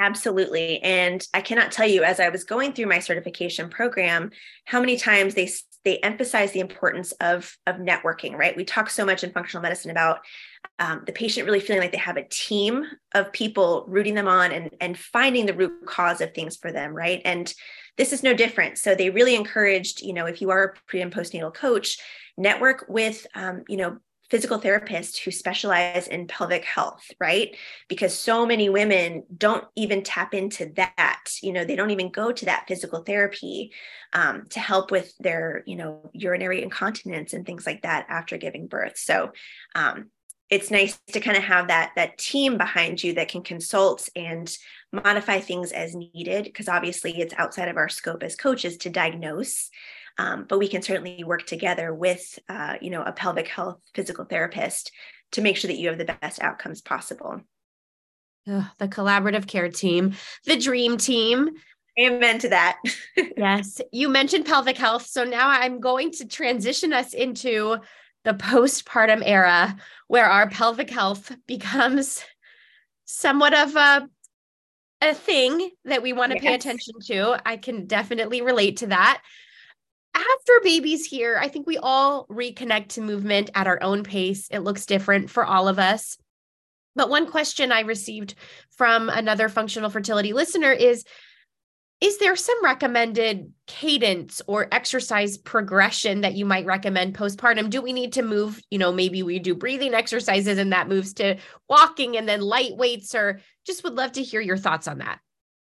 Absolutely. 0.00 0.80
And 0.82 1.26
I 1.34 1.42
cannot 1.42 1.72
tell 1.72 1.86
you, 1.86 2.02
as 2.02 2.20
I 2.20 2.30
was 2.30 2.44
going 2.44 2.72
through 2.72 2.86
my 2.86 3.00
certification 3.00 3.68
program, 3.68 4.30
how 4.64 4.80
many 4.80 4.96
times 4.96 5.34
they 5.34 5.46
they 5.84 5.98
emphasize 5.98 6.52
the 6.52 6.60
importance 6.60 7.12
of 7.12 7.56
of 7.66 7.76
networking 7.76 8.36
right? 8.36 8.56
We 8.56 8.64
talk 8.64 8.90
so 8.90 9.04
much 9.04 9.24
in 9.24 9.32
functional 9.32 9.62
medicine 9.62 9.90
about 9.90 10.20
um, 10.78 11.02
the 11.06 11.12
patient 11.12 11.46
really 11.46 11.60
feeling 11.60 11.80
like 11.80 11.92
they 11.92 11.98
have 11.98 12.16
a 12.16 12.28
team 12.28 12.84
of 13.14 13.32
people 13.32 13.84
rooting 13.88 14.14
them 14.14 14.28
on 14.28 14.52
and 14.52 14.70
and 14.80 14.98
finding 14.98 15.46
the 15.46 15.54
root 15.54 15.86
cause 15.86 16.20
of 16.20 16.34
things 16.34 16.56
for 16.56 16.72
them 16.72 16.94
right? 16.94 17.22
And 17.24 17.52
this 17.96 18.12
is 18.12 18.22
no 18.22 18.32
different. 18.34 18.78
So 18.78 18.94
they 18.94 19.10
really 19.10 19.34
encouraged 19.34 20.02
you 20.02 20.12
know 20.12 20.26
if 20.26 20.40
you 20.40 20.50
are 20.50 20.64
a 20.64 20.74
pre 20.86 21.00
and 21.00 21.12
postnatal 21.12 21.54
coach 21.54 21.98
network 22.36 22.86
with 22.88 23.26
um, 23.34 23.64
you 23.68 23.76
know 23.76 23.98
physical 24.30 24.60
therapists 24.60 25.18
who 25.18 25.30
specialize 25.30 26.06
in 26.06 26.28
pelvic 26.28 26.64
health, 26.64 27.04
right? 27.18 27.56
Because 27.88 28.16
so 28.16 28.46
many 28.46 28.68
women 28.68 29.24
don't 29.36 29.64
even 29.76 30.02
tap 30.02 30.34
into 30.34 30.72
that. 30.76 31.24
You 31.42 31.52
know, 31.52 31.64
they 31.64 31.76
don't 31.76 31.90
even 31.90 32.10
go 32.10 32.30
to 32.30 32.44
that 32.44 32.66
physical 32.68 33.02
therapy 33.02 33.72
um, 34.12 34.46
to 34.50 34.60
help 34.60 34.90
with 34.90 35.12
their, 35.18 35.64
you 35.66 35.76
know, 35.76 36.10
urinary 36.12 36.62
incontinence 36.62 37.32
and 37.32 37.44
things 37.44 37.66
like 37.66 37.82
that 37.82 38.06
after 38.08 38.38
giving 38.38 38.68
birth. 38.68 38.96
So 38.96 39.32
um, 39.74 40.10
it's 40.48 40.70
nice 40.70 40.98
to 41.12 41.20
kind 41.20 41.36
of 41.36 41.44
have 41.44 41.68
that 41.68 41.92
that 41.96 42.18
team 42.18 42.58
behind 42.58 43.02
you 43.02 43.14
that 43.14 43.28
can 43.28 43.42
consult 43.42 44.08
and 44.16 44.56
modify 44.92 45.38
things 45.38 45.70
as 45.70 45.94
needed 45.94 46.44
because 46.44 46.68
obviously 46.68 47.20
it's 47.20 47.34
outside 47.38 47.68
of 47.68 47.76
our 47.76 47.88
scope 47.88 48.22
as 48.24 48.34
coaches 48.34 48.76
to 48.76 48.90
diagnose 48.90 49.70
um, 50.20 50.44
but 50.46 50.58
we 50.58 50.68
can 50.68 50.82
certainly 50.82 51.24
work 51.24 51.46
together 51.46 51.94
with, 51.94 52.38
uh, 52.48 52.74
you 52.82 52.90
know, 52.90 53.02
a 53.02 53.12
pelvic 53.12 53.48
health 53.48 53.78
physical 53.94 54.26
therapist 54.26 54.92
to 55.32 55.40
make 55.40 55.56
sure 55.56 55.68
that 55.68 55.78
you 55.78 55.88
have 55.88 55.96
the 55.96 56.16
best 56.20 56.42
outcomes 56.42 56.82
possible. 56.82 57.40
The 58.46 58.88
collaborative 58.88 59.46
care 59.46 59.68
team, 59.68 60.14
the 60.44 60.56
dream 60.56 60.98
team. 60.98 61.50
Amen 61.98 62.38
to 62.40 62.48
that. 62.50 62.78
yes. 63.36 63.80
You 63.92 64.08
mentioned 64.08 64.44
pelvic 64.44 64.76
health. 64.76 65.06
So 65.06 65.24
now 65.24 65.48
I'm 65.48 65.80
going 65.80 66.10
to 66.12 66.26
transition 66.26 66.92
us 66.92 67.14
into 67.14 67.76
the 68.24 68.34
postpartum 68.34 69.22
era 69.24 69.76
where 70.08 70.26
our 70.26 70.50
pelvic 70.50 70.90
health 70.90 71.34
becomes 71.46 72.22
somewhat 73.06 73.54
of 73.54 73.76
a 73.76 74.08
a 75.02 75.14
thing 75.14 75.70
that 75.86 76.02
we 76.02 76.12
want 76.12 76.30
to 76.32 76.36
yes. 76.36 76.44
pay 76.44 76.54
attention 76.54 76.94
to. 77.06 77.40
I 77.46 77.56
can 77.56 77.86
definitely 77.86 78.42
relate 78.42 78.78
to 78.78 78.88
that 78.88 79.22
after 80.14 80.52
baby's 80.62 81.04
here, 81.04 81.38
I 81.40 81.48
think 81.48 81.66
we 81.66 81.78
all 81.78 82.26
reconnect 82.26 82.88
to 82.90 83.00
movement 83.00 83.50
at 83.54 83.66
our 83.66 83.82
own 83.82 84.02
pace. 84.02 84.48
It 84.50 84.60
looks 84.60 84.86
different 84.86 85.30
for 85.30 85.44
all 85.44 85.68
of 85.68 85.78
us. 85.78 86.18
But 86.96 87.10
one 87.10 87.30
question 87.30 87.70
I 87.70 87.80
received 87.80 88.34
from 88.76 89.08
another 89.08 89.48
functional 89.48 89.90
fertility 89.90 90.32
listener 90.32 90.72
is 90.72 91.04
Is 92.00 92.18
there 92.18 92.34
some 92.34 92.64
recommended 92.64 93.52
cadence 93.66 94.42
or 94.46 94.66
exercise 94.72 95.38
progression 95.38 96.22
that 96.22 96.34
you 96.34 96.44
might 96.44 96.66
recommend 96.66 97.16
postpartum? 97.16 97.70
Do 97.70 97.80
we 97.80 97.92
need 97.92 98.14
to 98.14 98.22
move? 98.22 98.60
You 98.70 98.78
know, 98.78 98.92
maybe 98.92 99.22
we 99.22 99.38
do 99.38 99.54
breathing 99.54 99.94
exercises 99.94 100.58
and 100.58 100.72
that 100.72 100.88
moves 100.88 101.14
to 101.14 101.36
walking 101.68 102.16
and 102.16 102.28
then 102.28 102.40
light 102.40 102.76
weights, 102.76 103.14
or 103.14 103.40
just 103.64 103.84
would 103.84 103.94
love 103.94 104.12
to 104.12 104.22
hear 104.22 104.40
your 104.40 104.56
thoughts 104.56 104.88
on 104.88 104.98
that. 104.98 105.20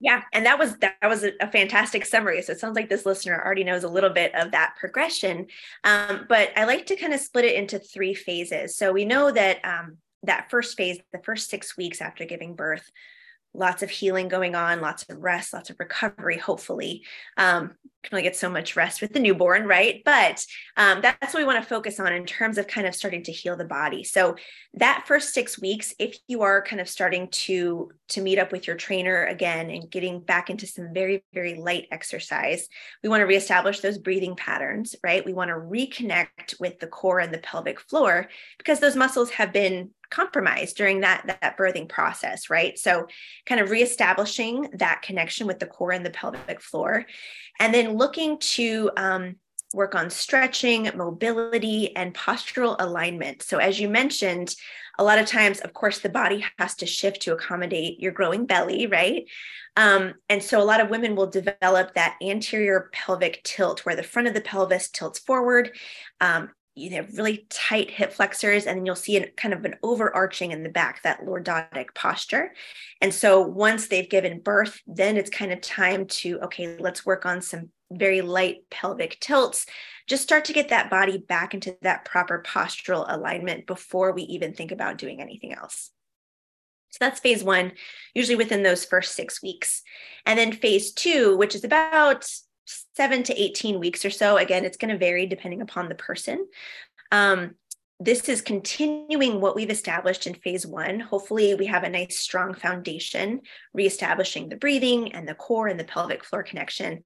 Yeah, 0.02 0.22
and 0.32 0.44
that 0.46 0.58
was 0.58 0.76
that 0.78 0.96
was 1.04 1.22
a, 1.22 1.46
fantastic 1.52 2.04
summary. 2.04 2.42
So 2.42 2.52
it 2.52 2.58
sounds 2.58 2.74
like 2.74 2.88
this 2.88 3.06
listener 3.06 3.40
already 3.40 3.62
knows 3.62 3.84
a 3.84 3.88
little 3.88 4.10
bit 4.10 4.34
of 4.34 4.50
that 4.50 4.74
progression. 4.76 5.46
Um, 5.84 6.26
but 6.28 6.50
I 6.56 6.64
like 6.64 6.86
to 6.86 6.96
kind 6.96 7.14
of 7.14 7.20
split 7.20 7.44
it 7.44 7.54
into 7.54 7.78
three 7.78 8.12
phases. 8.12 8.76
So 8.76 8.92
we 8.92 9.04
know 9.04 9.30
that 9.30 9.64
um, 9.64 9.98
that 10.24 10.50
first 10.50 10.76
phase, 10.76 10.98
the 11.12 11.22
first 11.22 11.48
six 11.48 11.76
weeks 11.76 12.00
after 12.00 12.24
giving 12.24 12.56
birth, 12.56 12.90
lots 13.54 13.84
of 13.84 13.90
healing 13.90 14.26
going 14.26 14.56
on, 14.56 14.80
lots 14.80 15.04
of 15.08 15.18
rest, 15.18 15.52
lots 15.52 15.70
of 15.70 15.76
recovery, 15.78 16.38
hopefully. 16.38 17.04
Um, 17.36 17.76
can 18.02 18.14
only 18.14 18.22
get 18.22 18.34
so 18.34 18.50
much 18.50 18.74
rest 18.74 19.00
with 19.00 19.12
the 19.12 19.20
newborn, 19.20 19.68
right? 19.68 20.02
But 20.04 20.44
um, 20.76 21.00
that's 21.00 21.32
what 21.32 21.40
we 21.40 21.44
want 21.44 21.62
to 21.62 21.68
focus 21.68 22.00
on 22.00 22.12
in 22.12 22.26
terms 22.26 22.58
of 22.58 22.66
kind 22.66 22.86
of 22.86 22.94
starting 22.96 23.22
to 23.24 23.32
heal 23.32 23.56
the 23.56 23.64
body. 23.64 24.02
So 24.02 24.34
that 24.74 25.04
first 25.06 25.32
six 25.32 25.60
weeks, 25.60 25.94
if 26.00 26.16
you 26.26 26.42
are 26.42 26.62
kind 26.62 26.80
of 26.80 26.88
starting 26.88 27.28
to 27.28 27.92
to 28.12 28.22
meet 28.22 28.38
up 28.38 28.52
with 28.52 28.66
your 28.66 28.76
trainer 28.76 29.24
again 29.24 29.70
and 29.70 29.90
getting 29.90 30.20
back 30.20 30.50
into 30.50 30.66
some 30.66 30.92
very 30.92 31.24
very 31.32 31.54
light 31.54 31.88
exercise, 31.90 32.68
we 33.02 33.08
want 33.08 33.20
to 33.20 33.26
reestablish 33.26 33.80
those 33.80 33.98
breathing 33.98 34.36
patterns, 34.36 34.94
right? 35.02 35.24
We 35.24 35.32
want 35.32 35.50
to 35.50 35.54
reconnect 35.54 36.58
with 36.60 36.78
the 36.78 36.86
core 36.86 37.20
and 37.20 37.32
the 37.32 37.38
pelvic 37.38 37.80
floor 37.80 38.28
because 38.58 38.80
those 38.80 38.96
muscles 38.96 39.30
have 39.30 39.52
been 39.52 39.90
compromised 40.10 40.76
during 40.76 41.00
that 41.00 41.24
that 41.26 41.56
birthing 41.56 41.88
process 41.88 42.50
right 42.50 42.78
so 42.78 43.06
kind 43.46 43.62
of 43.62 43.70
reestablishing 43.70 44.68
that 44.74 45.00
connection 45.00 45.46
with 45.46 45.58
the 45.58 45.64
core 45.64 45.90
and 45.90 46.04
the 46.04 46.10
pelvic 46.10 46.60
floor 46.60 47.06
and 47.58 47.72
then 47.72 47.96
looking 47.96 48.38
to 48.38 48.90
um, 48.98 49.36
work 49.74 49.94
on 49.94 50.10
stretching, 50.10 50.90
mobility, 50.94 51.94
and 51.96 52.14
postural 52.14 52.76
alignment. 52.78 53.42
So, 53.42 53.58
as 53.58 53.80
you 53.80 53.88
mentioned, 53.88 54.54
a 54.98 55.04
lot 55.04 55.18
of 55.18 55.26
times, 55.26 55.60
of 55.60 55.72
course, 55.72 56.00
the 56.00 56.08
body 56.08 56.44
has 56.58 56.74
to 56.76 56.86
shift 56.86 57.22
to 57.22 57.32
accommodate 57.32 58.00
your 58.00 58.12
growing 58.12 58.46
belly, 58.46 58.86
right? 58.86 59.24
Um, 59.76 60.14
and 60.28 60.42
so, 60.42 60.60
a 60.60 60.64
lot 60.64 60.80
of 60.80 60.90
women 60.90 61.16
will 61.16 61.28
develop 61.28 61.94
that 61.94 62.16
anterior 62.22 62.90
pelvic 62.92 63.42
tilt 63.44 63.84
where 63.86 63.96
the 63.96 64.02
front 64.02 64.28
of 64.28 64.34
the 64.34 64.40
pelvis 64.40 64.90
tilts 64.90 65.18
forward. 65.18 65.76
Um, 66.20 66.50
you 66.74 66.90
have 66.90 67.16
really 67.18 67.46
tight 67.50 67.90
hip 67.90 68.12
flexors, 68.12 68.66
and 68.66 68.78
then 68.78 68.86
you'll 68.86 68.94
see 68.94 69.16
a, 69.16 69.30
kind 69.32 69.52
of 69.52 69.64
an 69.64 69.76
overarching 69.82 70.52
in 70.52 70.62
the 70.62 70.70
back, 70.70 71.02
that 71.02 71.20
lordotic 71.20 71.94
posture. 71.94 72.54
And 73.00 73.12
so 73.12 73.42
once 73.42 73.88
they've 73.88 74.08
given 74.08 74.40
birth, 74.40 74.80
then 74.86 75.16
it's 75.16 75.28
kind 75.28 75.52
of 75.52 75.60
time 75.60 76.06
to, 76.06 76.38
okay, 76.44 76.78
let's 76.78 77.04
work 77.04 77.26
on 77.26 77.42
some 77.42 77.70
very 77.98 78.20
light 78.20 78.68
pelvic 78.70 79.18
tilts. 79.20 79.66
Just 80.06 80.22
start 80.22 80.44
to 80.46 80.52
get 80.52 80.68
that 80.70 80.90
body 80.90 81.18
back 81.18 81.54
into 81.54 81.76
that 81.82 82.04
proper 82.04 82.42
postural 82.44 83.04
alignment 83.08 83.66
before 83.66 84.12
we 84.12 84.22
even 84.22 84.52
think 84.52 84.72
about 84.72 84.98
doing 84.98 85.20
anything 85.20 85.52
else. 85.52 85.90
So 86.90 86.98
that's 87.00 87.20
phase 87.20 87.42
one, 87.42 87.72
usually 88.14 88.36
within 88.36 88.62
those 88.62 88.84
first 88.84 89.14
six 89.14 89.42
weeks. 89.42 89.82
And 90.26 90.38
then 90.38 90.52
phase 90.52 90.92
two, 90.92 91.36
which 91.38 91.54
is 91.54 91.64
about 91.64 92.26
seven 92.94 93.22
to 93.24 93.40
18 93.40 93.80
weeks 93.80 94.04
or 94.04 94.10
so. 94.10 94.36
Again, 94.36 94.64
it's 94.64 94.76
going 94.76 94.90
to 94.90 94.98
vary 94.98 95.26
depending 95.26 95.62
upon 95.62 95.88
the 95.88 95.94
person. 95.94 96.46
Um, 97.10 97.54
this 98.04 98.28
is 98.28 98.42
continuing 98.42 99.40
what 99.40 99.54
we've 99.54 99.70
established 99.70 100.26
in 100.26 100.34
phase 100.34 100.66
one. 100.66 101.00
Hopefully, 101.00 101.54
we 101.54 101.66
have 101.66 101.84
a 101.84 101.88
nice, 101.88 102.18
strong 102.18 102.54
foundation, 102.54 103.40
reestablishing 103.72 104.48
the 104.48 104.56
breathing 104.56 105.12
and 105.12 105.28
the 105.28 105.34
core 105.34 105.68
and 105.68 105.78
the 105.78 105.84
pelvic 105.84 106.24
floor 106.24 106.42
connection, 106.42 107.04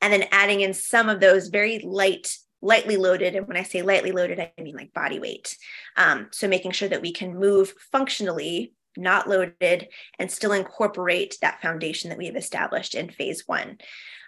and 0.00 0.12
then 0.12 0.24
adding 0.32 0.62
in 0.62 0.72
some 0.72 1.08
of 1.08 1.20
those 1.20 1.48
very 1.48 1.80
light, 1.80 2.34
lightly 2.62 2.96
loaded. 2.96 3.36
And 3.36 3.46
when 3.46 3.56
I 3.56 3.62
say 3.62 3.82
lightly 3.82 4.12
loaded, 4.12 4.40
I 4.40 4.52
mean 4.62 4.76
like 4.76 4.94
body 4.94 5.18
weight. 5.18 5.56
Um, 5.96 6.28
so, 6.30 6.48
making 6.48 6.72
sure 6.72 6.88
that 6.88 7.02
we 7.02 7.12
can 7.12 7.38
move 7.38 7.74
functionally, 7.92 8.72
not 8.96 9.28
loaded, 9.28 9.88
and 10.18 10.30
still 10.30 10.52
incorporate 10.52 11.36
that 11.42 11.60
foundation 11.60 12.08
that 12.08 12.18
we 12.18 12.26
have 12.26 12.36
established 12.36 12.94
in 12.94 13.10
phase 13.10 13.44
one. 13.46 13.78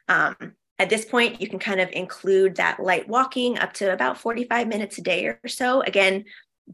Um, 0.09 0.55
at 0.83 0.91
this 0.91 1.05
point, 1.05 1.41
you 1.41 1.49
can 1.49 1.61
kind 1.61 1.81
of 1.81 1.89
include 1.93 2.57
that 2.57 2.81
light 2.81 3.09
walking 3.09 3.57
up 3.59 3.73
to 3.75 3.93
about 3.93 4.19
45 4.19 4.67
minutes 4.67 4.99
a 4.99 5.03
day 5.03 5.27
or 5.27 5.39
so. 5.47 5.81
Again, 5.83 6.25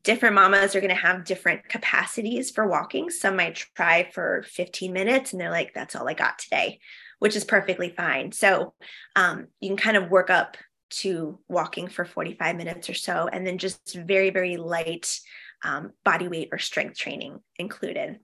different 0.02 0.34
mamas 0.34 0.74
are 0.74 0.80
going 0.80 0.88
to 0.88 0.94
have 0.94 1.24
different 1.24 1.68
capacities 1.68 2.50
for 2.50 2.66
walking. 2.66 3.10
Some 3.10 3.36
might 3.36 3.56
try 3.76 4.08
for 4.12 4.44
15 4.48 4.94
minutes 4.94 5.32
and 5.32 5.40
they're 5.40 5.50
like, 5.50 5.74
that's 5.74 5.94
all 5.94 6.08
I 6.08 6.14
got 6.14 6.38
today, 6.38 6.80
which 7.18 7.36
is 7.36 7.44
perfectly 7.44 7.90
fine. 7.90 8.32
So 8.32 8.72
um, 9.14 9.48
you 9.60 9.68
can 9.68 9.76
kind 9.76 9.98
of 9.98 10.10
work 10.10 10.30
up 10.30 10.56
to 10.90 11.38
walking 11.46 11.86
for 11.86 12.06
45 12.06 12.56
minutes 12.56 12.88
or 12.88 12.94
so, 12.94 13.28
and 13.30 13.46
then 13.46 13.58
just 13.58 13.94
very, 13.94 14.30
very 14.30 14.56
light 14.56 15.20
um, 15.62 15.92
body 16.02 16.28
weight 16.28 16.48
or 16.50 16.56
strength 16.56 16.96
training 16.96 17.40
included. 17.58 18.20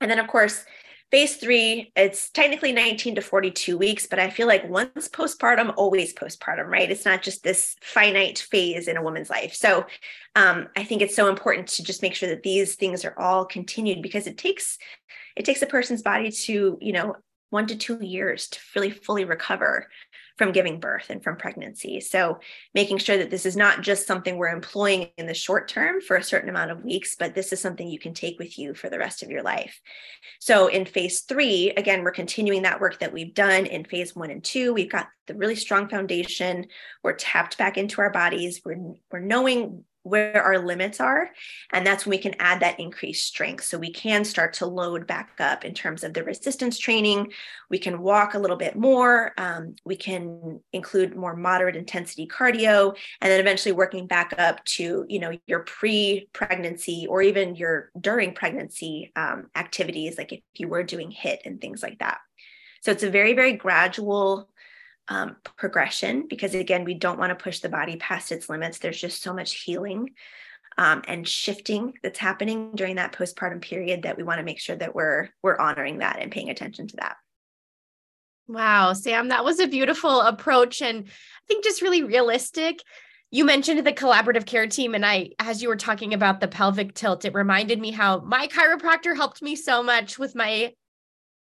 And 0.00 0.08
then, 0.08 0.20
of 0.20 0.28
course, 0.28 0.64
Phase 1.10 1.36
three, 1.36 1.90
it's 1.96 2.30
technically 2.30 2.70
19 2.70 3.16
to 3.16 3.20
42 3.20 3.76
weeks, 3.76 4.06
but 4.06 4.20
I 4.20 4.30
feel 4.30 4.46
like 4.46 4.68
once 4.68 5.08
postpartum, 5.08 5.74
always 5.76 6.14
postpartum, 6.14 6.66
right? 6.66 6.88
It's 6.88 7.04
not 7.04 7.22
just 7.22 7.42
this 7.42 7.74
finite 7.82 8.38
phase 8.38 8.86
in 8.86 8.96
a 8.96 9.02
woman's 9.02 9.28
life. 9.28 9.52
So 9.52 9.86
um, 10.36 10.68
I 10.76 10.84
think 10.84 11.02
it's 11.02 11.16
so 11.16 11.28
important 11.28 11.66
to 11.68 11.82
just 11.82 12.02
make 12.02 12.14
sure 12.14 12.28
that 12.28 12.44
these 12.44 12.76
things 12.76 13.04
are 13.04 13.18
all 13.18 13.44
continued 13.44 14.02
because 14.02 14.28
it 14.28 14.38
takes 14.38 14.78
it 15.36 15.44
takes 15.44 15.62
a 15.62 15.66
person's 15.66 16.02
body 16.02 16.30
to, 16.30 16.78
you 16.80 16.92
know, 16.92 17.16
one 17.50 17.66
to 17.66 17.76
two 17.76 17.98
years 18.04 18.48
to 18.48 18.60
really 18.76 18.90
fully 18.90 19.24
recover 19.24 19.88
from 20.40 20.52
giving 20.52 20.80
birth 20.80 21.10
and 21.10 21.22
from 21.22 21.36
pregnancy. 21.36 22.00
So, 22.00 22.38
making 22.74 22.96
sure 22.96 23.18
that 23.18 23.28
this 23.28 23.44
is 23.44 23.58
not 23.58 23.82
just 23.82 24.06
something 24.06 24.38
we're 24.38 24.48
employing 24.48 25.10
in 25.18 25.26
the 25.26 25.34
short 25.34 25.68
term 25.68 26.00
for 26.00 26.16
a 26.16 26.24
certain 26.24 26.48
amount 26.48 26.70
of 26.70 26.82
weeks, 26.82 27.14
but 27.14 27.34
this 27.34 27.52
is 27.52 27.60
something 27.60 27.86
you 27.86 27.98
can 27.98 28.14
take 28.14 28.38
with 28.38 28.58
you 28.58 28.72
for 28.72 28.88
the 28.88 28.98
rest 28.98 29.22
of 29.22 29.28
your 29.28 29.42
life. 29.42 29.78
So, 30.38 30.68
in 30.68 30.86
phase 30.86 31.20
three, 31.28 31.74
again, 31.76 32.02
we're 32.02 32.12
continuing 32.12 32.62
that 32.62 32.80
work 32.80 33.00
that 33.00 33.12
we've 33.12 33.34
done 33.34 33.66
in 33.66 33.84
phase 33.84 34.16
one 34.16 34.30
and 34.30 34.42
two. 34.42 34.72
We've 34.72 34.90
got 34.90 35.08
the 35.26 35.34
really 35.34 35.56
strong 35.56 35.90
foundation. 35.90 36.68
We're 37.02 37.16
tapped 37.16 37.58
back 37.58 37.76
into 37.76 38.00
our 38.00 38.10
bodies. 38.10 38.62
We're, 38.64 38.94
we're 39.12 39.20
knowing 39.20 39.84
where 40.02 40.42
our 40.42 40.58
limits 40.58 41.00
are. 41.00 41.30
And 41.72 41.86
that's 41.86 42.06
when 42.06 42.10
we 42.10 42.18
can 42.18 42.34
add 42.38 42.60
that 42.60 42.80
increased 42.80 43.26
strength. 43.26 43.64
So 43.64 43.78
we 43.78 43.92
can 43.92 44.24
start 44.24 44.54
to 44.54 44.66
load 44.66 45.06
back 45.06 45.32
up 45.38 45.64
in 45.64 45.74
terms 45.74 46.04
of 46.04 46.14
the 46.14 46.24
resistance 46.24 46.78
training. 46.78 47.32
We 47.68 47.78
can 47.78 48.00
walk 48.00 48.34
a 48.34 48.38
little 48.38 48.56
bit 48.56 48.76
more. 48.76 49.32
Um, 49.36 49.76
we 49.84 49.96
can 49.96 50.60
include 50.72 51.16
more 51.16 51.36
moderate 51.36 51.76
intensity 51.76 52.26
cardio, 52.26 52.96
and 53.20 53.30
then 53.30 53.40
eventually 53.40 53.72
working 53.72 54.06
back 54.06 54.34
up 54.38 54.64
to, 54.64 55.04
you 55.08 55.18
know, 55.18 55.38
your 55.46 55.60
pre-pregnancy 55.60 57.06
or 57.08 57.22
even 57.22 57.56
your 57.56 57.90
during 58.00 58.32
pregnancy 58.32 59.12
um, 59.16 59.48
activities, 59.54 60.16
like 60.16 60.32
if 60.32 60.40
you 60.54 60.68
were 60.68 60.82
doing 60.82 61.10
HIIT 61.10 61.38
and 61.44 61.60
things 61.60 61.82
like 61.82 61.98
that. 61.98 62.18
So 62.82 62.90
it's 62.90 63.02
a 63.02 63.10
very, 63.10 63.34
very 63.34 63.52
gradual 63.52 64.48
um, 65.08 65.36
progression 65.56 66.26
because 66.28 66.54
again 66.54 66.84
we 66.84 66.94
don't 66.94 67.18
want 67.18 67.30
to 67.36 67.42
push 67.42 67.60
the 67.60 67.68
body 67.68 67.96
past 67.96 68.32
its 68.32 68.48
limits. 68.48 68.78
There's 68.78 69.00
just 69.00 69.22
so 69.22 69.34
much 69.34 69.62
healing 69.62 70.10
um, 70.78 71.02
and 71.08 71.26
shifting 71.26 71.94
that's 72.02 72.18
happening 72.18 72.72
during 72.74 72.96
that 72.96 73.12
postpartum 73.12 73.60
period 73.60 74.02
that 74.02 74.16
we 74.16 74.22
want 74.22 74.38
to 74.38 74.44
make 74.44 74.60
sure 74.60 74.76
that 74.76 74.94
we're 74.94 75.28
we're 75.42 75.58
honoring 75.58 75.98
that 75.98 76.20
and 76.20 76.32
paying 76.32 76.50
attention 76.50 76.86
to 76.88 76.96
that. 76.96 77.16
Wow 78.48 78.92
sam 78.92 79.28
that 79.28 79.44
was 79.44 79.60
a 79.60 79.66
beautiful 79.68 80.20
approach 80.22 80.82
and 80.82 81.04
i 81.06 81.42
think 81.48 81.64
just 81.64 81.82
really 81.82 82.02
realistic. 82.02 82.80
You 83.32 83.44
mentioned 83.44 83.86
the 83.86 83.92
collaborative 83.92 84.46
care 84.46 84.66
team 84.66 84.94
and 84.94 85.06
i 85.06 85.30
as 85.38 85.62
you 85.62 85.68
were 85.68 85.76
talking 85.76 86.14
about 86.14 86.40
the 86.40 86.48
pelvic 86.48 86.94
tilt 86.94 87.24
it 87.24 87.34
reminded 87.34 87.80
me 87.80 87.90
how 87.90 88.20
my 88.20 88.48
chiropractor 88.48 89.14
helped 89.14 89.40
me 89.40 89.54
so 89.54 89.82
much 89.82 90.18
with 90.18 90.34
my 90.34 90.72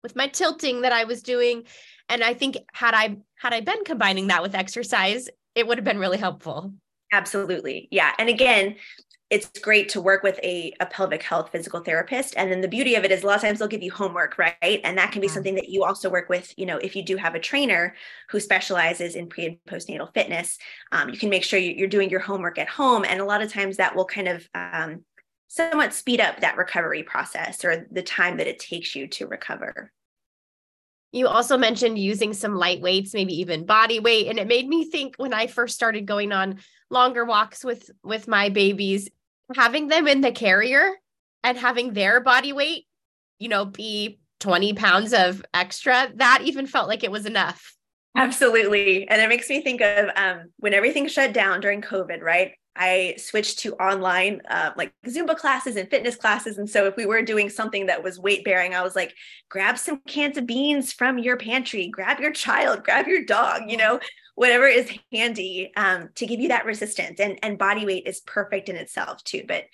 with 0.02 0.16
my 0.16 0.28
tilting 0.28 0.82
that 0.82 0.92
i 0.92 1.04
was 1.04 1.22
doing 1.22 1.64
and 2.08 2.22
I 2.22 2.34
think 2.34 2.56
had 2.72 2.94
I 2.94 3.16
had 3.36 3.52
I 3.52 3.60
been 3.60 3.84
combining 3.84 4.28
that 4.28 4.42
with 4.42 4.54
exercise, 4.54 5.28
it 5.54 5.66
would 5.66 5.78
have 5.78 5.84
been 5.84 5.98
really 5.98 6.18
helpful. 6.18 6.72
Absolutely. 7.12 7.88
Yeah. 7.90 8.12
And 8.18 8.28
again, 8.28 8.76
it's 9.28 9.48
great 9.58 9.88
to 9.88 10.00
work 10.00 10.22
with 10.22 10.38
a, 10.44 10.72
a 10.78 10.86
pelvic 10.86 11.22
health 11.22 11.50
physical 11.50 11.80
therapist. 11.80 12.34
And 12.36 12.50
then 12.50 12.60
the 12.60 12.68
beauty 12.68 12.94
of 12.94 13.04
it 13.04 13.10
is 13.10 13.24
a 13.24 13.26
lot 13.26 13.36
of 13.36 13.42
times 13.42 13.58
they'll 13.58 13.66
give 13.66 13.82
you 13.82 13.90
homework, 13.90 14.38
right? 14.38 14.80
And 14.84 14.96
that 14.98 15.10
can 15.10 15.20
be 15.20 15.26
yeah. 15.26 15.32
something 15.32 15.56
that 15.56 15.68
you 15.68 15.82
also 15.82 16.08
work 16.08 16.28
with, 16.28 16.54
you 16.56 16.64
know, 16.64 16.76
if 16.76 16.94
you 16.94 17.04
do 17.04 17.16
have 17.16 17.34
a 17.34 17.40
trainer 17.40 17.96
who 18.28 18.38
specializes 18.38 19.16
in 19.16 19.28
pre 19.28 19.46
and 19.46 19.58
postnatal 19.68 20.12
fitness, 20.14 20.58
um, 20.92 21.08
you 21.08 21.18
can 21.18 21.30
make 21.30 21.42
sure 21.42 21.58
you're 21.58 21.88
doing 21.88 22.08
your 22.08 22.20
homework 22.20 22.58
at 22.58 22.68
home. 22.68 23.04
And 23.04 23.20
a 23.20 23.24
lot 23.24 23.42
of 23.42 23.52
times 23.52 23.78
that 23.78 23.96
will 23.96 24.04
kind 24.04 24.28
of 24.28 24.48
um, 24.54 25.04
somewhat 25.48 25.94
speed 25.94 26.20
up 26.20 26.40
that 26.40 26.56
recovery 26.56 27.02
process 27.02 27.64
or 27.64 27.86
the 27.90 28.02
time 28.02 28.36
that 28.38 28.46
it 28.46 28.58
takes 28.58 28.94
you 28.94 29.06
to 29.06 29.26
recover. 29.26 29.92
You 31.12 31.28
also 31.28 31.56
mentioned 31.56 31.98
using 31.98 32.34
some 32.34 32.56
light 32.56 32.80
weights, 32.80 33.14
maybe 33.14 33.40
even 33.40 33.64
body 33.64 34.00
weight, 34.00 34.26
and 34.26 34.38
it 34.38 34.48
made 34.48 34.68
me 34.68 34.90
think 34.90 35.14
when 35.16 35.32
I 35.32 35.46
first 35.46 35.74
started 35.74 36.06
going 36.06 36.32
on 36.32 36.58
longer 36.90 37.24
walks 37.24 37.64
with 37.64 37.90
with 38.02 38.28
my 38.28 38.48
babies, 38.48 39.08
having 39.54 39.88
them 39.88 40.08
in 40.08 40.20
the 40.20 40.32
carrier 40.32 40.90
and 41.42 41.56
having 41.56 41.92
their 41.92 42.20
body 42.20 42.52
weight, 42.52 42.86
you 43.38 43.48
know, 43.48 43.64
be 43.64 44.18
20 44.40 44.74
pounds 44.74 45.14
of 45.14 45.42
extra, 45.54 46.10
that 46.16 46.42
even 46.44 46.66
felt 46.66 46.88
like 46.88 47.04
it 47.04 47.10
was 47.10 47.24
enough. 47.24 47.74
Absolutely. 48.16 49.08
And 49.08 49.20
it 49.20 49.28
makes 49.28 49.48
me 49.48 49.60
think 49.60 49.80
of 49.80 50.08
um, 50.16 50.50
when 50.58 50.74
everything 50.74 51.06
shut 51.06 51.32
down 51.32 51.60
during 51.60 51.82
COVID, 51.82 52.22
right? 52.22 52.52
I 52.76 53.14
switched 53.18 53.60
to 53.60 53.74
online, 53.74 54.42
uh, 54.48 54.70
like 54.76 54.92
Zumba 55.06 55.36
classes 55.36 55.76
and 55.76 55.88
fitness 55.90 56.16
classes. 56.16 56.58
And 56.58 56.68
so, 56.68 56.86
if 56.86 56.96
we 56.96 57.06
were 57.06 57.22
doing 57.22 57.48
something 57.48 57.86
that 57.86 58.02
was 58.02 58.18
weight 58.18 58.44
bearing, 58.44 58.74
I 58.74 58.82
was 58.82 58.94
like, 58.94 59.14
grab 59.48 59.78
some 59.78 60.00
cans 60.06 60.36
of 60.36 60.46
beans 60.46 60.92
from 60.92 61.18
your 61.18 61.36
pantry, 61.36 61.88
grab 61.88 62.20
your 62.20 62.32
child, 62.32 62.84
grab 62.84 63.06
your 63.06 63.24
dog, 63.24 63.62
you 63.68 63.76
know, 63.76 64.00
whatever 64.34 64.66
is 64.66 64.92
handy 65.12 65.72
um, 65.76 66.10
to 66.16 66.26
give 66.26 66.40
you 66.40 66.48
that 66.48 66.66
resistance. 66.66 67.20
And, 67.20 67.38
and 67.42 67.58
body 67.58 67.86
weight 67.86 68.06
is 68.06 68.20
perfect 68.20 68.68
in 68.68 68.76
itself, 68.76 69.24
too. 69.24 69.44
But, 69.48 69.64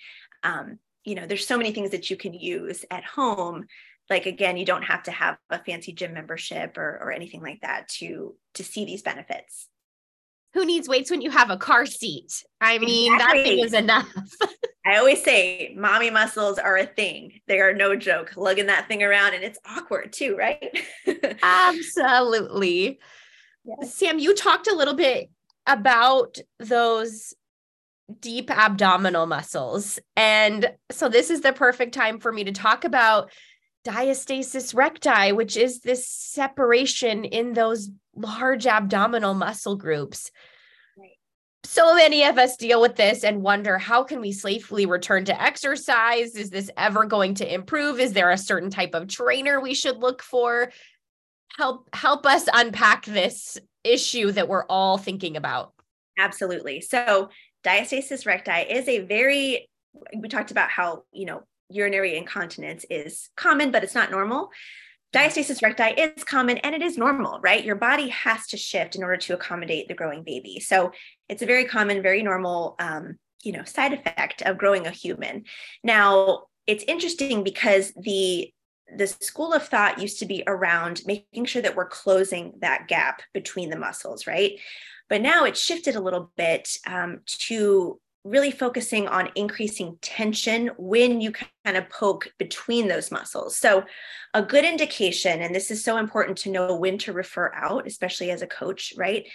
um, 0.43 0.79
you 1.03 1.15
know, 1.15 1.25
there's 1.27 1.47
so 1.47 1.57
many 1.57 1.71
things 1.71 1.91
that 1.91 2.09
you 2.09 2.15
can 2.15 2.33
use 2.33 2.85
at 2.89 3.03
home. 3.03 3.65
Like 4.09 4.25
again, 4.25 4.57
you 4.57 4.65
don't 4.65 4.83
have 4.83 5.03
to 5.03 5.11
have 5.11 5.37
a 5.49 5.63
fancy 5.63 5.93
gym 5.93 6.13
membership 6.13 6.77
or, 6.77 6.99
or 7.01 7.11
anything 7.11 7.41
like 7.41 7.61
that 7.61 7.87
to 7.99 8.35
to 8.55 8.63
see 8.63 8.85
these 8.85 9.01
benefits 9.01 9.69
who 10.53 10.65
needs 10.65 10.87
weights 10.87 11.09
when 11.09 11.21
you 11.21 11.31
have 11.31 11.49
a 11.49 11.57
car 11.57 11.85
seat? 11.85 12.43
I 12.61 12.77
mean, 12.77 13.13
exactly. 13.13 13.41
that 13.41 13.47
thing 13.47 13.59
is 13.59 13.73
enough. 13.73 14.13
I 14.85 14.97
always 14.97 15.23
say 15.23 15.73
mommy 15.77 16.09
muscles 16.09 16.59
are 16.59 16.77
a 16.77 16.85
thing. 16.85 17.39
They 17.47 17.59
are 17.59 17.73
no 17.73 17.95
joke. 17.95 18.33
Lugging 18.35 18.67
that 18.67 18.87
thing 18.87 19.01
around 19.01 19.33
and 19.33 19.43
it's 19.43 19.59
awkward 19.65 20.11
too, 20.13 20.35
right? 20.35 20.77
Absolutely. 21.43 22.99
Yes. 23.63 23.93
Sam, 23.93 24.19
you 24.19 24.35
talked 24.35 24.67
a 24.67 24.75
little 24.75 24.93
bit 24.93 25.29
about 25.65 26.37
those 26.59 27.33
deep 28.19 28.51
abdominal 28.51 29.25
muscles. 29.25 29.99
And 30.17 30.71
so 30.91 31.07
this 31.07 31.29
is 31.29 31.41
the 31.41 31.53
perfect 31.53 31.93
time 31.93 32.19
for 32.19 32.31
me 32.31 32.43
to 32.43 32.51
talk 32.51 32.83
about 32.83 33.31
diastasis 33.85 34.75
recti, 34.75 35.31
which 35.31 35.57
is 35.57 35.79
this 35.79 36.07
separation 36.07 37.25
in 37.25 37.53
those 37.53 37.89
large 38.15 38.67
abdominal 38.67 39.33
muscle 39.33 39.75
groups. 39.75 40.31
So 41.65 41.95
many 41.95 42.25
of 42.25 42.37
us 42.37 42.57
deal 42.57 42.81
with 42.81 42.95
this 42.95 43.23
and 43.23 43.41
wonder 43.41 43.77
how 43.77 44.03
can 44.03 44.19
we 44.19 44.33
safely 44.33 44.85
return 44.85 45.25
to 45.25 45.41
exercise? 45.41 46.35
Is 46.35 46.49
this 46.49 46.69
ever 46.77 47.05
going 47.05 47.35
to 47.35 47.51
improve? 47.53 47.99
Is 47.99 48.13
there 48.13 48.31
a 48.31 48.37
certain 48.37 48.69
type 48.69 48.93
of 48.93 49.07
trainer 49.07 49.59
we 49.61 49.73
should 49.73 49.97
look 49.97 50.21
for? 50.21 50.71
Help 51.57 51.87
help 51.93 52.25
us 52.25 52.49
unpack 52.53 53.05
this 53.05 53.57
issue 53.83 54.31
that 54.31 54.49
we're 54.49 54.65
all 54.65 54.97
thinking 54.97 55.37
about. 55.37 55.73
Absolutely. 56.17 56.81
So, 56.81 57.29
diastasis 57.65 58.25
recti 58.25 58.51
is 58.51 58.87
a 58.87 58.99
very 58.99 59.69
we 60.15 60.27
talked 60.27 60.51
about 60.51 60.69
how, 60.69 61.03
you 61.11 61.25
know, 61.25 61.43
urinary 61.69 62.17
incontinence 62.17 62.85
is 62.89 63.29
common, 63.35 63.71
but 63.71 63.83
it's 63.83 63.95
not 63.95 64.11
normal. 64.11 64.49
Diastasis 65.13 65.61
recti 65.61 66.01
is 66.01 66.23
common 66.23 66.57
and 66.57 66.73
it 66.73 66.81
is 66.81 66.97
normal, 66.97 67.39
right? 67.41 67.63
Your 67.63 67.75
body 67.75 68.09
has 68.09 68.47
to 68.47 68.57
shift 68.57 68.95
in 68.95 69.03
order 69.03 69.17
to 69.17 69.35
accommodate 69.35 69.87
the 69.87 69.93
growing 69.93 70.23
baby. 70.23 70.59
So 70.59 70.91
it's 71.29 71.43
a 71.43 71.45
very 71.45 71.65
common, 71.65 72.01
very 72.01 72.23
normal, 72.23 72.75
um, 72.79 73.19
you 73.43 73.51
know, 73.51 73.63
side 73.63 73.93
effect 73.93 74.41
of 74.41 74.57
growing 74.57 74.87
a 74.87 74.91
human. 74.91 75.43
Now, 75.83 76.45
it's 76.65 76.83
interesting 76.87 77.43
because 77.43 77.93
the 77.95 78.51
the 78.95 79.07
school 79.07 79.53
of 79.53 79.63
thought 79.67 80.01
used 80.01 80.19
to 80.19 80.25
be 80.25 80.43
around 80.45 81.01
making 81.05 81.45
sure 81.45 81.61
that 81.61 81.75
we're 81.75 81.87
closing 81.87 82.53
that 82.61 82.87
gap 82.87 83.21
between 83.33 83.69
the 83.69 83.79
muscles, 83.79 84.27
right? 84.27 84.59
But 85.09 85.21
now 85.21 85.45
it's 85.45 85.61
shifted 85.61 85.95
a 85.95 86.01
little 86.01 86.31
bit 86.37 86.77
um, 86.85 87.21
to 87.25 87.99
really 88.23 88.51
focusing 88.51 89.07
on 89.07 89.29
increasing 89.35 89.97
tension 90.01 90.71
when 90.77 91.19
you 91.19 91.31
kind 91.31 91.77
of 91.77 91.89
poke 91.89 92.31
between 92.37 92.87
those 92.87 93.11
muscles. 93.11 93.55
So, 93.55 93.83
a 94.33 94.41
good 94.41 94.65
indication, 94.65 95.41
and 95.41 95.53
this 95.53 95.71
is 95.71 95.83
so 95.83 95.97
important 95.97 96.37
to 96.39 96.49
know 96.49 96.75
when 96.75 96.97
to 96.99 97.13
refer 97.13 97.51
out, 97.53 97.85
especially 97.85 98.31
as 98.31 98.41
a 98.41 98.47
coach, 98.47 98.93
right? 98.97 99.27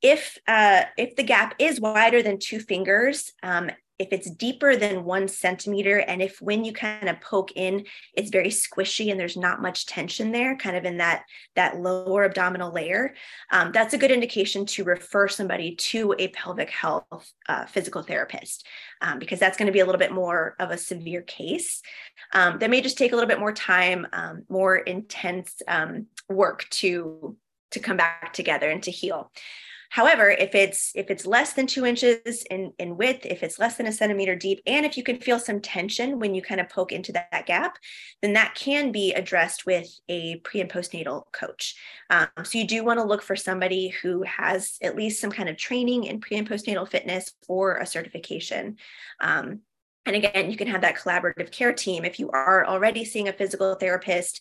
If 0.00 0.38
uh, 0.46 0.84
if 0.96 1.16
the 1.16 1.22
gap 1.22 1.54
is 1.58 1.80
wider 1.80 2.22
than 2.22 2.38
two 2.38 2.60
fingers, 2.60 3.32
um, 3.42 3.70
if 3.98 4.08
it's 4.12 4.30
deeper 4.30 4.76
than 4.76 5.04
one 5.04 5.28
centimeter 5.28 5.98
and 5.98 6.22
if 6.22 6.40
when 6.40 6.64
you 6.64 6.72
kind 6.72 7.08
of 7.08 7.20
poke 7.20 7.52
in 7.56 7.84
it's 8.14 8.30
very 8.30 8.48
squishy 8.48 9.10
and 9.10 9.18
there's 9.18 9.36
not 9.36 9.62
much 9.62 9.86
tension 9.86 10.32
there 10.32 10.56
kind 10.56 10.76
of 10.76 10.84
in 10.84 10.96
that 10.98 11.24
that 11.54 11.80
lower 11.80 12.24
abdominal 12.24 12.72
layer 12.72 13.14
um, 13.52 13.72
that's 13.72 13.94
a 13.94 13.98
good 13.98 14.10
indication 14.10 14.66
to 14.66 14.84
refer 14.84 15.28
somebody 15.28 15.74
to 15.76 16.14
a 16.18 16.28
pelvic 16.28 16.70
health 16.70 17.32
uh, 17.48 17.64
physical 17.66 18.02
therapist 18.02 18.66
um, 19.00 19.18
because 19.18 19.38
that's 19.38 19.56
going 19.56 19.66
to 19.66 19.72
be 19.72 19.80
a 19.80 19.86
little 19.86 19.98
bit 19.98 20.12
more 20.12 20.54
of 20.58 20.70
a 20.70 20.78
severe 20.78 21.22
case. 21.22 21.82
Um, 22.32 22.58
that 22.58 22.70
may 22.70 22.80
just 22.80 22.98
take 22.98 23.12
a 23.12 23.14
little 23.14 23.28
bit 23.28 23.40
more 23.40 23.52
time 23.52 24.06
um, 24.12 24.44
more 24.48 24.76
intense 24.76 25.62
um, 25.68 26.06
work 26.28 26.66
to 26.70 27.36
to 27.72 27.80
come 27.80 27.96
back 27.96 28.32
together 28.32 28.70
and 28.70 28.82
to 28.84 28.90
heal 28.90 29.30
However, 29.90 30.30
if 30.30 30.54
it's 30.54 30.92
if 30.94 31.10
it's 31.10 31.26
less 31.26 31.52
than 31.52 31.66
two 31.66 31.86
inches 31.86 32.44
in, 32.50 32.72
in 32.78 32.96
width, 32.96 33.24
if 33.24 33.42
it's 33.42 33.58
less 33.58 33.76
than 33.76 33.86
a 33.86 33.92
centimeter 33.92 34.34
deep, 34.34 34.60
and 34.66 34.84
if 34.84 34.96
you 34.96 35.02
can 35.02 35.18
feel 35.18 35.38
some 35.38 35.60
tension 35.60 36.18
when 36.18 36.34
you 36.34 36.42
kind 36.42 36.60
of 36.60 36.68
poke 36.68 36.92
into 36.92 37.12
that, 37.12 37.28
that 37.32 37.46
gap, 37.46 37.78
then 38.22 38.32
that 38.34 38.54
can 38.54 38.92
be 38.92 39.12
addressed 39.12 39.66
with 39.66 39.88
a 40.08 40.36
pre 40.36 40.60
and 40.60 40.70
postnatal 40.70 41.24
coach. 41.32 41.74
Um, 42.10 42.28
so 42.42 42.58
you 42.58 42.66
do 42.66 42.84
want 42.84 42.98
to 42.98 43.04
look 43.04 43.22
for 43.22 43.36
somebody 43.36 43.88
who 43.88 44.22
has 44.22 44.78
at 44.82 44.96
least 44.96 45.20
some 45.20 45.30
kind 45.30 45.48
of 45.48 45.56
training 45.56 46.04
in 46.04 46.20
pre 46.20 46.36
and 46.36 46.48
postnatal 46.48 46.88
fitness 46.88 47.32
or 47.48 47.76
a 47.76 47.86
certification. 47.86 48.76
Um, 49.20 49.60
and 50.06 50.14
again, 50.14 50.50
you 50.50 50.56
can 50.56 50.68
have 50.68 50.82
that 50.82 50.96
collaborative 50.96 51.50
care 51.50 51.72
team 51.72 52.04
if 52.04 52.20
you 52.20 52.30
are 52.30 52.64
already 52.64 53.04
seeing 53.04 53.28
a 53.28 53.32
physical 53.32 53.74
therapist 53.74 54.40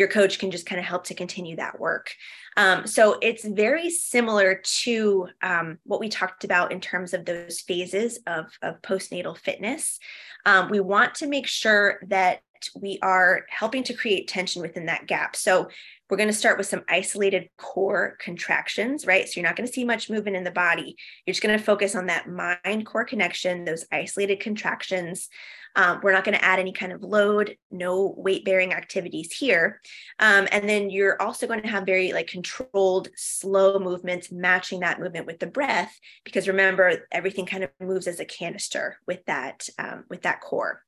your 0.00 0.08
coach 0.08 0.38
can 0.38 0.50
just 0.50 0.66
kind 0.66 0.80
of 0.80 0.84
help 0.84 1.04
to 1.04 1.14
continue 1.14 1.56
that 1.56 1.78
work. 1.78 2.12
Um, 2.56 2.86
so 2.86 3.18
it's 3.20 3.44
very 3.44 3.90
similar 3.90 4.60
to 4.82 5.28
um, 5.42 5.78
what 5.84 6.00
we 6.00 6.08
talked 6.08 6.42
about 6.42 6.72
in 6.72 6.80
terms 6.80 7.14
of 7.14 7.24
those 7.24 7.60
phases 7.60 8.18
of, 8.26 8.46
of 8.62 8.80
postnatal 8.80 9.36
fitness. 9.36 10.00
Um, 10.46 10.70
we 10.70 10.80
want 10.80 11.16
to 11.16 11.26
make 11.28 11.46
sure 11.46 12.00
that 12.08 12.40
we 12.80 12.98
are 13.02 13.44
helping 13.48 13.82
to 13.84 13.94
create 13.94 14.28
tension 14.28 14.62
within 14.62 14.86
that 14.86 15.06
gap. 15.06 15.36
So 15.36 15.68
we're 16.08 16.16
going 16.16 16.28
to 16.28 16.34
start 16.34 16.58
with 16.58 16.66
some 16.66 16.82
isolated 16.88 17.48
core 17.56 18.16
contractions, 18.20 19.06
right? 19.06 19.28
So 19.28 19.38
you're 19.38 19.48
not 19.48 19.56
going 19.56 19.66
to 19.66 19.72
see 19.72 19.84
much 19.84 20.10
movement 20.10 20.36
in 20.36 20.44
the 20.44 20.50
body. 20.50 20.96
You're 21.24 21.32
just 21.32 21.42
going 21.42 21.56
to 21.56 21.64
focus 21.64 21.94
on 21.94 22.06
that 22.06 22.28
mind 22.28 22.84
core 22.84 23.04
connection, 23.04 23.64
those 23.64 23.86
isolated 23.92 24.40
contractions. 24.40 25.28
Um, 25.76 26.00
we're 26.02 26.12
not 26.12 26.24
going 26.24 26.36
to 26.36 26.44
add 26.44 26.58
any 26.58 26.72
kind 26.72 26.92
of 26.92 27.04
load, 27.04 27.56
no 27.70 28.12
weight 28.16 28.44
bearing 28.44 28.72
activities 28.72 29.30
here. 29.30 29.80
Um, 30.18 30.48
and 30.50 30.68
then 30.68 30.90
you're 30.90 31.20
also 31.22 31.46
going 31.46 31.62
to 31.62 31.68
have 31.68 31.86
very 31.86 32.12
like 32.12 32.26
controlled, 32.26 33.08
slow 33.14 33.78
movements 33.78 34.32
matching 34.32 34.80
that 34.80 34.98
movement 34.98 35.26
with 35.26 35.38
the 35.38 35.46
breath, 35.46 35.96
because 36.24 36.48
remember, 36.48 37.06
everything 37.12 37.46
kind 37.46 37.62
of 37.62 37.70
moves 37.78 38.08
as 38.08 38.18
a 38.18 38.24
canister 38.24 38.98
with 39.06 39.24
that, 39.26 39.68
um, 39.78 40.04
with 40.10 40.22
that 40.22 40.40
core. 40.40 40.82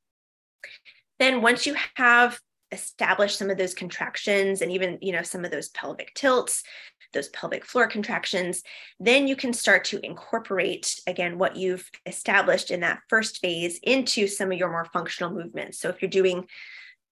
Then 1.22 1.40
once 1.40 1.66
you 1.66 1.76
have 1.94 2.36
established 2.72 3.38
some 3.38 3.48
of 3.48 3.56
those 3.56 3.74
contractions 3.74 4.60
and 4.60 4.72
even 4.72 4.98
you 5.00 5.12
know 5.12 5.22
some 5.22 5.44
of 5.44 5.52
those 5.52 5.68
pelvic 5.68 6.12
tilts 6.14 6.64
those 7.12 7.28
pelvic 7.28 7.64
floor 7.64 7.86
contractions 7.86 8.62
then 8.98 9.28
you 9.28 9.36
can 9.36 9.52
start 9.52 9.84
to 9.84 10.04
incorporate 10.04 10.98
again 11.06 11.38
what 11.38 11.54
you've 11.54 11.88
established 12.06 12.72
in 12.72 12.80
that 12.80 12.98
first 13.08 13.38
phase 13.40 13.78
into 13.84 14.26
some 14.26 14.50
of 14.50 14.58
your 14.58 14.70
more 14.70 14.86
functional 14.86 15.30
movements. 15.32 15.78
So 15.78 15.90
if 15.90 16.02
you're 16.02 16.10
doing 16.10 16.48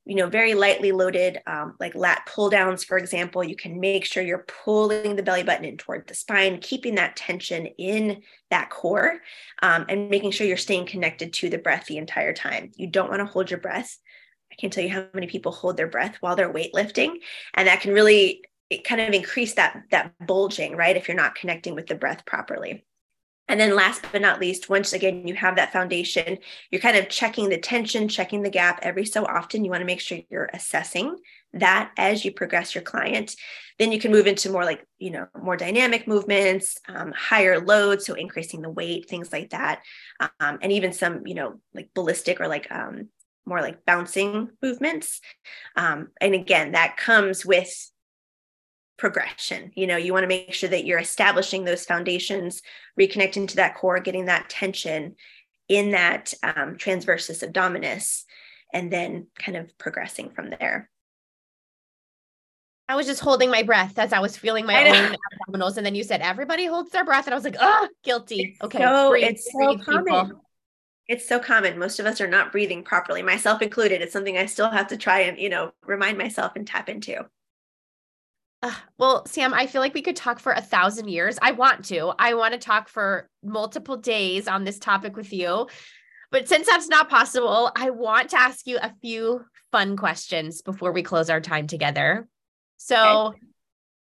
you 0.07 0.15
know 0.17 0.29
very 0.29 0.55
lightly 0.55 0.93
loaded 0.93 1.41
um, 1.47 1.75
like 1.79 1.95
lat 1.95 2.23
pull 2.27 2.51
downs 2.51 2.85
for 2.85 2.97
example 2.97 3.45
you 3.45 3.57
can 3.57 3.79
make 3.81 4.05
sure 4.05 4.23
you're 4.23 4.47
pulling 4.65 5.17
the 5.17 5.23
belly 5.23 5.43
button 5.43 5.65
in 5.65 5.77
toward 5.77 6.07
the 6.09 6.15
spine 6.15 6.59
keeping 6.59 6.95
that 6.95 7.17
tension 7.17 7.67
in 7.79 8.23
that 8.51 8.71
core 8.71 9.19
um, 9.63 9.85
and 9.89 10.11
making 10.11 10.31
sure 10.31 10.47
you're 10.47 10.57
staying 10.57 10.87
connected 10.87 11.33
to 11.33 11.51
the 11.51 11.59
breath 11.59 11.87
the 11.87 11.99
entire 11.99 12.33
time 12.33 12.71
you 12.77 12.87
don't 12.87 13.11
want 13.11 13.21
to 13.21 13.27
hold 13.27 13.51
your 13.51 13.61
breath 13.61 13.99
I 14.51 14.57
can't 14.57 14.73
tell 14.73 14.85
you 14.85 14.91
how 14.91 15.07
many 15.15 15.27
people 15.27 15.53
hold 15.53 15.77
their 15.77 15.87
breath 15.87 16.17
while 16.21 16.37
they're 16.37 16.53
weightlifting. 16.53 17.17
And 17.55 17.69
that 17.69 17.81
can 17.81 17.93
really 17.93 18.43
it 18.69 18.85
kind 18.85 19.01
of 19.01 19.13
increase 19.13 19.55
that 19.55 19.83
that 19.91 20.15
bulging, 20.27 20.77
right? 20.77 20.97
If 20.97 21.09
you're 21.09 21.17
not 21.17 21.35
connecting 21.35 21.75
with 21.75 21.87
the 21.87 21.95
breath 21.95 22.25
properly. 22.25 22.85
And 23.51 23.59
then 23.59 23.75
last 23.75 24.05
but 24.13 24.23
not 24.23 24.41
least, 24.41 24.69
once 24.69 24.93
again 24.93 25.27
you 25.27 25.35
have 25.35 25.57
that 25.57 25.73
foundation, 25.73 26.39
you're 26.71 26.81
kind 26.81 26.97
of 26.97 27.09
checking 27.09 27.49
the 27.49 27.59
tension, 27.59 28.07
checking 28.07 28.43
the 28.43 28.49
gap 28.49 28.79
every 28.83 29.05
so 29.05 29.27
often. 29.27 29.65
You 29.65 29.73
want 29.73 29.81
to 29.81 29.87
make 29.87 29.99
sure 29.99 30.21
you're 30.31 30.49
assessing 30.55 31.17
that 31.55 31.91
as 31.97 32.25
you 32.25 32.31
progress 32.31 32.77
your 32.77 32.83
client. 32.83 33.35
Then 33.77 33.91
you 33.91 33.99
can 33.99 34.13
move 34.13 34.29
into 34.29 34.51
more 34.51 34.65
like, 34.65 34.87
you 34.99 35.11
know, 35.11 35.27
more 35.43 35.57
dynamic 35.57 36.07
movements, 36.07 36.79
um, 36.89 37.11
higher 37.11 37.59
loads, 37.59 38.07
so 38.07 38.15
increasing 38.15 38.63
the 38.63 38.71
weight, 38.71 39.09
things 39.09 39.33
like 39.33 39.51
that. 39.51 39.83
Um, 40.39 40.61
and 40.63 40.71
even 40.71 40.93
some, 40.93 41.27
you 41.27 41.35
know, 41.35 41.61
like 41.75 41.91
ballistic 41.93 42.41
or 42.41 42.47
like 42.47 42.71
um, 42.71 43.09
more 43.47 43.61
like 43.61 43.85
bouncing 43.85 44.51
movements. 44.63 45.21
Um, 45.75 46.11
and 46.21 46.35
again, 46.35 46.73
that 46.73 46.97
comes 46.97 47.45
with 47.45 47.91
progression. 49.01 49.73
You 49.75 49.87
know, 49.87 49.97
you 49.97 50.13
want 50.13 50.25
to 50.25 50.29
make 50.29 50.53
sure 50.53 50.69
that 50.69 50.85
you're 50.85 50.99
establishing 50.99 51.65
those 51.65 51.87
foundations, 51.87 52.61
reconnecting 53.01 53.49
to 53.49 53.57
that 53.57 53.75
core, 53.75 53.99
getting 53.99 54.27
that 54.27 54.51
tension 54.51 55.17
in 55.69 55.93
that 55.93 56.35
um, 56.43 56.77
transversus 56.77 57.43
abdominis, 57.43 58.25
and 58.75 58.93
then 58.93 59.27
kind 59.39 59.57
of 59.57 59.77
progressing 59.79 60.31
from 60.31 60.51
there. 60.51 60.91
I 62.89 62.97
was 62.97 63.07
just 63.07 63.21
holding 63.21 63.51
my 63.51 63.63
breath 63.63 63.99
as 63.99 64.13
I 64.13 64.21
was 64.21 64.37
feeling 64.37 64.67
my 64.67 64.89
own 64.89 65.17
abdominals, 65.49 65.79
and 65.79 65.87
then 65.87 65.95
you 65.95 66.05
said 66.05 66.21
everybody 66.21 66.67
holds 66.67 66.91
their 66.91 67.05
breath, 67.05 67.27
and 67.27 67.33
I 67.33 67.37
was 67.37 67.45
like, 67.45 67.57
"Oh, 67.59 67.89
guilty." 68.05 68.51
It's 68.51 68.63
okay, 68.63 68.79
so, 68.79 69.11
breathe, 69.11 69.25
it's 69.31 69.51
so 69.51 69.79
common. 69.79 70.27
People. 70.27 70.45
It's 71.09 71.27
so 71.27 71.41
common. 71.41 71.79
Most 71.79 71.99
of 71.99 72.07
us 72.07 72.21
are 72.21 72.29
not 72.29 72.53
breathing 72.53 72.85
properly, 72.85 73.23
myself 73.23 73.63
included. 73.63 74.03
It's 74.03 74.13
something 74.13 74.37
I 74.37 74.47
still 74.47 74.71
have 74.71 74.89
to 74.89 74.97
try 74.97 75.21
and, 75.21 75.39
you 75.39 75.49
know, 75.49 75.73
remind 75.85 76.19
myself 76.19 76.53
and 76.55 76.67
tap 76.67 76.89
into. 76.89 77.25
Uh, 78.63 78.75
well, 78.99 79.25
Sam, 79.27 79.55
I 79.55 79.67
feel 79.67 79.81
like 79.81 79.95
we 79.95 80.03
could 80.03 80.17
talk 80.17 80.39
for 80.39 80.53
a 80.53 80.61
thousand 80.61 81.09
years. 81.09 81.39
I 81.41 81.53
want 81.53 81.87
to. 81.87 82.13
I 82.19 82.35
want 82.35 82.53
to 82.53 82.59
talk 82.59 82.89
for 82.89 83.29
multiple 83.43 83.97
days 83.97 84.49
on 84.49 84.65
this 84.65 84.79
topic 84.79 85.17
with 85.17 85.33
you. 85.33 85.67
But 86.31 86.49
since 86.49 86.67
that's 86.67 86.89
not 86.89 87.09
possible, 87.09 87.73
I 87.75 87.91
want 87.91 88.31
to 88.31 88.41
ask 88.41 88.67
you 88.67 88.79
a 88.81 88.95
few 89.01 89.45
fun 89.73 89.97
questions 89.97 90.63
before 90.63 90.93
we 90.93 91.03
close 91.03 91.31
our 91.31 91.41
time 91.41 91.67
together. 91.67 92.29
So 92.77 93.29
okay. 93.29 93.39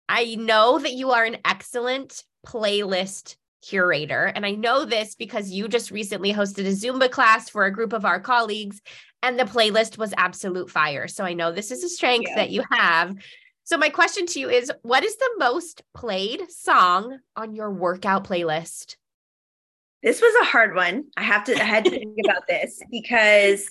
I 0.09 0.35
know 0.37 0.79
that 0.79 0.93
you 0.93 1.11
are 1.11 1.25
an 1.25 1.39
excellent 1.45 2.23
playlist 2.47 3.37
curator. 3.63 4.25
And 4.25 4.45
I 4.47 4.53
know 4.53 4.85
this 4.85 5.15
because 5.15 5.51
you 5.51 5.69
just 5.69 5.91
recently 5.91 6.33
hosted 6.33 6.67
a 6.67 6.71
Zumba 6.71 7.11
class 7.11 7.49
for 7.49 7.65
a 7.65 7.73
group 7.73 7.93
of 7.93 8.05
our 8.05 8.21
colleagues, 8.21 8.81
and 9.23 9.39
the 9.39 9.45
playlist 9.45 9.97
was 9.97 10.13
absolute 10.17 10.71
fire. 10.71 11.09
So 11.09 11.25
I 11.25 11.33
know 11.33 11.51
this 11.51 11.71
is 11.71 11.83
a 11.83 11.89
strength 11.89 12.29
yeah. 12.29 12.37
that 12.37 12.51
you 12.51 12.63
have. 12.71 13.17
So, 13.65 13.79
my 13.79 13.89
question 13.89 14.27
to 14.27 14.41
you 14.41 14.51
is 14.51 14.71
what 14.83 15.05
is 15.05 15.17
the 15.17 15.31
most 15.39 15.83
played 15.95 16.51
song 16.51 17.21
on 17.35 17.55
your 17.55 17.71
workout 17.71 18.29
playlist? 18.29 18.97
This 20.03 20.21
was 20.21 20.35
a 20.43 20.45
hard 20.45 20.75
one. 20.75 21.07
I 21.17 21.23
have 21.23 21.45
to, 21.45 21.55
I 21.55 21.65
had 21.65 21.87
to 21.87 21.91
think 21.91 22.19
about 22.25 22.47
this 22.47 22.83
because 22.91 23.71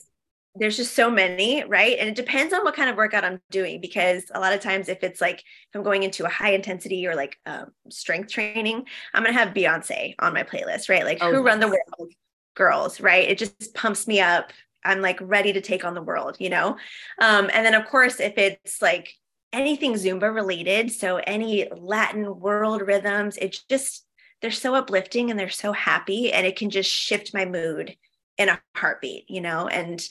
there's 0.56 0.78
just 0.78 0.96
so 0.96 1.12
many, 1.12 1.64
right? 1.64 1.98
And 2.00 2.10
it 2.10 2.16
depends 2.16 2.56
on 2.56 2.64
what 2.64 2.76
kind 2.76 2.90
of 2.90 2.96
workout 2.96 3.24
I'm 3.24 3.40
doing 3.52 3.82
because 3.82 4.24
a 4.34 4.40
lot 4.40 4.54
of 4.54 4.62
times, 4.62 4.90
if 4.90 5.04
it's 5.04 5.22
like 5.22 5.40
if 5.40 5.76
I'm 5.76 5.84
going 5.84 6.02
into 6.02 6.26
a 6.26 6.30
high 6.30 6.54
intensity 6.54 7.06
or 7.06 7.16
like 7.16 7.38
um, 7.46 7.68
strength 7.90 8.32
training, 8.32 8.86
I'm 9.14 9.24
gonna 9.24 9.38
have 9.38 9.54
Beyonce 9.54 10.16
on 10.18 10.34
my 10.34 10.42
playlist, 10.42 10.90
right? 10.90 11.06
Like 11.06 11.20
oh, 11.22 11.30
Who 11.30 11.38
yes. 11.38 11.46
Run 11.46 11.60
the 11.60 11.68
World 11.68 12.14
girls, 12.56 13.00
right? 13.00 13.30
It 13.30 13.38
just 13.38 13.76
pumps 13.76 14.08
me 14.08 14.22
up. 14.22 14.52
I'm 14.84 15.02
like 15.02 15.20
ready 15.22 15.54
to 15.54 15.62
take 15.62 15.86
on 15.86 15.94
the 15.94 16.02
world, 16.02 16.38
you 16.40 16.50
know? 16.50 16.78
Um, 17.22 17.50
and 17.54 17.66
then, 17.66 17.74
of 17.74 17.86
course, 17.86 18.20
if 18.20 18.34
it's 18.38 18.82
like 18.82 19.16
anything 19.54 19.94
Zumba 19.94 20.34
related, 20.34 20.92
so 20.92 21.18
any 21.18 21.70
Latin 21.72 22.40
world 22.40 22.82
rhythms, 22.82 23.38
it 23.38 23.58
just, 23.70 24.06
they're 24.42 24.52
so 24.52 24.76
uplifting 24.76 25.30
and 25.30 25.40
they're 25.40 25.50
so 25.50 25.72
happy 25.72 26.34
and 26.34 26.46
it 26.46 26.58
can 26.58 26.70
just 26.70 26.90
shift 26.90 27.34
my 27.34 27.46
mood 27.46 27.96
in 28.38 28.50
a 28.50 28.60
heartbeat, 28.76 29.30
you 29.30 29.40
know? 29.40 29.68
And 29.68 30.06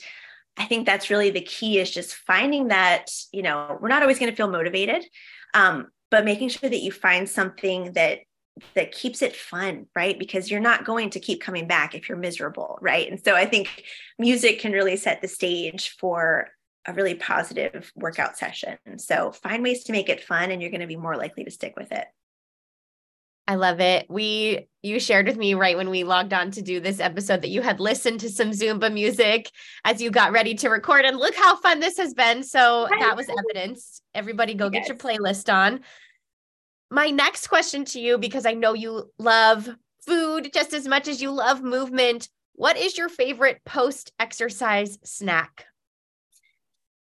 I 0.57 0.65
think 0.65 0.85
that's 0.85 1.09
really 1.09 1.29
the 1.29 1.41
key 1.41 1.79
is 1.79 1.91
just 1.91 2.15
finding 2.15 2.69
that, 2.69 3.11
you 3.31 3.43
know, 3.43 3.77
we're 3.81 3.89
not 3.89 4.01
always 4.01 4.17
going 4.17 4.31
to 4.31 4.35
feel 4.35 4.49
motivated, 4.49 5.03
um, 5.53 5.87
but 6.09 6.25
making 6.25 6.49
sure 6.49 6.69
that 6.69 6.81
you 6.81 6.91
find 6.91 7.29
something 7.29 7.93
that 7.93 8.19
that 8.75 8.91
keeps 8.91 9.23
it 9.23 9.35
fun, 9.35 9.87
right? 9.95 10.19
Because 10.19 10.51
you're 10.51 10.59
not 10.59 10.85
going 10.85 11.09
to 11.11 11.19
keep 11.19 11.41
coming 11.41 11.67
back 11.67 11.95
if 11.95 12.07
you're 12.07 12.17
miserable, 12.17 12.77
right? 12.81 13.09
And 13.09 13.23
so 13.23 13.35
I 13.35 13.45
think 13.45 13.83
music 14.19 14.59
can 14.59 14.71
really 14.71 14.95
set 14.95 15.21
the 15.21 15.27
stage 15.27 15.95
for 15.99 16.49
a 16.85 16.93
really 16.93 17.15
positive 17.15 17.91
workout 17.95 18.37
session. 18.37 18.77
So 18.97 19.31
find 19.31 19.63
ways 19.63 19.85
to 19.85 19.91
make 19.91 20.09
it 20.09 20.23
fun 20.23 20.51
and 20.51 20.61
you're 20.61 20.71
going 20.71 20.81
to 20.81 20.87
be 20.87 20.97
more 20.97 21.15
likely 21.15 21.43
to 21.43 21.51
stick 21.51 21.73
with 21.77 21.91
it. 21.91 22.05
I 23.45 23.55
love 23.55 23.81
it. 23.81 24.05
We 24.09 24.67
you 24.81 24.99
shared 24.99 25.27
with 25.27 25.35
me 25.35 25.53
right 25.53 25.75
when 25.75 25.89
we 25.89 26.05
logged 26.05 26.33
on 26.33 26.51
to 26.51 26.61
do 26.61 26.79
this 26.79 27.01
episode 27.01 27.41
that 27.41 27.49
you 27.49 27.61
had 27.61 27.79
listened 27.79 28.21
to 28.21 28.29
some 28.29 28.51
Zumba 28.51 28.91
music 28.91 29.51
as 29.83 30.01
you 30.01 30.11
got 30.11 30.31
ready 30.31 30.55
to 30.55 30.69
record 30.69 31.03
and 31.03 31.17
look 31.17 31.35
how 31.35 31.57
fun 31.57 31.81
this 31.81 31.97
has 31.97 32.13
been. 32.13 32.43
So 32.43 32.87
that 32.99 33.17
was 33.17 33.27
evidence. 33.27 34.01
Everybody 34.15 34.53
go 34.53 34.69
yes. 34.71 34.87
get 34.87 34.87
your 34.87 34.97
playlist 34.97 35.53
on. 35.53 35.81
My 36.89 37.09
next 37.09 37.47
question 37.47 37.83
to 37.85 37.99
you 37.99 38.17
because 38.17 38.45
I 38.45 38.53
know 38.53 38.73
you 38.73 39.11
love 39.19 39.69
food 40.05 40.51
just 40.53 40.73
as 40.73 40.87
much 40.87 41.09
as 41.09 41.21
you 41.21 41.31
love 41.31 41.61
movement. 41.61 42.29
What 42.53 42.77
is 42.77 42.97
your 42.97 43.09
favorite 43.09 43.61
post 43.65 44.13
exercise 44.19 44.99
snack? 45.03 45.65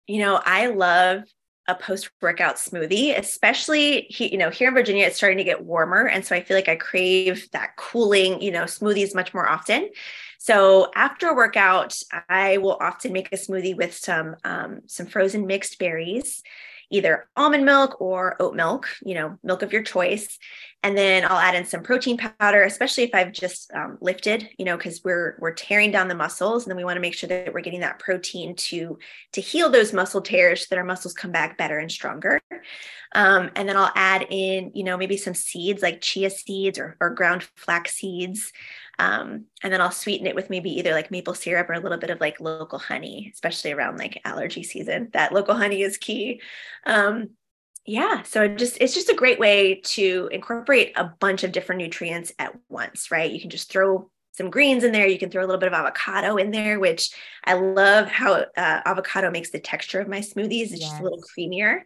You 0.07 0.21
know, 0.21 0.41
I 0.45 0.67
love 0.67 1.25
a 1.69 1.75
post 1.75 2.11
workout 2.21 2.57
smoothie, 2.57 3.17
especially 3.17 4.03
he, 4.11 4.33
you 4.33 4.39
know 4.39 4.51
here 4.51 4.69
in 4.69 4.75
Virginia 4.75 5.07
it's 5.07 5.17
starting 5.17 5.39
to 5.39 5.45
get 5.45 5.65
warmer 5.65 6.09
and 6.09 6.25
so 6.25 6.35
I 6.35 6.43
feel 6.43 6.57
like 6.57 6.69
I 6.69 6.75
crave 6.77 7.49
that 7.53 7.77
cooling, 7.77 8.43
you 8.43 8.51
know, 8.51 8.65
smoothies 8.65 9.15
much 9.15 9.33
more 9.33 9.49
often. 9.49 9.89
So 10.39 10.91
after 10.97 11.29
a 11.29 11.35
workout, 11.35 11.97
I 12.29 12.57
will 12.59 12.77
often 12.81 13.13
make 13.13 13.29
a 13.33 13.37
smoothie 13.37 13.77
with 13.77 13.95
some 13.95 14.35
um, 14.45 14.81
some 14.87 15.07
frozen 15.07 15.47
mixed 15.47 15.79
berries, 15.79 16.43
either 16.93 17.27
almond 17.37 17.65
milk 17.65 18.01
or 18.01 18.37
oat 18.39 18.55
milk, 18.55 18.87
you 19.05 19.15
know, 19.15 19.39
milk 19.43 19.63
of 19.63 19.73
your 19.73 19.83
choice. 19.83 20.39
And 20.85 20.97
then 20.97 21.25
I'll 21.25 21.39
add 21.39 21.55
in 21.55 21.65
some 21.65 21.83
protein 21.83 22.19
powder, 22.19 22.65
especially 22.65 23.05
if 23.05 23.15
I've 23.15 23.33
just 23.33 23.73
um, 23.73 23.99
lifted, 24.01 24.49
you 24.59 24.65
know, 24.65 24.77
because 24.77 25.03
we're 25.05 25.37
we're 25.39 25.55
tearing 25.55 25.91
down 25.91 26.09
the 26.09 26.15
muscles, 26.15 26.65
and 26.65 26.71
then 26.71 26.77
we 26.77 26.85
want 26.85 26.97
to 26.97 27.01
make 27.01 27.15
sure 27.15 27.29
that 27.29 27.55
we're 27.55 27.61
getting 27.61 27.81
that 27.81 27.99
protein 27.99 28.55
to 28.57 28.99
to 29.33 29.41
heal 29.41 29.71
those 29.71 29.93
muscle 29.93 30.21
tears 30.21 30.63
so 30.63 30.67
that 30.71 30.79
our 30.79 30.85
muscles 30.85 31.15
come 31.15 31.31
back 31.31 31.57
better 31.57 31.79
and 31.79 31.91
stronger. 31.91 32.41
Um, 33.15 33.51
and 33.57 33.69
then 33.69 33.77
I'll 33.77 33.93
add 33.95 34.27
in, 34.31 34.73
you 34.75 34.85
know, 34.85 34.97
maybe 34.97 35.17
some 35.17 35.35
seeds 35.35 35.83
like 35.83 36.01
chia 36.01 36.31
seeds 36.31 36.79
or, 36.79 36.97
or 37.01 37.11
ground 37.11 37.47
flax 37.57 37.95
seeds. 37.95 38.53
Um, 39.03 39.47
and 39.65 39.73
then 39.73 39.81
I'll 39.81 39.91
sweeten 39.91 40.29
it 40.29 40.37
with 40.37 40.49
maybe 40.49 40.71
either 40.71 40.93
like 40.93 41.11
maple 41.11 41.35
syrup 41.35 41.69
or 41.69 41.73
a 41.73 41.81
little 41.81 41.99
bit 41.99 42.11
of 42.11 42.21
like 42.21 42.41
local 42.41 42.79
honey, 42.79 43.31
especially 43.35 43.73
around 43.73 43.99
like 43.99 44.21
allergy 44.25 44.63
season. 44.63 45.09
That 45.13 45.33
local 45.33 45.57
honey 45.57 45.83
is 45.83 45.97
key. 45.97 46.41
Um, 46.87 47.31
yeah, 47.85 48.23
so 48.23 48.47
just 48.47 48.79
it's 48.81 48.95
just 48.95 49.09
a 49.09 49.15
great 49.15 49.41
way 49.41 49.81
to 49.87 50.29
incorporate 50.31 50.93
a 50.95 51.11
bunch 51.19 51.43
of 51.43 51.51
different 51.51 51.81
nutrients 51.81 52.33
at 52.39 52.55
once, 52.69 53.11
right? 53.11 53.31
You 53.31 53.41
can 53.41 53.51
just 53.51 53.73
throw 53.73 54.09
some 54.35 54.51
greens 54.51 54.85
in 54.85 54.93
there. 54.93 55.07
You 55.07 55.19
can 55.19 55.31
throw 55.31 55.45
a 55.45 55.47
little 55.47 55.61
bit 55.61 55.67
of 55.67 55.75
avocado 55.75 56.37
in 56.37 56.53
there, 56.53 56.79
which 56.79 57.11
I 57.45 57.55
love 57.55 58.09
how 58.09 58.35
uh, 58.35 58.45
avocado 58.57 59.31
makes 59.31 59.51
the 59.51 59.59
texture 59.59 60.01
of 60.01 60.09
my 60.09 60.21
smoothies. 60.21 60.71
It's 60.71 60.81
yes. 60.81 60.91
just 60.91 61.01
a 61.01 61.03
little 61.03 61.23
creamier. 61.37 61.81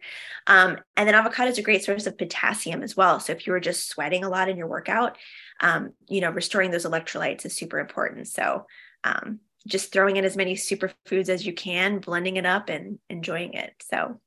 Um, 0.45 0.77
and 0.95 1.07
then 1.07 1.15
avocado 1.15 1.49
is 1.49 1.57
a 1.57 1.63
great 1.63 1.83
source 1.83 2.05
of 2.05 2.17
potassium 2.17 2.83
as 2.83 2.95
well. 2.95 3.19
So 3.19 3.33
if 3.33 3.47
you 3.47 3.53
were 3.53 3.59
just 3.59 3.89
sweating 3.89 4.23
a 4.23 4.29
lot 4.29 4.49
in 4.49 4.55
your 4.55 4.67
workout, 4.67 5.17
um, 5.59 5.93
you 6.07 6.21
know, 6.21 6.31
restoring 6.31 6.71
those 6.71 6.85
electrolytes 6.85 7.45
is 7.45 7.55
super 7.55 7.79
important. 7.79 8.27
So 8.27 8.65
um, 9.03 9.39
just 9.67 9.91
throwing 9.91 10.17
in 10.17 10.25
as 10.25 10.37
many 10.37 10.55
superfoods 10.55 11.29
as 11.29 11.45
you 11.45 11.53
can, 11.53 11.99
blending 11.99 12.37
it 12.37 12.45
up 12.45 12.69
and 12.69 12.99
enjoying 13.09 13.53
it. 13.53 13.73
So 13.89 14.19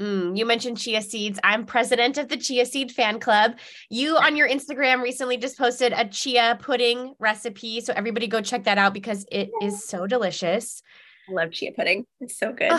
Mm, 0.00 0.38
you 0.38 0.46
mentioned 0.46 0.78
chia 0.78 1.02
seeds. 1.02 1.40
I'm 1.42 1.66
president 1.66 2.18
of 2.18 2.28
the 2.28 2.36
Chia 2.36 2.64
Seed 2.66 2.92
Fan 2.92 3.18
Club. 3.18 3.58
You 3.90 4.16
on 4.16 4.36
your 4.36 4.48
Instagram 4.48 5.02
recently 5.02 5.36
just 5.36 5.58
posted 5.58 5.92
a 5.92 6.06
chia 6.06 6.56
pudding 6.60 7.14
recipe. 7.18 7.80
So 7.80 7.92
everybody 7.96 8.28
go 8.28 8.40
check 8.40 8.64
that 8.64 8.78
out 8.78 8.94
because 8.94 9.26
it 9.32 9.50
is 9.60 9.84
so 9.84 10.06
delicious. 10.06 10.82
I 11.28 11.32
love 11.32 11.50
chia 11.50 11.72
pudding. 11.72 12.06
It's 12.20 12.38
so 12.38 12.52
good. 12.52 12.78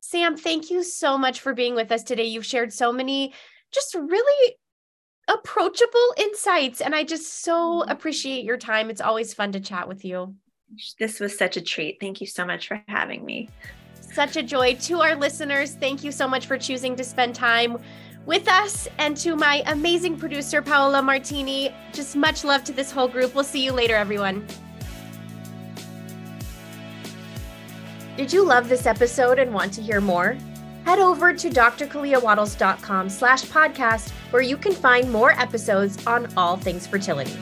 Sam, 0.00 0.36
thank 0.36 0.70
you 0.70 0.82
so 0.82 1.16
much 1.16 1.40
for 1.40 1.54
being 1.54 1.74
with 1.74 1.90
us 1.92 2.02
today. 2.02 2.24
You've 2.24 2.46
shared 2.46 2.72
so 2.72 2.92
many 2.92 3.32
just 3.72 3.94
really 3.94 4.56
approachable 5.32 6.14
insights. 6.16 6.80
And 6.80 6.94
I 6.94 7.04
just 7.04 7.42
so 7.42 7.80
mm-hmm. 7.80 7.90
appreciate 7.90 8.44
your 8.44 8.56
time. 8.56 8.90
It's 8.90 9.00
always 9.00 9.32
fun 9.34 9.52
to 9.52 9.60
chat 9.60 9.88
with 9.88 10.04
you. 10.04 10.34
This 10.98 11.18
was 11.18 11.36
such 11.36 11.56
a 11.56 11.60
treat. 11.60 11.98
Thank 12.00 12.20
you 12.20 12.26
so 12.26 12.44
much 12.44 12.68
for 12.68 12.82
having 12.86 13.24
me 13.24 13.48
such 14.12 14.36
a 14.36 14.42
joy. 14.42 14.74
To 14.74 15.00
our 15.00 15.14
listeners, 15.14 15.74
thank 15.74 16.04
you 16.04 16.12
so 16.12 16.28
much 16.28 16.46
for 16.46 16.58
choosing 16.58 16.96
to 16.96 17.04
spend 17.04 17.34
time 17.34 17.78
with 18.26 18.48
us. 18.48 18.88
And 18.98 19.16
to 19.18 19.36
my 19.36 19.62
amazing 19.66 20.18
producer, 20.18 20.60
Paola 20.62 21.02
Martini, 21.02 21.74
just 21.92 22.16
much 22.16 22.44
love 22.44 22.64
to 22.64 22.72
this 22.72 22.90
whole 22.90 23.08
group. 23.08 23.34
We'll 23.34 23.44
see 23.44 23.64
you 23.64 23.72
later, 23.72 23.96
everyone. 23.96 24.46
Did 28.16 28.32
you 28.32 28.44
love 28.44 28.68
this 28.68 28.86
episode 28.86 29.38
and 29.38 29.54
want 29.54 29.72
to 29.74 29.82
hear 29.82 30.00
more? 30.00 30.36
Head 30.84 30.98
over 30.98 31.32
to 31.32 31.50
drkaleawattles.com 31.50 33.08
slash 33.10 33.42
podcast 33.44 34.10
where 34.32 34.42
you 34.42 34.56
can 34.56 34.72
find 34.72 35.10
more 35.10 35.32
episodes 35.32 36.04
on 36.06 36.32
all 36.36 36.56
things 36.56 36.86
fertility. 36.86 37.36